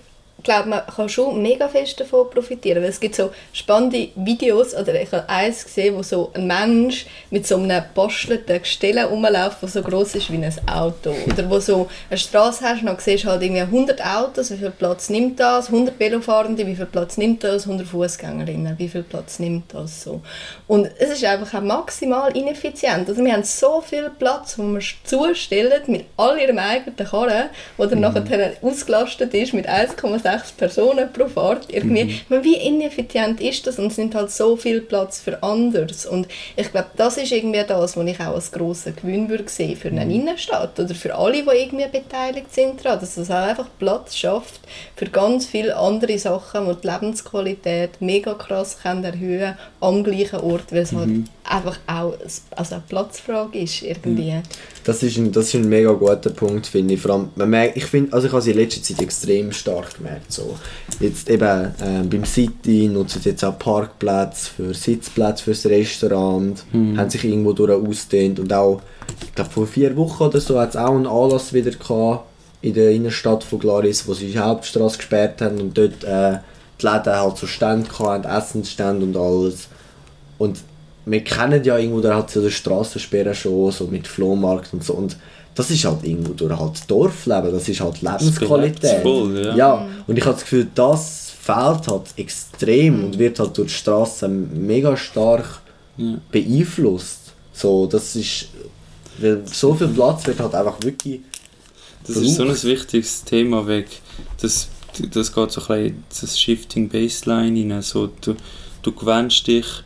glaube, 0.43 0.69
man 0.69 0.85
kann 0.85 1.09
schon 1.09 1.41
mega 1.41 1.67
fest 1.67 1.99
davon 1.99 2.29
profitieren, 2.29 2.83
weil 2.83 2.89
es 2.89 2.99
gibt 2.99 3.15
so 3.15 3.31
spannende 3.53 4.09
Videos, 4.15 4.75
oder 4.75 4.99
ich 5.01 5.11
habe 5.11 5.27
eins 5.29 5.63
gesehen, 5.63 5.95
wo 5.95 6.03
so 6.03 6.31
ein 6.33 6.47
Mensch 6.47 7.05
mit 7.29 7.47
so 7.47 7.55
einem 7.55 7.83
bastelten 7.93 8.61
Gestell 8.61 8.99
rumläuft, 8.99 9.57
das 9.61 9.73
so 9.73 9.81
groß 9.81 10.15
ist 10.15 10.31
wie 10.31 10.37
ein 10.37 10.53
Auto. 10.67 11.13
Oder 11.27 11.49
wo 11.49 11.59
so 11.59 11.89
eine 12.09 12.17
Straße 12.17 12.63
hast 12.63 12.81
und 12.81 12.87
dann 12.87 12.97
siehst 12.99 13.23
du 13.23 13.29
halt 13.29 13.41
irgendwie 13.41 13.61
100 13.61 14.05
Autos, 14.05 14.51
wie 14.51 14.57
viel 14.57 14.71
Platz 14.71 15.09
nimmt 15.09 15.39
das, 15.39 15.67
100 15.67 15.99
Velofahrende, 15.99 16.65
wie 16.67 16.75
viel 16.75 16.85
Platz 16.85 17.17
nimmt 17.17 17.43
das, 17.43 17.65
100 17.65 17.87
Fußgängerinnen, 17.87 18.77
wie 18.77 18.87
viel 18.89 19.03
Platz 19.03 19.39
nimmt 19.39 19.73
das 19.73 20.03
so. 20.03 20.21
Und 20.67 20.89
es 20.99 21.11
ist 21.11 21.23
einfach 21.25 21.59
auch 21.59 21.63
maximal 21.63 22.35
ineffizient. 22.35 23.07
Also 23.07 23.23
wir 23.23 23.33
haben 23.33 23.43
so 23.43 23.81
viel 23.81 24.11
Platz, 24.17 24.57
wo 24.57 24.63
wir 24.63 24.81
zustellen 25.03 25.81
mit 25.87 26.05
all 26.17 26.39
ihrem 26.39 26.57
eigenen 26.57 26.95
Karren, 26.95 27.49
wo 27.77 27.85
dann 27.85 27.99
mhm. 27.99 28.13
nachher 28.13 28.53
ausgelastet 28.61 29.33
ist 29.33 29.53
mit 29.53 29.67
1,6 29.67 30.32
sechs 30.33 30.51
Personen 30.51 31.11
pro 31.11 31.27
Fahrt. 31.27 31.71
Irgendwie. 31.71 32.21
Mhm. 32.29 32.43
Wie 32.43 32.55
ineffizient 32.55 33.41
ist 33.41 33.65
das? 33.67 33.79
Und 33.79 33.87
es 33.87 33.97
nimmt 33.97 34.15
halt 34.15 34.31
so 34.31 34.55
viel 34.55 34.81
Platz 34.81 35.19
für 35.19 35.41
anderes. 35.41 36.05
Und 36.05 36.27
ich 36.55 36.71
glaube, 36.71 36.89
das 36.95 37.17
ist 37.17 37.31
irgendwie 37.31 37.63
das, 37.65 37.97
was 37.97 38.05
ich 38.05 38.19
auch 38.19 38.35
als 38.35 38.51
grossen 38.51 38.95
Gewinn 38.95 39.29
würde 39.29 39.47
sehen 39.47 39.77
für 39.77 39.89
eine 39.89 40.05
mhm. 40.05 40.11
Innenstadt 40.11 40.79
oder 40.79 40.95
für 40.95 41.15
alle, 41.15 41.43
die 41.43 41.57
irgendwie 41.57 41.87
beteiligt 41.87 42.53
sind 42.53 42.83
daran. 42.83 42.99
Dass 42.99 43.17
es 43.17 43.29
auch 43.29 43.35
einfach 43.35 43.67
Platz 43.79 44.15
schafft 44.15 44.61
für 44.95 45.05
ganz 45.05 45.45
viele 45.45 45.75
andere 45.75 46.17
Sachen, 46.17 46.67
die 46.67 46.81
die 46.81 46.87
Lebensqualität 46.87 48.01
mega 48.01 48.33
krass 48.33 48.77
können 48.81 49.03
erhöhen 49.03 49.57
am 49.79 50.03
gleichen 50.03 50.39
Ort, 50.39 50.71
weil 50.71 50.79
es 50.79 50.93
halt 50.93 51.07
mhm. 51.07 51.25
halt 51.43 51.55
einfach 51.55 51.79
auch 51.87 52.13
also 52.55 52.75
eine 52.75 52.83
Platzfrage 52.87 53.59
ist 53.59 53.81
irgendwie. 53.81 54.31
Mhm. 54.31 54.43
Das 54.83 55.01
ist 55.01 55.17
ein, 55.17 55.31
das 55.31 55.45
ist 55.45 55.55
ein 55.55 55.69
mega 55.69 55.91
guter 55.93 56.29
Punkt, 56.29 56.67
finde 56.67 56.95
ich. 56.95 57.01
Vor 57.01 57.11
allem, 57.11 57.29
man 57.35 57.49
merkt, 57.49 57.77
ich 57.77 57.85
finde, 57.85 58.13
also 58.13 58.27
ich 58.27 58.33
habe 58.33 58.41
es 58.41 58.47
in 58.47 58.57
letzter 58.57 58.83
Zeit 58.83 59.01
extrem 59.01 59.51
stark 59.51 59.95
gemerkt. 59.97 60.31
So. 60.31 60.57
Jetzt 60.99 61.29
eben 61.29 61.73
äh, 61.79 62.03
beim 62.03 62.25
City 62.25 62.89
nutzen 62.89 63.21
sie 63.21 63.29
jetzt 63.29 63.45
auch 63.45 63.57
Parkplätze 63.57 64.49
für 64.55 64.73
Sitzplätze 64.73 65.43
fürs 65.43 65.65
Restaurant, 65.65 66.63
mhm. 66.73 66.97
haben 66.97 67.09
sich 67.09 67.23
irgendwo 67.23 67.53
durch 67.53 67.71
ausdehnt 67.71 68.39
und 68.39 68.51
auch, 68.51 68.81
ich 69.23 69.33
glaube 69.33 69.51
vor 69.51 69.67
vier 69.67 69.95
Wochen 69.95 70.23
oder 70.23 70.41
so 70.41 70.59
hat 70.59 70.71
es 70.71 70.75
auch 70.75 70.95
einen 70.95 71.07
Anlass 71.07 71.53
wieder 71.53 71.71
gehabt 71.71 72.25
in 72.61 72.73
der 72.73 72.91
Innenstadt 72.91 73.43
von 73.43 73.59
Glaris, 73.59 74.07
wo 74.07 74.13
sie 74.13 74.31
die 74.31 74.39
Hauptstraße 74.39 74.97
gesperrt 74.97 75.41
haben 75.41 75.59
und 75.59 75.77
dort 75.77 76.03
äh, 76.03 76.39
die 76.81 76.85
Läden 76.85 77.13
halt 77.13 77.37
so 77.37 77.45
Stände 77.45 77.89
hatten, 77.99 78.25
Essensstände 78.25 79.05
und 79.05 79.17
alles. 79.17 79.67
Und 80.37 80.59
wir 81.05 81.23
kennen 81.23 81.63
ja 81.63 81.77
irgendwo, 81.77 82.01
da 82.01 82.15
hat 82.15 82.31
so 82.31 82.39
eine 82.39 82.51
Straßensperre 82.51 83.35
schon, 83.35 83.71
so 83.71 83.87
mit 83.87 84.07
Flohmarkt 84.07 84.73
und 84.73 84.83
so. 84.83 84.93
Und 84.93 85.17
das 85.55 85.69
ist 85.69 85.85
halt 85.85 86.03
irgendwo 86.03 86.33
durch 86.33 86.57
halt 86.57 86.89
Dorfleben, 86.89 87.51
das 87.51 87.67
ist 87.67 87.81
halt 87.81 88.01
Lebensqualität. 88.01 89.01
Voll, 89.01 89.45
ja. 89.45 89.55
ja. 89.55 89.87
Und 90.07 90.17
ich 90.17 90.23
habe 90.23 90.33
das 90.33 90.43
Gefühl, 90.43 90.67
das 90.73 91.31
fehlt 91.39 91.87
halt 91.87 92.05
extrem 92.15 93.03
und 93.03 93.19
wird 93.19 93.39
halt 93.39 93.57
durch 93.57 93.67
die 93.67 93.73
Straße 93.73 94.27
mega 94.27 94.95
stark 94.95 95.61
ja. 95.97 96.15
beeinflusst. 96.31 97.33
So, 97.51 97.85
das 97.85 98.15
ist, 98.15 98.47
so 99.45 99.75
viel 99.75 99.89
Platz 99.89 100.25
wird 100.25 100.39
halt 100.39 100.55
einfach 100.55 100.81
wirklich 100.81 101.19
Das 102.07 102.15
ist 102.15 102.35
so 102.35 102.43
ein 102.43 102.63
wichtiges 102.63 103.23
Thema 103.23 103.67
weg. 103.67 103.87
Das, 104.41 104.69
das 105.11 105.33
geht 105.33 105.51
so 105.51 105.61
ein 105.61 105.67
bisschen 105.67 106.03
das 106.21 106.39
Shifting 106.39 106.89
Baseline 106.89 107.75
rein. 107.75 107.81
So, 107.81 108.09
du, 108.21 108.35
du 108.81 108.91
gewöhnst 108.91 109.45
dich 109.45 109.83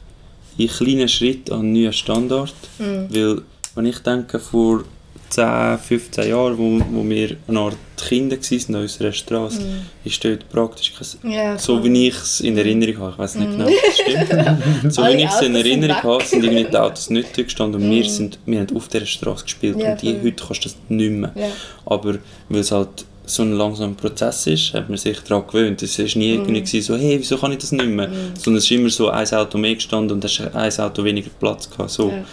in 0.58 0.68
kleinen 0.68 1.10
Schritten 1.10 1.54
an 1.54 1.60
einen 1.60 1.74
neuen 1.74 1.94
Standard. 1.94 2.54
Mhm. 2.80 3.08
Weil, 3.10 3.42
wenn 3.76 3.86
ich 3.86 4.00
denke, 4.00 4.40
vor 4.40 4.84
10, 5.30 5.78
15 5.78 6.30
Jahren, 6.30 6.58
wo, 6.58 6.80
wo 6.92 7.08
wir 7.08 7.36
eine 7.48 7.60
Art 7.60 7.78
Kinder 7.98 8.38
waren 8.38 8.76
an 8.76 8.82
unserer 8.82 9.12
Straße, 9.12 9.60
mm. 9.60 10.08
ist 10.08 10.24
dort 10.24 10.48
praktisch 10.50 10.94
ja, 11.24 11.58
so 11.58 11.84
wie 11.84 12.08
ich 12.08 12.16
es 12.16 12.40
in 12.42 12.58
Erinnerung 12.58 13.00
habe, 13.00 13.12
ich 13.12 13.18
weiß 13.18 13.36
nicht 13.36 13.50
mm. 13.50 13.52
genau, 13.52 13.68
ob 13.68 13.74
das 13.86 13.98
stimmt, 13.98 14.94
so 14.94 15.04
wie 15.04 15.24
ich 15.24 15.30
es 15.30 15.42
in 15.42 15.56
Erinnerung 15.56 16.04
habe, 16.04 16.24
sind 16.24 16.44
irgendwie 16.44 16.64
die 16.66 16.78
Autos 16.78 17.10
nicht 17.10 17.34
gestanden 17.34 17.82
und 17.82 17.90
mm. 17.90 17.92
wir, 17.92 18.06
sind, 18.06 18.40
wir 18.46 18.60
haben 18.60 18.78
auf 18.78 18.88
dieser 18.88 19.06
Straße 19.06 19.44
gespielt 19.44 19.78
ja, 19.80 19.92
und 19.92 20.02
die, 20.02 20.16
heute 20.24 20.44
kannst 20.46 20.66
du 20.66 20.70
das 20.70 20.78
nicht 20.88 21.12
mehr. 21.12 21.32
Ja. 21.36 21.50
Aber 21.86 22.20
weil 22.50 22.62
es 22.62 22.72
halt 22.72 23.06
so 23.28 23.44
ein 23.44 23.52
langsamer 23.54 23.94
Prozess 23.94 24.48
ist, 24.48 24.74
hat 24.74 24.90
man 24.90 24.98
sich 24.98 25.20
daran 25.20 25.46
gewöhnt. 25.46 25.84
Es 25.84 26.00
war 26.00 26.06
nie 26.06 26.34
irgendwie 26.34 26.82
so, 26.82 26.96
hey, 26.96 27.20
wieso 27.20 27.38
kann 27.38 27.52
ich 27.52 27.60
das 27.60 27.72
nicht 27.74 27.86
mehr? 27.86 28.08
Mm. 28.08 28.36
Sondern 28.38 28.58
es 28.58 28.64
ist 28.64 28.72
immer 28.72 28.90
so, 28.90 29.10
ein 29.10 29.28
Auto 29.34 29.58
mehr 29.58 29.76
gestanden 29.76 30.16
und 30.16 30.24
hast 30.24 30.40
ein 30.40 30.72
Auto 30.80 31.04
weniger 31.04 31.30
Platz 31.40 31.70
gehabt. 31.70 31.92
So. 31.92 32.10
Ja. 32.10 32.24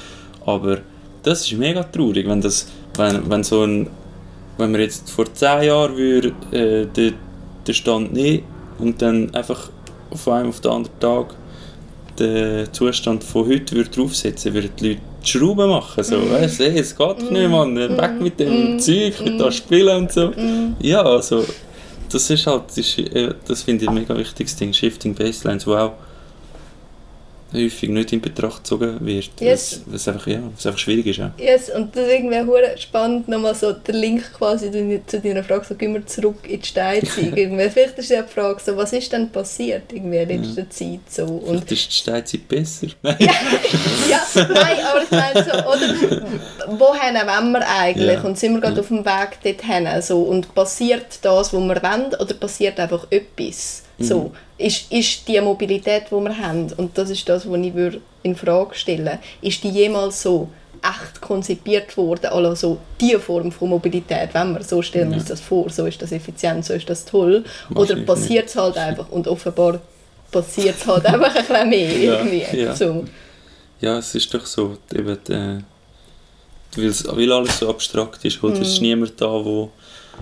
Aber 0.46 0.78
das 1.22 1.42
ist 1.42 1.58
mega 1.58 1.82
traurig, 1.82 2.28
wenn 2.28 2.40
das, 2.40 2.68
wenn, 2.96 3.28
wenn 3.28 3.42
so 3.42 3.64
ein, 3.64 3.88
wenn 4.56 4.72
wir 4.72 4.80
jetzt 4.80 5.10
vor 5.10 5.32
10 5.32 5.64
Jahren 5.64 5.96
würde, 5.96 6.28
äh, 6.52 6.86
den, 6.86 7.14
den 7.66 7.74
Stand 7.74 8.12
nehmen 8.12 8.44
und 8.78 9.02
dann 9.02 9.34
einfach 9.34 9.70
von 10.14 10.34
einem 10.34 10.48
auf 10.50 10.60
den 10.60 10.70
anderen 10.70 11.00
Tag 11.00 11.34
den 12.18 12.72
Zustand 12.72 13.24
von 13.24 13.48
heute 13.48 13.76
würde 13.76 13.90
draufsetzen, 13.90 14.54
würden 14.54 14.70
die 14.78 14.88
Leute 14.88 15.00
die 15.22 15.28
Schrauben 15.28 15.68
machen. 15.68 16.04
So, 16.04 16.18
mm. 16.18 16.30
weißt 16.30 16.60
du, 16.60 16.64
hey, 16.64 16.80
es 16.80 16.96
geht 16.96 17.30
mm. 17.30 17.32
nicht, 17.32 17.50
Mann, 17.50 17.76
weg 17.76 18.20
mit 18.20 18.40
dem 18.40 18.76
mm. 18.76 18.80
Zeug, 18.80 19.14
mit 19.24 19.40
da 19.40 19.50
spielen 19.50 19.96
und 19.96 20.12
so. 20.12 20.28
Mm. 20.28 20.76
Ja, 20.80 21.02
also, 21.02 21.44
das 22.10 22.30
ist 22.30 22.46
halt, 22.46 22.64
das, 22.76 22.98
äh, 22.98 23.34
das 23.46 23.62
finde 23.62 23.84
ich 23.84 23.88
ein 23.88 23.94
mega 23.94 24.16
wichtiges 24.16 24.56
Ding, 24.56 24.72
Shifting 24.72 25.14
Baselines, 25.14 25.66
wo 25.66 25.74
auch 25.74 25.92
häufig 27.54 27.88
nicht 27.88 28.12
in 28.12 28.20
Betracht 28.20 28.64
gezogen 28.64 28.98
wird, 29.00 29.30
yes. 29.40 29.80
es 29.92 30.08
einfach, 30.08 30.26
ja, 30.26 30.38
einfach 30.38 30.78
schwierig 30.78 31.06
ist. 31.06 31.18
Ja. 31.18 31.32
Yes, 31.38 31.70
und 31.70 31.94
das 31.94 32.06
ist 32.06 32.12
irgendwie 32.12 32.80
spannend, 32.80 33.28
nochmal 33.28 33.54
so 33.54 33.72
der 33.72 33.94
Link 33.94 34.32
quasi 34.34 34.70
zu 35.06 35.20
deiner 35.20 35.44
Frage, 35.44 35.64
so 35.68 35.74
gehen 35.74 35.94
wir 35.94 36.04
zurück 36.06 36.48
in 36.48 36.60
die 36.60 36.66
Steinzeit. 36.66 37.32
Vielleicht 37.72 37.98
ist 37.98 38.10
ja 38.10 38.22
die 38.22 38.32
Frage, 38.32 38.60
so, 38.64 38.76
was 38.76 38.92
ist 38.92 39.12
denn 39.12 39.30
passiert 39.30 39.92
irgendwie 39.92 40.18
in 40.18 40.42
letzter 40.42 40.62
ja. 40.62 40.70
Zeit? 40.70 41.00
So, 41.08 41.24
und 41.24 41.46
Vielleicht 41.46 41.72
ist 41.72 41.86
die 41.86 41.96
Steinzeit 41.96 42.48
besser. 42.48 42.86
ja, 43.02 43.16
ja, 43.18 44.20
nein, 44.34 44.78
aber 44.90 45.02
ich 45.02 45.10
meine 45.10 45.44
so, 45.44 45.50
oder 45.50 46.78
wohin 46.78 47.14
wollen 47.14 47.52
wir 47.52 47.68
eigentlich? 47.68 48.14
Ja. 48.14 48.22
Und 48.22 48.38
sind 48.38 48.54
wir 48.54 48.60
gerade 48.60 48.80
auf 48.80 48.88
dem 48.88 49.04
Weg 49.04 49.38
dorthin? 49.42 49.88
So, 50.02 50.22
und 50.22 50.54
passiert 50.54 51.06
das, 51.22 51.52
was 51.52 51.52
wir 51.52 51.60
wollen, 51.60 52.14
oder 52.18 52.34
passiert 52.34 52.80
einfach 52.80 53.06
etwas? 53.10 53.83
So, 53.98 54.20
mhm. 54.24 54.30
ist, 54.58 54.90
ist 54.90 55.28
die 55.28 55.40
Mobilität, 55.40 56.04
die 56.10 56.14
wir 56.14 56.38
haben, 56.38 56.72
und 56.76 56.96
das 56.98 57.10
ist 57.10 57.28
das, 57.28 57.48
was 57.48 57.58
ich 57.58 58.00
in 58.22 58.34
Frage 58.34 58.74
stellen 58.74 59.18
ist 59.42 59.62
die 59.62 59.68
jemals 59.68 60.22
so 60.22 60.48
echt 60.82 61.20
konzipiert 61.20 61.96
worden, 61.96 62.26
also 62.26 62.54
so 62.54 62.78
die 63.00 63.16
Form 63.16 63.50
von 63.52 63.70
Mobilität, 63.70 64.30
wenn 64.32 64.54
wir 64.54 64.62
so 64.62 64.82
stellen 64.82 65.10
wir 65.10 65.18
uns 65.18 65.26
das 65.26 65.40
vor, 65.40 65.70
so 65.70 65.86
ist 65.86 66.02
das 66.02 66.12
effizient, 66.12 66.64
so 66.64 66.74
ist 66.74 66.88
das 66.90 67.04
toll, 67.04 67.44
oder 67.74 67.96
passiert 67.96 68.48
es 68.48 68.56
halt 68.56 68.76
einfach 68.76 69.08
und 69.10 69.28
offenbar 69.28 69.80
passiert 70.30 70.76
es 70.76 70.86
halt 70.86 71.06
einfach 71.06 71.34
ein 71.34 71.46
bisschen 71.46 71.68
mehr 71.70 71.96
irgendwie. 71.96 72.60
Ja, 72.60 72.74
so. 72.74 73.04
ja 73.80 73.98
es 73.98 74.14
ist 74.14 74.32
doch 74.34 74.44
so, 74.44 74.76
eben, 74.92 75.18
äh, 75.28 75.62
weil 76.76 77.32
alles 77.32 77.58
so 77.58 77.70
abstrakt 77.70 78.24
ist, 78.24 78.42
oder? 78.42 78.58
Mm. 78.58 78.62
Es 78.62 78.72
ist 78.72 78.82
niemand 78.82 79.20
da, 79.20 79.26
wo, 79.26 79.70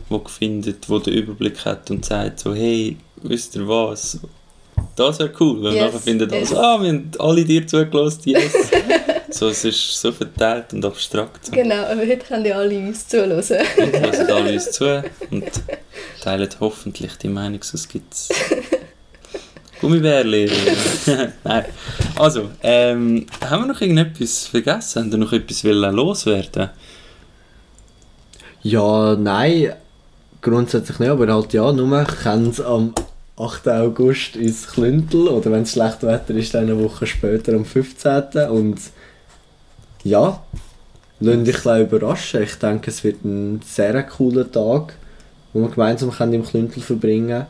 wo 0.09 0.19
findet, 0.29 0.89
wo 0.89 0.99
den 0.99 1.15
Überblick 1.15 1.65
hat 1.65 1.91
und 1.91 2.05
sagt 2.05 2.41
so, 2.41 2.55
hey, 2.55 2.97
wisst 3.23 3.57
ihr 3.57 3.67
was? 3.67 4.19
Das 4.97 5.19
wäre 5.19 5.33
cool, 5.41 5.63
weil 5.63 5.75
yes, 5.75 5.85
nachher 5.87 6.01
finden 6.01 6.31
yes. 6.31 6.51
also, 6.51 6.63
ah, 6.63 6.81
wir 6.81 6.89
haben 6.89 7.11
alle 7.19 7.45
dir 7.45 7.67
zugelassen, 7.67 8.23
yes. 8.25 8.53
so, 9.31 9.49
es 9.49 9.65
ist 9.65 10.01
so 10.01 10.13
verteilt 10.13 10.73
und 10.73 10.85
abstrakt. 10.85 11.51
Genau, 11.53 11.85
aber 11.85 12.01
heute 12.01 12.19
können 12.19 12.45
die 12.45 12.53
alle 12.53 12.79
uns 12.79 13.09
zuhören. 13.09 13.43
Heute 13.43 14.01
hören 14.01 14.31
alle 14.31 14.53
uns 14.53 14.71
zu 14.71 15.03
und 15.31 15.51
teilen 16.21 16.49
hoffentlich 16.61 17.17
die 17.17 17.29
Meinung, 17.29 17.63
sonst 17.63 17.89
gibt 17.89 18.13
es 18.13 18.29
Gummibärli. 19.81 20.51
Nein. 21.45 21.65
Also, 22.17 22.51
ähm, 22.63 23.27
haben 23.41 23.63
wir 23.63 23.73
noch 23.73 23.81
irgendetwas 23.81 24.47
vergessen? 24.47 25.03
Haben 25.03 25.13
wir 25.13 25.19
noch 25.19 25.33
etwas 25.33 25.63
loswerden 25.65 26.71
Ja, 28.63 29.17
nein, 29.17 29.73
grundsätzlich 30.41 31.01
nicht, 31.01 31.09
aber 31.09 31.33
halt 31.33 31.53
ja, 31.53 31.73
nur 31.73 32.05
kennen 32.05 32.51
es 32.51 32.61
am 32.61 32.95
8. 33.37 33.69
August 33.69 34.37
ins 34.37 34.69
Klüntel 34.69 35.29
oder 35.29 35.51
wenn 35.51 35.63
es 35.63 35.73
schlecht 35.73 36.03
Wetter 36.03 36.35
ist, 36.35 36.55
dann 36.55 36.65
eine 36.65 36.83
Woche 36.83 37.07
später 37.07 37.55
am 37.55 37.65
15. 37.65 38.49
Und 38.51 38.79
ja, 40.05 40.43
lasst 41.21 41.47
dich 41.47 41.67
ein 41.67 41.83
überraschen. 41.83 42.43
Ich 42.43 42.55
denke, 42.57 42.91
es 42.91 43.03
wird 43.05 43.25
ein 43.25 43.61
sehr 43.65 44.03
cooler 44.03 44.51
Tag, 44.51 44.95
wo 45.53 45.61
wir 45.61 45.69
gemeinsam 45.69 46.13
im 46.33 46.45
Klüntel 46.45 46.83
verbringen 46.83 47.29
können. 47.29 47.47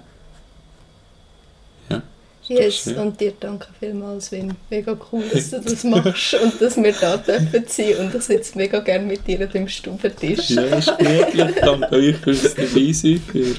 Yes, 2.49 2.83
schön. 2.83 2.99
und 2.99 3.21
dir 3.21 3.33
danke 3.39 3.69
vielmals, 3.79 4.33
Wim. 4.33 4.51
Mega 4.69 4.97
cool, 5.11 5.23
dass 5.33 5.51
du 5.51 5.61
das 5.61 5.85
machst 5.85 6.35
und 6.43 6.61
dass 6.61 6.77
wir 6.77 6.93
da 6.93 7.17
dürfen 7.17 7.65
sein. 7.69 7.97
Und 8.01 8.15
ich 8.15 8.23
sitze 8.23 8.59
mega 8.59 8.81
gerne 8.81 9.07
mit 9.07 9.27
dir 9.27 9.47
beim 9.47 9.69
Stubentisch. 9.69 10.51
Ja, 10.51 10.63
ist 10.63 10.99
gemütlich. 10.99 11.55
Danke 11.61 11.93
euch 11.93 12.17
fürs 12.17 12.55
dabei 12.55 12.93
sein, 12.93 13.23
für 13.27 13.55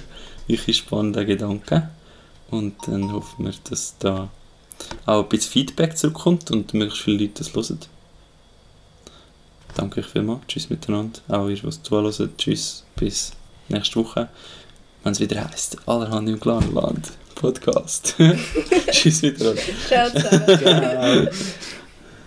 eure 0.49 0.73
spannenden 0.73 1.25
Gedanken. 1.25 1.83
Und 2.49 2.75
dann 2.87 3.11
hoffen 3.11 3.45
wir, 3.45 3.53
dass 3.69 3.95
da 3.99 4.29
auch 5.05 5.23
ein 5.23 5.29
bisschen 5.29 5.51
Feedback 5.51 5.97
zurückkommt 5.97 6.51
und 6.51 6.73
möglichst 6.73 7.03
viele 7.03 7.23
Leute 7.23 7.43
das 7.43 7.53
hören. 7.53 7.79
Danke 9.75 10.01
euch 10.01 10.07
vielmals. 10.07 10.41
Tschüss 10.47 10.69
miteinander. 10.69 11.19
Auch 11.27 11.47
ihr, 11.47 11.63
was 11.63 11.81
zuhört. 11.81 12.37
Tschüss. 12.37 12.83
Bis 12.95 13.31
nächste 13.69 13.95
Woche. 13.95 14.29
Wenn 15.03 15.13
es 15.13 15.19
wieder 15.19 15.49
heisst, 15.49 15.77
allerhand 15.87 16.29
im 16.29 16.39
Clanland 16.39 17.11
Podcast. 17.35 18.15
Tschüss 18.91 19.21
miteinander. 19.21 19.61
Ciao 19.87 20.09
zusammen. 20.09 20.59
Ciao. 20.59 21.27